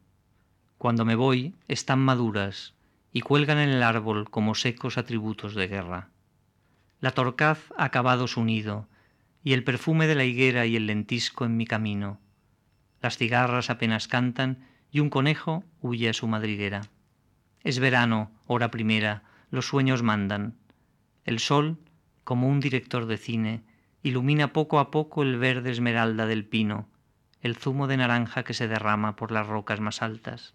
Cuando 0.79 1.05
me 1.05 1.15
voy, 1.15 1.55
están 1.69 2.01
maduras 2.01 2.75
y 3.13 3.21
cuelgan 3.21 3.59
en 3.59 3.69
el 3.69 3.83
árbol 3.83 4.31
como 4.31 4.55
secos 4.55 4.99
atributos 4.99 5.55
de 5.55 5.69
guerra. 5.69 6.09
La 7.01 7.11
torcaz 7.11 7.73
ha 7.77 7.85
acabado 7.85 8.27
su 8.27 8.45
nido, 8.45 8.89
y 9.45 9.53
el 9.53 9.65
perfume 9.65 10.07
de 10.07 10.15
la 10.15 10.25
higuera 10.25 10.67
y 10.67 10.77
el 10.77 10.87
lentisco 10.87 11.45
en 11.45 11.57
mi 11.57 11.67
camino. 11.67 12.21
Las 13.01 13.19
cigarras 13.19 13.71
apenas 13.71 14.09
cantan 14.09 14.67
y 14.91 15.01
un 15.01 15.11
conejo 15.11 15.65
huye 15.81 16.09
a 16.09 16.13
su 16.13 16.29
madriguera. 16.29 16.83
Es 17.65 17.81
verano, 17.81 18.31
hora 18.47 18.71
primera, 18.71 19.25
los 19.51 19.67
sueños 19.67 20.03
mandan. 20.03 20.55
El 21.25 21.39
sol, 21.39 21.79
como 22.25 22.49
un 22.49 22.61
director 22.61 23.07
de 23.07 23.17
cine, 23.17 23.65
ilumina 24.03 24.53
poco 24.53 24.79
a 24.79 24.91
poco 24.91 25.23
el 25.23 25.39
verde 25.39 25.71
esmeralda 25.71 26.27
del 26.27 26.45
pino, 26.45 26.89
el 27.41 27.57
zumo 27.57 27.89
de 27.89 27.97
naranja 27.97 28.45
que 28.45 28.55
se 28.55 28.69
derrama 28.69 29.17
por 29.17 29.33
las 29.33 29.47
rocas 29.47 29.81
más 29.81 30.03
altas. 30.03 30.55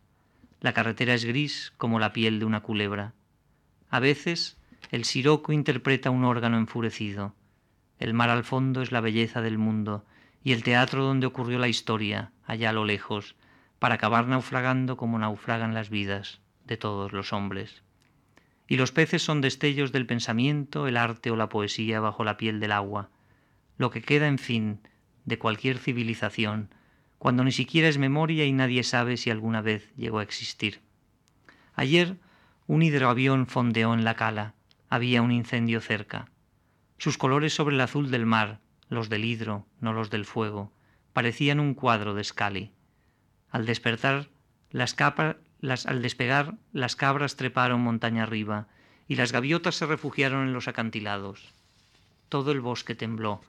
La 0.59 0.73
carretera 0.73 1.13
es 1.13 1.25
gris 1.25 1.73
como 1.77 1.99
la 1.99 2.13
piel 2.13 2.39
de 2.39 2.45
una 2.45 2.61
culebra. 2.61 3.13
A 3.89 3.99
veces 3.99 4.57
el 4.91 5.05
siroco 5.05 5.51
interpreta 5.51 6.09
un 6.09 6.23
órgano 6.23 6.57
enfurecido. 6.57 7.35
El 7.99 8.13
mar 8.13 8.29
al 8.29 8.43
fondo 8.43 8.81
es 8.81 8.91
la 8.91 9.01
belleza 9.01 9.41
del 9.41 9.57
mundo 9.57 10.05
y 10.43 10.53
el 10.53 10.63
teatro 10.63 11.03
donde 11.03 11.27
ocurrió 11.27 11.59
la 11.59 11.67
historia, 11.67 12.31
allá 12.45 12.69
a 12.69 12.73
lo 12.73 12.85
lejos, 12.85 13.35
para 13.79 13.95
acabar 13.95 14.27
naufragando 14.27 14.97
como 14.97 15.19
naufragan 15.19 15.73
las 15.73 15.89
vidas 15.89 16.39
de 16.65 16.77
todos 16.77 17.11
los 17.11 17.33
hombres. 17.33 17.83
Y 18.67 18.77
los 18.77 18.91
peces 18.91 19.21
son 19.21 19.41
destellos 19.41 19.91
del 19.91 20.05
pensamiento, 20.05 20.87
el 20.87 20.97
arte 20.97 21.31
o 21.31 21.35
la 21.35 21.49
poesía 21.49 21.99
bajo 21.99 22.23
la 22.23 22.37
piel 22.37 22.59
del 22.59 22.71
agua, 22.71 23.09
lo 23.77 23.91
que 23.91 24.01
queda, 24.01 24.27
en 24.27 24.39
fin, 24.39 24.79
de 25.25 25.37
cualquier 25.37 25.77
civilización, 25.77 26.69
cuando 27.17 27.43
ni 27.43 27.51
siquiera 27.51 27.87
es 27.87 27.97
memoria 27.97 28.45
y 28.45 28.53
nadie 28.53 28.83
sabe 28.83 29.17
si 29.17 29.29
alguna 29.29 29.61
vez 29.61 29.91
llegó 29.95 30.19
a 30.19 30.23
existir. 30.23 30.81
Ayer 31.73 32.17
un 32.67 32.81
hidroavión 32.81 33.47
fondeó 33.47 33.93
en 33.93 34.03
la 34.03 34.15
cala, 34.15 34.53
había 34.89 35.21
un 35.21 35.31
incendio 35.31 35.81
cerca. 35.81 36.29
Sus 36.97 37.17
colores 37.17 37.53
sobre 37.53 37.75
el 37.75 37.81
azul 37.81 38.11
del 38.11 38.25
mar, 38.25 38.59
los 38.89 39.09
del 39.09 39.25
hidro, 39.25 39.65
no 39.79 39.93
los 39.93 40.09
del 40.09 40.25
fuego, 40.25 40.71
parecían 41.13 41.59
un 41.59 41.73
cuadro 41.73 42.13
de 42.13 42.23
Scali. 42.23 42.71
Al 43.49 43.65
despertar, 43.65 44.29
las, 44.69 44.95
al 45.85 46.01
despegar, 46.01 46.55
las 46.73 46.95
cabras 46.95 47.35
treparon 47.35 47.81
montaña 47.81 48.23
arriba 48.23 48.67
y 49.07 49.15
las 49.15 49.31
gaviotas 49.31 49.75
se 49.75 49.85
refugiaron 49.85 50.47
en 50.47 50.53
los 50.53 50.67
acantilados. 50.67 51.53
Todo 52.29 52.51
el 52.51 52.59
bosque 52.59 52.95
tembló, 52.95 53.41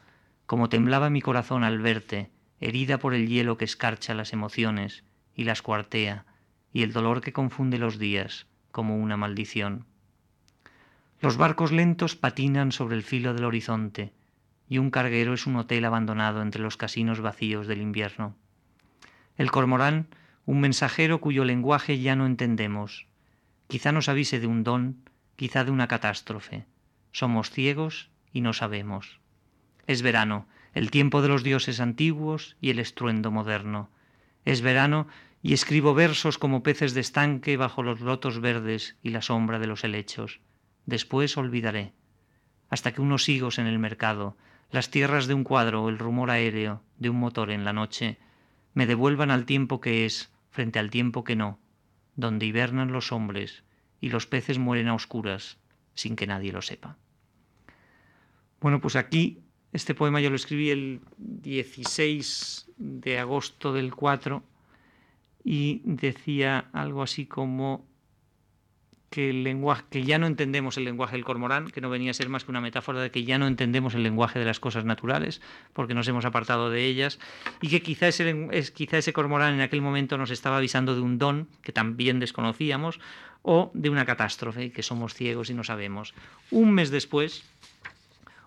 como 0.47 0.69
temblaba 0.69 1.11
mi 1.11 1.21
corazón 1.21 1.65
al 1.65 1.81
verte, 1.81 2.31
herida 2.61 2.99
por 2.99 3.15
el 3.15 3.29
hielo 3.29 3.57
que 3.57 3.65
escarcha 3.65 4.15
las 4.15 4.33
emociones 4.33 5.05
y 5.35 5.45
las 5.45 5.63
cuartea, 5.63 6.27
y 6.73 6.83
el 6.83 6.93
dolor 6.93 7.21
que 7.21 7.33
confunde 7.33 7.79
los 7.79 7.99
días 7.99 8.47
como 8.73 8.97
una 8.97 9.17
maldición. 9.17 9.87
Los 11.21 11.37
barcos 11.37 11.73
lentos 11.73 12.17
patinan 12.17 12.73
sobre 12.73 12.97
el 12.97 13.03
filo 13.03 13.35
del 13.35 13.45
horizonte, 13.45 14.13
y 14.69 14.79
un 14.79 14.91
carguero 14.91 15.35
es 15.35 15.47
un 15.47 15.57
hotel 15.57 15.85
abandonado 15.85 16.43
entre 16.43 16.63
los 16.63 16.77
casinos 16.77 17.21
vacíos 17.21 17.67
del 17.67 17.81
invierno. 17.81 18.37
El 19.37 19.51
cormorán 19.51 20.09
un 20.49 20.61
mensajero 20.61 21.21
cuyo 21.21 21.45
lenguaje 21.45 22.01
ya 22.01 22.17
no 22.17 22.25
entendemos. 22.25 23.07
Quizá 23.67 23.93
nos 23.93 24.09
avise 24.09 24.41
de 24.41 24.47
un 24.47 24.65
don, 24.65 24.97
quizá 25.37 25.63
de 25.63 25.71
una 25.71 25.89
catástrofe. 25.89 26.65
Somos 27.13 27.51
ciegos 27.51 28.09
y 28.33 28.41
no 28.41 28.55
sabemos. 28.55 29.21
Es 29.87 30.01
verano, 30.01 30.47
el 30.75 30.91
tiempo 30.91 31.23
de 31.23 31.29
los 31.29 31.43
dioses 31.43 31.81
antiguos 31.81 32.57
y 32.61 32.71
el 32.71 32.79
estruendo 32.79 33.31
moderno. 33.31 33.91
Es 34.45 34.61
verano 34.61 35.09
y 35.43 35.53
escribo 35.53 35.95
versos 35.95 36.39
como 36.39 36.63
peces 36.63 36.95
de 36.95 37.01
estanque 37.01 37.57
bajo 37.57 37.83
los 37.83 38.01
lotos 38.01 38.41
verdes 38.41 38.97
y 39.03 39.11
la 39.11 39.23
sombra 39.23 39.59
de 39.59 39.67
los 39.67 39.85
helechos. 39.85 40.41
Después 40.87 41.37
olvidaré. 41.37 41.93
Hasta 42.71 42.93
que 42.93 43.01
unos 43.01 43.29
higos 43.29 43.59
en 43.59 43.67
el 43.67 43.79
mercado, 43.79 44.37
las 44.71 44.91
tierras 44.91 45.27
de 45.27 45.35
un 45.35 45.45
cuadro 45.45 45.89
el 45.89 45.99
rumor 45.99 46.31
aéreo 46.31 46.83
de 46.99 47.11
un 47.11 47.19
motor 47.19 47.51
en 47.51 47.65
la 47.65 47.73
noche, 47.73 48.19
me 48.75 48.87
devuelvan 48.87 49.31
al 49.31 49.47
tiempo 49.47 49.81
que 49.81 50.05
es, 50.05 50.33
frente 50.51 50.79
al 50.79 50.91
tiempo 50.91 51.25
que 51.25 51.37
no, 51.37 51.59
donde 52.17 52.47
hibernan 52.47 52.93
los 52.93 53.13
hombres 53.13 53.65
y 54.01 54.11
los 54.11 54.27
peces 54.27 54.59
mueren 54.59 54.89
a 54.89 54.95
oscuras 54.95 55.59
sin 55.95 56.17
que 56.17 56.27
nadie 56.27 56.53
lo 56.53 56.63
sepa. 56.63 56.97
Bueno, 58.61 58.81
pues 58.81 58.97
aquí 58.97 59.43
este 59.73 59.95
poema 59.95 60.21
yo 60.21 60.31
lo 60.31 60.37
escribí 60.37 60.71
el 60.71 61.01
16 61.19 62.69
de 62.77 63.19
agosto 63.19 63.73
del 63.73 63.95
4 63.95 64.43
y 65.45 65.81
decía 65.85 66.69
algo 66.73 67.03
así 67.03 67.27
como 67.27 67.87
que 69.11 69.31
el 69.31 69.43
lenguaje, 69.43 69.85
que 69.91 70.03
ya 70.05 70.19
no 70.19 70.27
entendemos 70.27 70.77
el 70.77 70.85
lenguaje 70.85 71.17
del 71.17 71.25
cormorán, 71.25 71.71
que 71.71 71.81
no 71.81 71.89
venía 71.89 72.11
a 72.11 72.15
ser 72.15 72.29
más 72.29 72.45
que 72.45 72.51
una 72.51 72.61
metáfora 72.61 73.01
de 73.01 73.11
que 73.11 73.25
ya 73.25 73.39
no 73.39 73.47
entendemos 73.47 73.95
el 73.95 74.03
lenguaje 74.03 74.39
de 74.39 74.45
las 74.45 74.61
cosas 74.61 74.85
naturales, 74.85 75.41
porque 75.73 75.95
nos 75.95 76.07
hemos 76.09 76.25
apartado 76.25 76.71
de 76.71 76.85
ellas, 76.85 77.19
y 77.63 77.69
que 77.69 77.81
quizá 77.81 78.09
ese, 78.09 78.49
quizá 78.75 78.99
ese 78.99 79.13
cormorán 79.13 79.55
en 79.55 79.61
aquel 79.63 79.81
momento 79.81 80.19
nos 80.19 80.31
estaba 80.31 80.59
avisando 80.59 80.95
de 80.95 81.01
un 81.01 81.19
don 81.19 81.49
que 81.63 81.73
también 81.73 82.21
desconocíamos, 82.21 83.01
o 83.43 83.71
de 83.73 83.89
una 83.89 84.05
catástrofe, 84.05 84.73
que 84.73 84.83
somos 84.83 85.15
ciegos 85.15 85.49
y 85.49 85.55
no 85.55 85.65
sabemos. 85.65 86.13
Un 86.51 86.73
mes 86.73 86.91
después, 86.91 87.45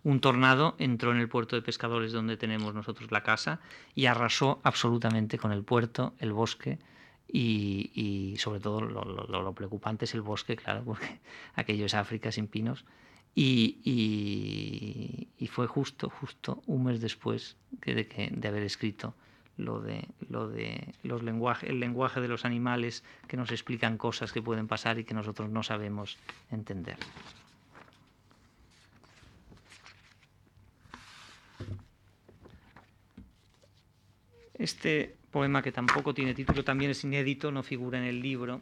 un 0.04 0.20
tornado 0.20 0.76
entró 0.80 1.12
en 1.12 1.20
el 1.20 1.30
puerto 1.30 1.56
de 1.56 1.62
pescadores 1.62 2.12
donde 2.12 2.38
tenemos 2.38 2.74
nosotros 2.74 3.12
la 3.12 3.24
casa 3.24 3.60
y 3.96 4.08
arrasó 4.08 4.60
absolutamente 4.64 5.38
con 5.38 5.52
el 5.52 5.64
puerto, 5.64 6.14
el 6.20 6.34
bosque, 6.34 6.80
y, 7.34 8.36
sobre 8.38 8.60
todo 8.60 8.82
lo, 8.82 9.54
preocupante 9.54 10.06
es 10.06 10.14
el 10.14 10.22
bosque, 10.22 10.56
claro, 10.56 10.84
porque 10.84 11.20
aquello 11.56 11.86
es 11.86 11.94
África 11.94 12.32
sin 12.32 12.48
pinos. 12.48 12.86
Y, 13.34 15.28
fue 15.52 15.68
justo, 15.68 16.10
justo 16.10 16.62
un 16.66 16.86
mes 16.86 17.00
después 17.00 17.58
de, 17.86 18.30
de 18.32 18.48
haber 18.48 18.64
escrito 18.64 19.14
lo 19.58 19.80
de, 19.80 20.08
lo 20.30 20.50
de 20.50 20.94
los 21.04 21.24
lenguaje, 21.24 21.70
el 21.70 21.80
lenguaje 21.80 22.20
de 22.20 22.28
los 22.28 22.46
animales 22.46 23.04
que 23.28 23.38
nos 23.38 23.52
explican 23.52 23.98
cosas 23.98 24.32
que 24.32 24.42
pueden 24.42 24.68
pasar 24.68 25.00
y 25.00 25.04
que 25.04 25.14
nosotros 25.14 25.50
no 25.50 25.64
sabemos 25.64 26.18
entender. 26.50 26.98
Este 34.62 35.18
poema 35.32 35.64
que 35.64 35.72
tampoco 35.72 36.14
tiene 36.14 36.36
título, 36.36 36.64
también 36.64 36.92
es 36.92 37.04
inédito, 37.04 37.52
no 37.52 37.64
figura 37.64 37.98
en 37.98 38.04
el 38.04 38.22
libro. 38.22 38.62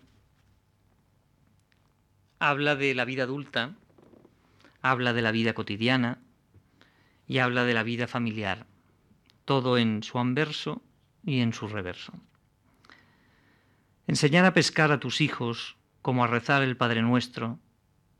Habla 2.39 2.77
de 2.77 2.95
la 2.95 3.03
vida 3.03 3.23
adulta, 3.23 3.75
habla 4.81 5.11
de 5.11 5.21
la 5.21 5.31
vida 5.31 5.51
cotidiana 5.53 6.19
y 7.27 7.39
habla 7.39 7.65
de 7.65 7.73
la 7.73 7.83
vida 7.83 8.07
familiar, 8.07 8.65
todo 9.43 9.77
en 9.77 10.01
su 10.01 10.19
anverso 10.19 10.81
y 11.25 11.41
en 11.41 11.51
su 11.51 11.67
reverso. 11.67 12.13
Enseñar 14.07 14.45
a 14.45 14.53
pescar 14.53 14.93
a 14.93 15.01
tus 15.01 15.19
hijos 15.19 15.75
como 16.01 16.23
a 16.23 16.27
rezar 16.27 16.63
el 16.63 16.77
Padre 16.77 17.01
Nuestro, 17.01 17.59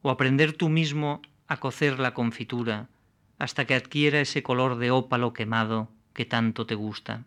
o 0.02 0.10
aprender 0.10 0.52
tú 0.52 0.68
mismo 0.68 1.22
a 1.48 1.62
cocer 1.62 1.98
la 1.98 2.14
confitura 2.14 2.90
hasta 3.38 3.64
que 3.64 3.76
adquiera 3.76 4.20
ese 4.20 4.44
color 4.44 4.76
de 4.80 4.92
ópalo 4.92 5.32
quemado 5.32 5.90
que 6.14 6.26
tanto 6.26 6.66
te 6.66 6.76
gusta 6.76 7.24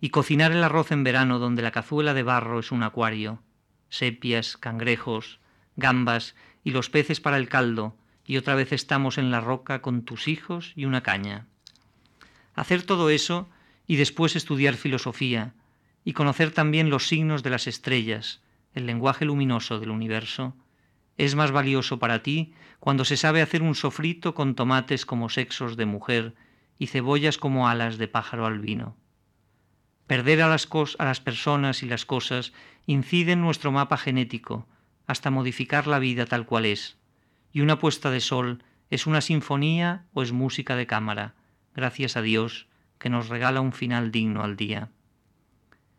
y 0.00 0.10
cocinar 0.10 0.52
el 0.52 0.64
arroz 0.64 0.92
en 0.92 1.04
verano 1.04 1.38
donde 1.38 1.62
la 1.62 1.72
cazuela 1.72 2.14
de 2.14 2.22
barro 2.22 2.58
es 2.58 2.72
un 2.72 2.82
acuario, 2.82 3.42
sepias, 3.88 4.56
cangrejos, 4.56 5.40
gambas 5.76 6.34
y 6.64 6.70
los 6.70 6.90
peces 6.90 7.20
para 7.20 7.36
el 7.36 7.48
caldo, 7.48 7.96
y 8.24 8.36
otra 8.36 8.54
vez 8.54 8.72
estamos 8.72 9.18
en 9.18 9.30
la 9.30 9.40
roca 9.40 9.82
con 9.82 10.02
tus 10.02 10.28
hijos 10.28 10.72
y 10.76 10.84
una 10.84 11.02
caña. 11.02 11.46
Hacer 12.54 12.82
todo 12.82 13.10
eso 13.10 13.48
y 13.86 13.96
después 13.96 14.36
estudiar 14.36 14.74
filosofía 14.74 15.54
y 16.04 16.12
conocer 16.12 16.52
también 16.52 16.90
los 16.90 17.08
signos 17.08 17.42
de 17.42 17.50
las 17.50 17.66
estrellas, 17.66 18.40
el 18.72 18.86
lenguaje 18.86 19.24
luminoso 19.24 19.80
del 19.80 19.90
universo, 19.90 20.54
es 21.18 21.34
más 21.34 21.50
valioso 21.50 21.98
para 21.98 22.22
ti 22.22 22.54
cuando 22.78 23.04
se 23.04 23.16
sabe 23.16 23.42
hacer 23.42 23.62
un 23.62 23.74
sofrito 23.74 24.34
con 24.34 24.54
tomates 24.54 25.04
como 25.04 25.28
sexos 25.28 25.76
de 25.76 25.86
mujer 25.86 26.34
y 26.78 26.86
cebollas 26.86 27.36
como 27.36 27.68
alas 27.68 27.98
de 27.98 28.08
pájaro 28.08 28.46
albino. 28.46 28.96
Perder 30.10 30.42
a 30.42 30.48
las, 30.48 30.66
a 30.98 31.04
las 31.04 31.20
personas 31.20 31.84
y 31.84 31.86
las 31.86 32.04
cosas 32.04 32.52
incide 32.84 33.30
en 33.30 33.42
nuestro 33.42 33.70
mapa 33.70 33.96
genético 33.96 34.66
hasta 35.06 35.30
modificar 35.30 35.86
la 35.86 36.00
vida 36.00 36.26
tal 36.26 36.46
cual 36.46 36.66
es. 36.66 36.98
Y 37.52 37.60
una 37.60 37.78
puesta 37.78 38.10
de 38.10 38.18
sol 38.18 38.64
es 38.90 39.06
una 39.06 39.20
sinfonía 39.20 40.06
o 40.12 40.24
es 40.24 40.32
música 40.32 40.74
de 40.74 40.88
cámara, 40.88 41.34
gracias 41.76 42.16
a 42.16 42.22
Dios, 42.22 42.66
que 42.98 43.08
nos 43.08 43.28
regala 43.28 43.60
un 43.60 43.72
final 43.72 44.10
digno 44.10 44.42
al 44.42 44.56
día. 44.56 44.88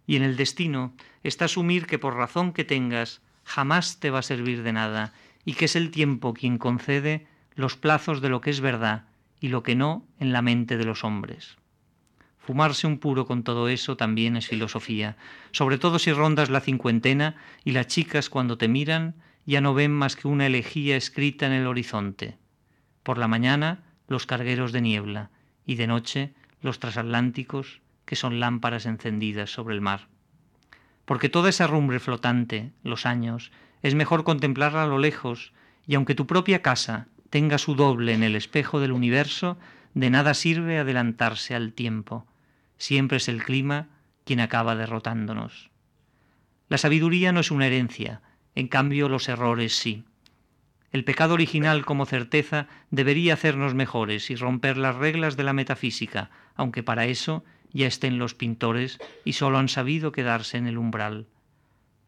Y 0.06 0.18
en 0.18 0.24
el 0.24 0.36
destino 0.36 0.94
está 1.24 1.46
asumir 1.46 1.86
que 1.86 1.98
por 1.98 2.18
razón 2.18 2.52
que 2.52 2.66
tengas, 2.66 3.22
jamás 3.46 4.02
te 4.02 4.10
va 4.10 4.20
a 4.20 4.24
servir 4.24 4.64
de 4.64 4.74
nada, 4.74 5.14
y 5.46 5.54
que 5.54 5.64
es 5.64 5.78
el 5.78 5.90
tiempo 5.90 6.34
quien 6.34 6.58
concede 6.58 7.28
los 7.56 7.78
plazos 7.78 8.20
de 8.20 8.28
lo 8.28 8.42
que 8.42 8.50
es 8.50 8.60
verdad 8.60 9.06
y 9.40 9.48
lo 9.48 9.64
que 9.64 9.76
no 9.76 10.06
en 10.20 10.34
la 10.34 10.42
mente 10.42 10.76
de 10.76 10.84
los 10.84 11.06
hombres. 11.06 11.61
Fumarse 12.52 12.86
un 12.86 12.98
puro 12.98 13.26
con 13.26 13.44
todo 13.44 13.70
eso 13.70 13.96
también 13.96 14.36
es 14.36 14.46
filosofía, 14.46 15.16
sobre 15.54 15.78
todo 15.78 16.00
si 16.00 16.12
rondas 16.12 16.50
la 16.50 16.60
cincuentena 16.60 17.38
y 17.64 17.72
las 17.72 17.88
chicas 17.88 18.30
cuando 18.30 18.58
te 18.58 18.68
miran 18.68 19.16
ya 19.46 19.62
no 19.62 19.74
ven 19.74 19.94
más 19.94 20.18
que 20.18 20.28
una 20.28 20.48
elegía 20.48 20.98
escrita 20.98 21.46
en 21.46 21.54
el 21.54 21.66
horizonte. 21.66 22.38
Por 23.04 23.18
la 23.18 23.30
mañana 23.30 23.86
los 24.10 24.26
cargueros 24.26 24.74
de 24.74 24.82
niebla 24.82 25.30
y 25.66 25.76
de 25.76 25.88
noche 25.88 26.34
los 26.62 26.80
transatlánticos 26.80 27.80
que 28.04 28.18
son 28.18 28.42
lámparas 28.42 28.86
encendidas 28.86 29.50
sobre 29.50 29.74
el 29.74 29.80
mar. 29.80 30.10
Porque 31.06 31.30
toda 31.30 31.48
esa 31.50 31.68
rumbre 31.68 32.02
flotante, 32.02 32.74
los 32.84 33.06
años, 33.06 33.54
es 33.82 33.96
mejor 33.96 34.26
contemplarla 34.26 34.84
a 34.84 34.88
lo 34.88 35.00
lejos 35.00 35.54
y 35.88 35.96
aunque 35.96 36.16
tu 36.16 36.28
propia 36.28 36.62
casa 36.62 37.08
tenga 37.30 37.58
su 37.58 37.76
doble 37.76 38.14
en 38.14 38.24
el 38.24 38.36
espejo 38.36 38.82
del 38.82 38.92
universo, 38.92 39.58
de 39.94 40.10
nada 40.10 40.34
sirve 40.34 40.80
adelantarse 40.80 41.56
al 41.56 41.72
tiempo. 41.72 42.28
Siempre 42.82 43.18
es 43.18 43.28
el 43.30 43.44
clima 43.44 43.90
quien 44.26 44.40
acaba 44.40 44.76
derrotándonos. 44.76 45.70
La 46.68 46.80
sabiduría 46.80 47.32
no 47.32 47.42
es 47.42 47.52
una 47.52 47.68
herencia, 47.68 48.24
en 48.56 48.68
cambio 48.68 49.08
los 49.08 49.30
errores 49.30 49.76
sí. 49.76 50.04
El 50.92 51.04
pecado 51.04 51.36
original 51.36 51.86
como 51.86 52.08
certeza 52.08 52.66
debería 52.90 53.36
hacernos 53.36 53.76
mejores 53.76 54.32
y 54.32 54.36
romper 54.36 54.78
las 54.78 54.96
reglas 54.96 55.38
de 55.38 55.44
la 55.44 55.54
metafísica, 55.54 56.32
aunque 56.56 56.82
para 56.82 57.06
eso 57.06 57.44
ya 57.72 57.86
estén 57.86 58.18
los 58.18 58.34
pintores 58.34 58.98
y 59.26 59.34
solo 59.34 59.60
han 59.60 59.70
sabido 59.70 60.12
quedarse 60.12 60.58
en 60.58 60.66
el 60.66 60.80
umbral. 60.80 61.28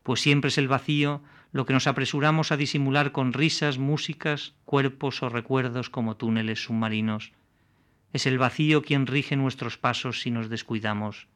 Pues 0.01 0.21
siempre 0.21 0.47
es 0.47 0.57
el 0.57 0.67
vacío 0.67 1.21
lo 1.51 1.67
que 1.67 1.73
nos 1.73 1.85
apresuramos 1.85 2.51
a 2.51 2.57
disimular 2.57 3.11
con 3.11 3.31
risas, 3.31 3.77
músicas, 3.77 4.55
cuerpos 4.65 5.21
o 5.21 5.29
recuerdos 5.29 5.91
como 5.91 6.17
túneles 6.17 6.63
submarinos. 6.63 7.31
Es 8.13 8.27
el 8.27 8.37
vacío 8.37 8.83
quien 8.83 9.07
rige 9.07 9.35
nuestros 9.35 9.77
pasos 9.77 10.21
si 10.21 10.31
nos 10.31 10.47
descuidamos. 10.47 11.27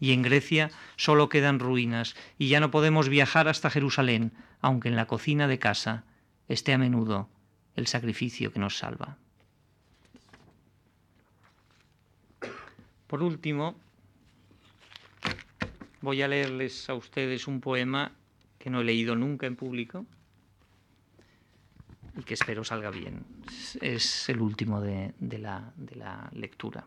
Y 0.00 0.12
en 0.12 0.22
Grecia 0.22 0.70
solo 0.96 1.28
quedan 1.28 1.60
ruinas 1.60 2.16
y 2.36 2.48
ya 2.48 2.60
no 2.60 2.70
podemos 2.70 3.08
viajar 3.08 3.48
hasta 3.48 3.70
Jerusalén, 3.70 4.32
aunque 4.60 4.88
en 4.88 4.96
la 4.96 5.06
cocina 5.06 5.48
de 5.48 5.58
casa 5.58 6.04
esté 6.48 6.74
a 6.74 6.78
menudo 6.78 7.30
el 7.76 7.86
sacrificio 7.86 8.52
que 8.52 8.58
nos 8.58 8.76
salva. 8.76 9.16
Por 13.06 13.22
último, 13.22 13.76
voy 16.00 16.22
a 16.22 16.28
leerles 16.28 16.90
a 16.90 16.94
ustedes 16.94 17.46
un 17.46 17.60
poema 17.60 18.12
que 18.58 18.68
no 18.68 18.80
he 18.80 18.84
leído 18.84 19.14
nunca 19.14 19.46
en 19.46 19.54
público 19.54 20.04
y 22.16 22.22
que 22.22 22.34
espero 22.34 22.64
salga 22.64 22.90
bien. 22.90 23.24
Es 23.80 24.28
el 24.28 24.40
último 24.40 24.80
de, 24.80 25.12
la, 25.20 25.72
la 25.94 26.30
lectura. 26.32 26.86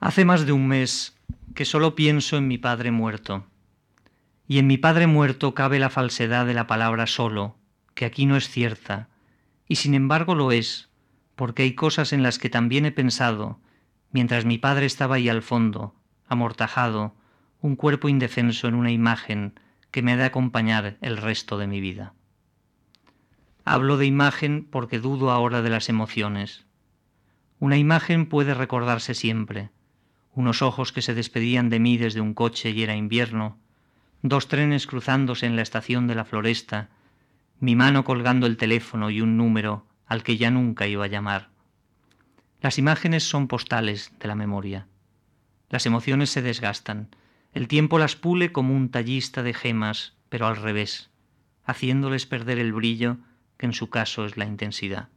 Hace 0.00 0.24
más 0.24 0.46
de 0.46 0.52
un 0.52 0.68
mes 0.68 1.16
que 1.54 1.64
solo 1.64 1.94
pienso 1.94 2.36
en 2.36 2.46
mi 2.46 2.58
padre 2.58 2.90
muerto. 2.90 3.46
Y 4.46 4.58
en 4.58 4.66
mi 4.66 4.78
padre 4.78 5.06
muerto 5.06 5.54
cabe 5.54 5.78
la 5.78 5.90
falsedad 5.90 6.46
de 6.46 6.54
la 6.54 6.66
palabra 6.66 7.06
solo, 7.06 7.56
que 7.94 8.04
aquí 8.04 8.24
no 8.24 8.36
es 8.36 8.48
cierta, 8.48 9.08
y 9.66 9.76
sin 9.76 9.94
embargo 9.94 10.34
lo 10.34 10.52
es, 10.52 10.88
porque 11.36 11.64
hay 11.64 11.74
cosas 11.74 12.12
en 12.12 12.22
las 12.22 12.38
que 12.38 12.48
también 12.48 12.86
he 12.86 12.92
pensado, 12.92 13.60
mientras 14.10 14.44
mi 14.44 14.56
padre 14.56 14.86
estaba 14.86 15.16
ahí 15.16 15.28
al 15.28 15.42
fondo, 15.42 15.94
amortajado, 16.28 17.14
un 17.60 17.76
cuerpo 17.76 18.08
indefenso 18.08 18.68
en 18.68 18.74
una 18.74 18.90
imagen 18.90 19.58
que 19.98 20.02
me 20.04 20.12
ha 20.12 20.16
de 20.16 20.26
acompañar 20.26 20.96
el 21.00 21.16
resto 21.16 21.58
de 21.58 21.66
mi 21.66 21.80
vida. 21.80 22.14
Hablo 23.64 23.96
de 23.96 24.06
imagen 24.06 24.64
porque 24.64 25.00
dudo 25.00 25.32
ahora 25.32 25.60
de 25.60 25.70
las 25.70 25.88
emociones. 25.88 26.66
Una 27.58 27.78
imagen 27.78 28.26
puede 28.26 28.54
recordarse 28.54 29.14
siempre. 29.14 29.70
Unos 30.34 30.62
ojos 30.62 30.92
que 30.92 31.02
se 31.02 31.14
despedían 31.14 31.68
de 31.68 31.80
mí 31.80 31.96
desde 31.96 32.20
un 32.20 32.32
coche 32.32 32.70
y 32.70 32.80
era 32.84 32.94
invierno, 32.94 33.58
dos 34.22 34.46
trenes 34.46 34.86
cruzándose 34.86 35.46
en 35.46 35.56
la 35.56 35.62
estación 35.62 36.06
de 36.06 36.14
la 36.14 36.24
floresta, 36.24 36.90
mi 37.58 37.74
mano 37.74 38.04
colgando 38.04 38.46
el 38.46 38.56
teléfono 38.56 39.10
y 39.10 39.20
un 39.20 39.36
número 39.36 39.84
al 40.06 40.22
que 40.22 40.36
ya 40.36 40.52
nunca 40.52 40.86
iba 40.86 41.06
a 41.06 41.08
llamar. 41.08 41.48
Las 42.60 42.78
imágenes 42.78 43.28
son 43.28 43.48
postales 43.48 44.12
de 44.20 44.28
la 44.28 44.36
memoria. 44.36 44.86
Las 45.70 45.86
emociones 45.86 46.30
se 46.30 46.40
desgastan. 46.40 47.08
El 47.54 47.68
tiempo 47.68 47.98
las 47.98 48.16
pule 48.16 48.52
como 48.52 48.74
un 48.74 48.90
tallista 48.90 49.42
de 49.42 49.54
gemas, 49.54 50.14
pero 50.28 50.46
al 50.46 50.56
revés, 50.56 51.10
haciéndoles 51.64 52.26
perder 52.26 52.58
el 52.58 52.72
brillo 52.72 53.18
que 53.56 53.66
en 53.66 53.72
su 53.72 53.90
caso 53.90 54.24
es 54.24 54.36
la 54.36 54.44
intensidad. 54.44 55.08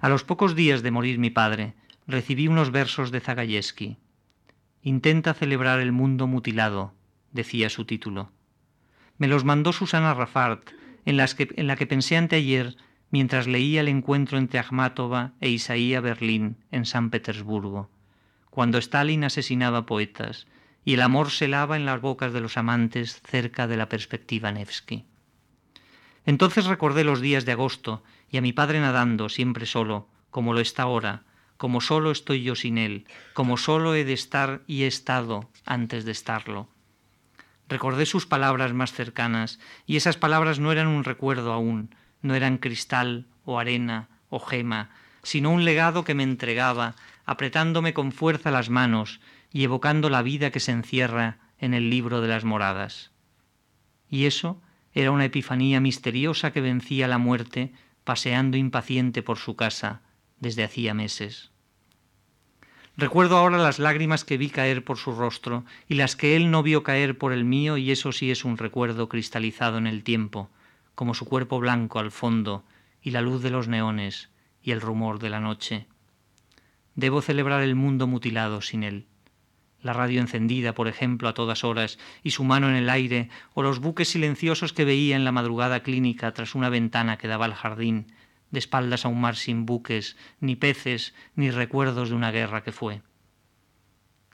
A 0.00 0.08
los 0.08 0.24
pocos 0.24 0.54
días 0.54 0.82
de 0.82 0.90
morir 0.90 1.18
mi 1.18 1.30
padre, 1.30 1.74
recibí 2.06 2.48
unos 2.48 2.70
versos 2.70 3.10
de 3.10 3.20
Zagayevsky. 3.20 3.98
Intenta 4.82 5.34
celebrar 5.34 5.80
el 5.80 5.92
mundo 5.92 6.26
mutilado, 6.26 6.94
decía 7.32 7.70
su 7.70 7.84
título. 7.84 8.32
Me 9.18 9.28
los 9.28 9.44
mandó 9.44 9.72
Susana 9.72 10.14
Rafart, 10.14 10.70
en, 11.04 11.16
las 11.16 11.34
que, 11.34 11.48
en 11.56 11.66
la 11.66 11.76
que 11.76 11.86
pensé 11.86 12.16
anteayer 12.16 12.76
mientras 13.10 13.46
leía 13.46 13.80
el 13.80 13.88
encuentro 13.88 14.38
entre 14.38 14.58
Akhmatova 14.58 15.32
e 15.40 15.48
Isaía 15.50 16.00
Berlín 16.00 16.56
en 16.70 16.84
San 16.86 17.10
Petersburgo 17.10 17.90
cuando 18.50 18.78
Stalin 18.78 19.24
asesinaba 19.24 19.86
poetas 19.86 20.46
y 20.84 20.94
el 20.94 21.02
amor 21.02 21.30
se 21.30 21.48
lava 21.48 21.76
en 21.76 21.86
las 21.86 22.00
bocas 22.00 22.32
de 22.32 22.40
los 22.40 22.56
amantes 22.56 23.20
cerca 23.22 23.66
de 23.66 23.76
la 23.76 23.88
perspectiva 23.88 24.52
Nevsky. 24.52 25.04
Entonces 26.26 26.66
recordé 26.66 27.04
los 27.04 27.20
días 27.20 27.44
de 27.44 27.52
agosto 27.52 28.02
y 28.30 28.36
a 28.38 28.42
mi 28.42 28.52
padre 28.52 28.80
nadando 28.80 29.28
siempre 29.28 29.66
solo, 29.66 30.08
como 30.30 30.54
lo 30.54 30.60
está 30.60 30.84
ahora, 30.84 31.24
como 31.56 31.80
solo 31.80 32.10
estoy 32.10 32.42
yo 32.42 32.54
sin 32.54 32.78
él, 32.78 33.06
como 33.34 33.56
solo 33.56 33.94
he 33.94 34.04
de 34.04 34.12
estar 34.12 34.62
y 34.66 34.84
he 34.84 34.86
estado 34.86 35.50
antes 35.66 36.04
de 36.04 36.12
estarlo. 36.12 36.68
Recordé 37.68 38.06
sus 38.06 38.26
palabras 38.26 38.72
más 38.72 38.92
cercanas, 38.92 39.60
y 39.86 39.96
esas 39.96 40.16
palabras 40.16 40.58
no 40.58 40.72
eran 40.72 40.88
un 40.88 41.04
recuerdo 41.04 41.52
aún, 41.52 41.94
no 42.22 42.34
eran 42.34 42.58
cristal 42.58 43.26
o 43.44 43.58
arena 43.58 44.08
o 44.28 44.40
gema, 44.40 44.90
sino 45.22 45.50
un 45.50 45.64
legado 45.64 46.02
que 46.02 46.14
me 46.14 46.22
entregaba 46.22 46.94
apretándome 47.26 47.94
con 47.94 48.12
fuerza 48.12 48.50
las 48.50 48.70
manos 48.70 49.20
y 49.52 49.64
evocando 49.64 50.10
la 50.10 50.22
vida 50.22 50.50
que 50.50 50.60
se 50.60 50.72
encierra 50.72 51.38
en 51.58 51.74
el 51.74 51.90
libro 51.90 52.20
de 52.20 52.28
las 52.28 52.44
moradas. 52.44 53.10
Y 54.08 54.26
eso 54.26 54.60
era 54.92 55.10
una 55.10 55.24
epifanía 55.24 55.80
misteriosa 55.80 56.52
que 56.52 56.60
vencía 56.60 57.08
la 57.08 57.18
muerte 57.18 57.72
paseando 58.04 58.56
impaciente 58.56 59.22
por 59.22 59.38
su 59.38 59.56
casa 59.56 60.02
desde 60.38 60.64
hacía 60.64 60.94
meses. 60.94 61.50
Recuerdo 62.96 63.36
ahora 63.36 63.58
las 63.58 63.78
lágrimas 63.78 64.24
que 64.24 64.36
vi 64.36 64.50
caer 64.50 64.84
por 64.84 64.98
su 64.98 65.12
rostro 65.12 65.64
y 65.88 65.94
las 65.94 66.16
que 66.16 66.36
él 66.36 66.50
no 66.50 66.62
vio 66.62 66.82
caer 66.82 67.16
por 67.16 67.32
el 67.32 67.44
mío 67.44 67.76
y 67.76 67.90
eso 67.90 68.12
sí 68.12 68.30
es 68.30 68.44
un 68.44 68.58
recuerdo 68.58 69.08
cristalizado 69.08 69.78
en 69.78 69.86
el 69.86 70.02
tiempo, 70.02 70.50
como 70.94 71.14
su 71.14 71.24
cuerpo 71.24 71.60
blanco 71.60 71.98
al 71.98 72.10
fondo 72.10 72.64
y 73.00 73.12
la 73.12 73.22
luz 73.22 73.42
de 73.42 73.50
los 73.50 73.68
neones 73.68 74.28
y 74.62 74.72
el 74.72 74.80
rumor 74.80 75.18
de 75.18 75.30
la 75.30 75.40
noche. 75.40 75.86
Debo 76.94 77.22
celebrar 77.22 77.62
el 77.62 77.74
mundo 77.74 78.06
mutilado 78.06 78.60
sin 78.60 78.82
él. 78.82 79.06
La 79.82 79.92
radio 79.92 80.20
encendida, 80.20 80.74
por 80.74 80.88
ejemplo, 80.88 81.28
a 81.28 81.34
todas 81.34 81.64
horas, 81.64 81.98
y 82.22 82.30
su 82.32 82.44
mano 82.44 82.68
en 82.68 82.76
el 82.76 82.90
aire, 82.90 83.28
o 83.54 83.62
los 83.62 83.80
buques 83.80 84.08
silenciosos 84.08 84.72
que 84.72 84.84
veía 84.84 85.16
en 85.16 85.24
la 85.24 85.32
madrugada 85.32 85.82
clínica 85.82 86.32
tras 86.32 86.54
una 86.54 86.68
ventana 86.68 87.16
que 87.16 87.28
daba 87.28 87.46
al 87.46 87.54
jardín, 87.54 88.12
de 88.50 88.58
espaldas 88.58 89.04
a 89.04 89.08
un 89.08 89.20
mar 89.20 89.36
sin 89.36 89.66
buques, 89.66 90.16
ni 90.40 90.56
peces, 90.56 91.14
ni 91.34 91.50
recuerdos 91.50 92.10
de 92.10 92.14
una 92.14 92.30
guerra 92.30 92.62
que 92.62 92.72
fue. 92.72 93.02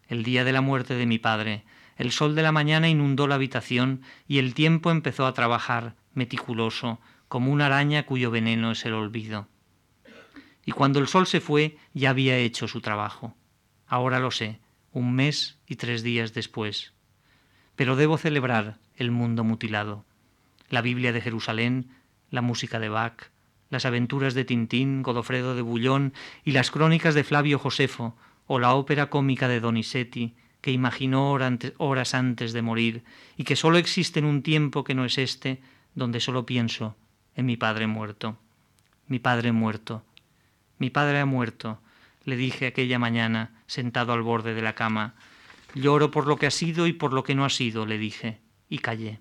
El 0.08 0.22
día 0.22 0.44
de 0.44 0.52
la 0.52 0.60
muerte 0.60 0.94
de 0.94 1.06
mi 1.06 1.18
padre, 1.18 1.64
el 1.96 2.12
sol 2.12 2.34
de 2.34 2.42
la 2.42 2.52
mañana 2.52 2.88
inundó 2.88 3.26
la 3.26 3.36
habitación 3.36 4.02
y 4.26 4.38
el 4.38 4.54
tiempo 4.54 4.90
empezó 4.90 5.26
a 5.26 5.34
trabajar, 5.34 5.94
meticuloso, 6.14 7.00
como 7.28 7.52
una 7.52 7.66
araña 7.66 8.06
cuyo 8.06 8.30
veneno 8.30 8.72
es 8.72 8.84
el 8.84 8.94
olvido 8.94 9.48
y 10.66 10.72
cuando 10.72 10.98
el 10.98 11.06
sol 11.06 11.26
se 11.26 11.40
fue 11.40 11.78
ya 11.94 12.10
había 12.10 12.36
hecho 12.36 12.68
su 12.68 12.82
trabajo. 12.82 13.34
Ahora 13.86 14.18
lo 14.18 14.32
sé, 14.32 14.58
un 14.96 15.12
mes 15.12 15.58
y 15.66 15.76
tres 15.76 16.02
días 16.02 16.32
después. 16.32 16.94
Pero 17.74 17.96
debo 17.96 18.16
celebrar 18.16 18.78
el 18.96 19.10
mundo 19.10 19.44
mutilado. 19.44 20.06
La 20.70 20.80
Biblia 20.80 21.12
de 21.12 21.20
Jerusalén, 21.20 21.90
la 22.30 22.40
música 22.40 22.78
de 22.80 22.88
Bach, 22.88 23.28
las 23.68 23.84
aventuras 23.84 24.32
de 24.32 24.46
Tintín, 24.46 25.02
Godofredo 25.02 25.54
de 25.54 25.60
Bullón 25.60 26.14
y 26.44 26.52
las 26.52 26.70
crónicas 26.70 27.14
de 27.14 27.24
Flavio 27.24 27.58
Josefo, 27.58 28.16
o 28.46 28.58
la 28.58 28.72
ópera 28.72 29.10
cómica 29.10 29.48
de 29.48 29.60
Donizetti, 29.60 30.34
que 30.62 30.72
imaginó 30.72 31.30
horas 31.76 32.14
antes 32.14 32.54
de 32.54 32.62
morir 32.62 33.04
y 33.36 33.44
que 33.44 33.54
sólo 33.54 33.76
existe 33.76 34.20
en 34.20 34.24
un 34.24 34.42
tiempo 34.42 34.82
que 34.82 34.94
no 34.94 35.04
es 35.04 35.18
este, 35.18 35.60
donde 35.94 36.20
solo 36.20 36.46
pienso 36.46 36.96
en 37.34 37.44
mi 37.44 37.58
padre 37.58 37.86
muerto. 37.86 38.38
mi 39.08 39.18
padre 39.18 39.52
muerto. 39.52 40.02
Mi 40.78 40.88
padre 40.88 41.20
ha 41.20 41.26
muerto, 41.26 41.80
le 42.26 42.36
dije 42.36 42.66
aquella 42.66 42.98
mañana, 42.98 43.52
sentado 43.66 44.12
al 44.12 44.20
borde 44.20 44.52
de 44.52 44.60
la 44.60 44.74
cama. 44.74 45.14
Lloro 45.74 46.10
por 46.10 46.26
lo 46.26 46.36
que 46.36 46.46
ha 46.46 46.50
sido 46.50 46.86
y 46.86 46.92
por 46.92 47.12
lo 47.12 47.22
que 47.22 47.34
no 47.34 47.44
ha 47.44 47.50
sido, 47.50 47.86
le 47.86 47.96
dije, 47.96 48.40
y 48.68 48.78
callé. 48.78 49.20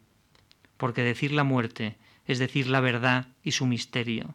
Porque 0.76 1.04
decir 1.04 1.32
la 1.32 1.44
muerte 1.44 1.98
es 2.26 2.40
decir 2.40 2.68
la 2.68 2.80
verdad 2.80 3.28
y 3.44 3.52
su 3.52 3.68
misterio, 3.68 4.34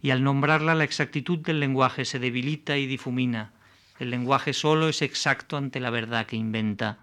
y 0.00 0.10
al 0.10 0.22
nombrarla 0.22 0.74
la 0.74 0.84
exactitud 0.84 1.40
del 1.40 1.60
lenguaje 1.60 2.04
se 2.04 2.18
debilita 2.18 2.78
y 2.78 2.86
difumina. 2.86 3.52
El 3.98 4.10
lenguaje 4.10 4.52
solo 4.52 4.88
es 4.88 5.02
exacto 5.02 5.56
ante 5.56 5.80
la 5.80 5.90
verdad 5.90 6.26
que 6.26 6.36
inventa. 6.36 6.98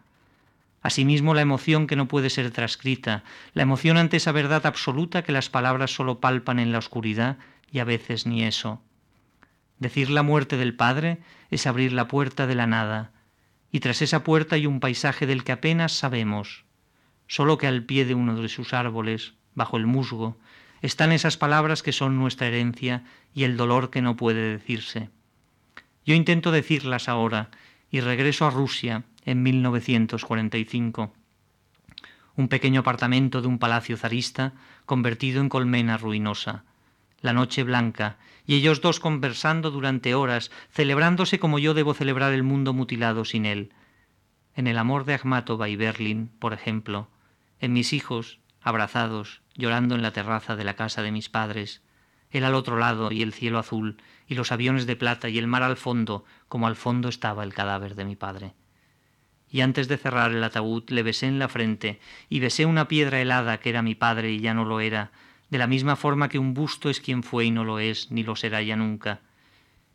Asimismo, 0.82 1.34
la 1.34 1.41
emoción 1.41 1.88
que 1.88 1.97
no 1.97 2.07
puede 2.07 2.30
ser 2.30 2.51
transcrita, 2.51 3.24
la 3.53 3.63
emoción 3.63 3.97
ante 3.97 4.17
esa 4.17 4.32
verdad 4.32 4.65
absoluta 4.65 5.24
que 5.24 5.34
las 5.34 5.49
palabras 5.49 5.91
solo 5.91 6.22
palpan 6.22 6.59
en 6.59 6.72
la 6.72 6.78
oscuridad 6.78 7.38
y 7.70 7.80
a 7.80 7.84
veces 7.84 8.26
ni 8.26 8.43
eso. 8.43 8.82
Decir 9.80 10.09
la 10.09 10.23
muerte 10.23 10.57
del 10.57 10.75
Padre 10.75 11.19
es 11.49 11.65
abrir 11.65 11.93
la 11.93 12.07
puerta 12.07 12.47
de 12.47 12.55
la 12.55 12.67
nada, 12.67 13.11
y 13.71 13.80
tras 13.80 14.01
esa 14.01 14.23
puerta 14.23 14.55
hay 14.55 14.65
un 14.65 14.80
paisaje 14.80 15.25
del 15.25 15.43
que 15.43 15.51
apenas 15.51 15.93
sabemos, 15.93 16.65
solo 17.27 17.57
que 17.57 17.67
al 17.67 17.84
pie 17.84 18.05
de 18.05 18.15
uno 18.15 18.41
de 18.41 18.49
sus 18.49 18.73
árboles, 18.73 19.34
bajo 19.55 19.77
el 19.77 19.86
musgo, 19.86 20.38
están 20.82 21.11
esas 21.11 21.38
palabras 21.38 21.84
que 21.84 21.91
son 21.91 22.17
nuestra 22.17 22.47
herencia 22.47 23.03
y 23.34 23.43
el 23.43 23.57
dolor 23.57 23.89
que 23.89 24.01
no 24.01 24.15
puede 24.15 24.51
decirse. 24.51 25.09
Yo 26.05 26.15
intento 26.15 26.51
decirlas 26.51 27.09
ahora 27.09 27.49
y 27.91 27.99
regreso 27.99 28.45
a 28.45 28.49
Rusia 28.49 29.03
en 29.25 29.43
1945. 29.43 31.13
Un 32.36 32.47
pequeño 32.47 32.82
apartamento 32.82 33.41
de 33.41 33.47
un 33.47 33.59
palacio 33.59 33.97
zarista 33.97 34.53
convertido 34.86 35.41
en 35.41 35.49
colmena 35.49 35.97
ruinosa. 35.97 36.63
La 37.22 37.34
noche 37.34 37.63
blanca 37.63 38.17
y 38.49 38.55
ellos 38.55 38.82
dos 38.82 38.99
conversando 38.99 39.70
durante 39.70 40.15
horas, 40.15 40.49
celebrándose 40.72 41.38
como 41.38 41.59
yo 41.59 41.76
debo 41.76 41.93
celebrar 41.93 42.34
el 42.34 42.41
mundo 42.41 42.74
mutilado 42.74 43.24
sin 43.24 43.45
él. 43.45 43.72
En 44.55 44.65
el 44.65 44.80
amor 44.80 45.05
de 45.05 45.13
Akhmatova 45.13 45.70
y 45.70 45.76
Berlin, 45.76 46.32
por 46.39 46.53
ejemplo, 46.53 47.09
en 47.59 47.74
mis 47.74 47.93
hijos, 47.93 48.39
abrazados, 48.61 49.41
llorando 49.55 49.93
en 49.93 50.01
la 50.01 50.13
terraza 50.13 50.55
de 50.55 50.63
la 50.63 50.76
casa 50.76 51.03
de 51.03 51.11
mis 51.11 51.30
padres, 51.30 51.84
él 52.32 52.43
al 52.43 52.55
otro 52.55 52.78
lado 52.78 53.11
y 53.11 53.22
el 53.22 53.34
cielo 53.34 53.59
azul, 53.59 54.01
y 54.28 54.36
los 54.36 54.51
aviones 54.51 54.86
de 54.86 54.95
plata 54.95 55.30
y 55.30 55.38
el 55.38 55.47
mar 55.47 55.63
al 55.63 55.78
fondo, 55.78 56.26
como 56.47 56.65
al 56.65 56.76
fondo 56.76 57.09
estaba 57.09 57.43
el 57.43 57.53
cadáver 57.53 57.95
de 57.95 58.05
mi 58.05 58.15
padre. 58.15 58.53
Y 59.51 59.61
antes 59.61 59.88
de 59.88 59.97
cerrar 59.97 60.32
el 60.32 60.43
ataúd 60.43 60.89
le 60.89 61.03
besé 61.03 61.28
en 61.28 61.39
la 61.39 61.49
frente, 61.49 61.99
y 62.30 62.39
besé 62.39 62.65
una 62.65 62.88
piedra 62.88 63.20
helada 63.20 63.59
que 63.59 63.70
era 63.70 63.82
mi 63.82 63.95
padre 63.95 64.32
y 64.32 64.39
ya 64.39 64.53
no 64.53 64.65
lo 64.65 64.80
era, 64.80 65.11
de 65.49 65.57
la 65.57 65.67
misma 65.67 65.95
forma 65.95 66.29
que 66.29 66.39
un 66.39 66.53
busto 66.53 66.89
es 66.89 66.99
quien 66.99 67.23
fue 67.23 67.45
y 67.45 67.51
no 67.51 67.63
lo 67.63 67.79
es, 67.79 68.11
ni 68.11 68.23
lo 68.23 68.35
será 68.35 68.61
ya 68.61 68.75
nunca. 68.75 69.21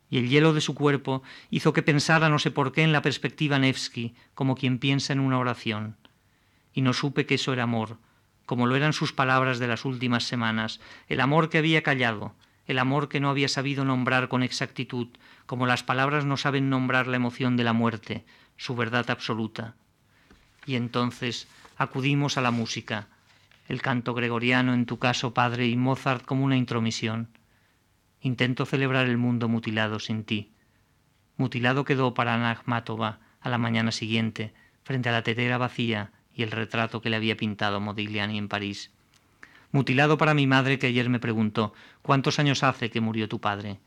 Y 0.09 0.17
el 0.17 0.29
hielo 0.29 0.53
de 0.53 0.61
su 0.61 0.75
cuerpo 0.75 1.23
hizo 1.49 1.73
que 1.73 1.81
pensara 1.81 2.29
no 2.29 2.39
sé 2.39 2.51
por 2.51 2.71
qué 2.71 2.83
en 2.83 2.91
la 2.91 3.01
perspectiva 3.01 3.57
Nevsky, 3.57 4.13
como 4.33 4.55
quien 4.55 4.79
piensa 4.79 5.13
en 5.13 5.19
una 5.19 5.39
oración. 5.39 5.95
Y 6.73 6.81
no 6.81 6.93
supe 6.93 7.25
que 7.25 7.35
eso 7.35 7.53
era 7.53 7.63
amor, 7.63 7.97
como 8.45 8.67
lo 8.67 8.75
eran 8.75 8.93
sus 8.93 9.13
palabras 9.13 9.59
de 9.59 9.67
las 9.67 9.85
últimas 9.85 10.25
semanas, 10.25 10.79
el 11.07 11.19
amor 11.21 11.49
que 11.49 11.57
había 11.57 11.81
callado, 11.81 12.35
el 12.67 12.79
amor 12.79 13.09
que 13.09 13.19
no 13.19 13.29
había 13.29 13.47
sabido 13.47 13.85
nombrar 13.85 14.27
con 14.27 14.43
exactitud, 14.43 15.07
como 15.45 15.65
las 15.65 15.83
palabras 15.83 16.25
no 16.25 16.37
saben 16.37 16.69
nombrar 16.69 17.07
la 17.07 17.15
emoción 17.15 17.57
de 17.57 17.63
la 17.63 17.73
muerte, 17.73 18.25
su 18.57 18.75
verdad 18.75 19.09
absoluta. 19.09 19.75
Y 20.65 20.75
entonces 20.75 21.47
acudimos 21.77 22.37
a 22.37 22.41
la 22.41 22.51
música, 22.51 23.07
el 23.67 23.81
canto 23.81 24.13
gregoriano 24.13 24.73
en 24.73 24.85
tu 24.85 24.99
caso, 24.99 25.33
Padre, 25.33 25.67
y 25.67 25.75
Mozart 25.75 26.23
como 26.23 26.45
una 26.45 26.57
intromisión. 26.57 27.29
Intento 28.21 28.65
celebrar 28.65 29.07
el 29.07 29.17
mundo 29.17 29.49
mutilado 29.49 29.99
sin 29.99 30.23
ti. 30.23 30.51
Mutilado 31.37 31.83
quedó 31.83 32.13
para 32.13 32.37
Nagmatova 32.37 33.19
a 33.41 33.49
la 33.49 33.57
mañana 33.57 33.91
siguiente, 33.91 34.53
frente 34.83 35.09
a 35.09 35.11
la 35.11 35.23
tetera 35.23 35.57
vacía 35.57 36.11
y 36.33 36.43
el 36.43 36.51
retrato 36.51 37.01
que 37.01 37.09
le 37.09 37.15
había 37.15 37.37
pintado 37.37 37.79
Modigliani 37.79 38.37
en 38.37 38.47
París. 38.47 38.91
Mutilado 39.71 40.17
para 40.17 40.33
mi 40.33 40.47
madre 40.47 40.79
que 40.79 40.87
ayer 40.87 41.09
me 41.09 41.19
preguntó 41.19 41.73
¿Cuántos 42.01 42.39
años 42.39 42.63
hace 42.63 42.89
que 42.89 43.01
murió 43.01 43.27
tu 43.27 43.41
padre? 43.41 43.79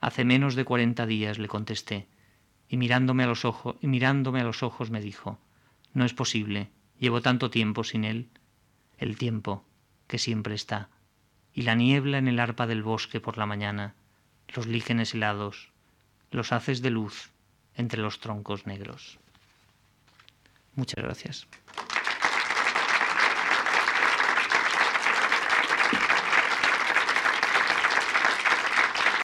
Hace 0.00 0.24
menos 0.24 0.54
de 0.54 0.64
cuarenta 0.64 1.04
días, 1.06 1.38
le 1.38 1.46
contesté, 1.46 2.08
y 2.68 2.78
mirándome 2.78 3.24
a 3.24 3.26
los 3.26 3.44
ojos, 3.44 3.76
y 3.82 3.86
mirándome 3.86 4.40
a 4.40 4.44
los 4.44 4.62
ojos 4.62 4.90
me 4.90 5.00
dijo 5.00 5.38
No 5.92 6.04
es 6.04 6.14
posible, 6.14 6.70
llevo 6.98 7.20
tanto 7.20 7.50
tiempo 7.50 7.84
sin 7.84 8.04
él 8.04 8.28
el 9.00 9.16
tiempo 9.18 9.64
que 10.06 10.18
siempre 10.18 10.54
está, 10.54 10.88
y 11.52 11.62
la 11.62 11.74
niebla 11.74 12.18
en 12.18 12.28
el 12.28 12.38
arpa 12.38 12.66
del 12.66 12.82
bosque 12.82 13.20
por 13.20 13.38
la 13.38 13.46
mañana, 13.46 13.94
los 14.54 14.66
lígenes 14.66 15.14
helados, 15.14 15.70
los 16.30 16.52
haces 16.52 16.82
de 16.82 16.90
luz 16.90 17.30
entre 17.74 18.00
los 18.00 18.20
troncos 18.20 18.66
negros. 18.66 19.18
Muchas 20.74 21.02
gracias. 21.02 21.48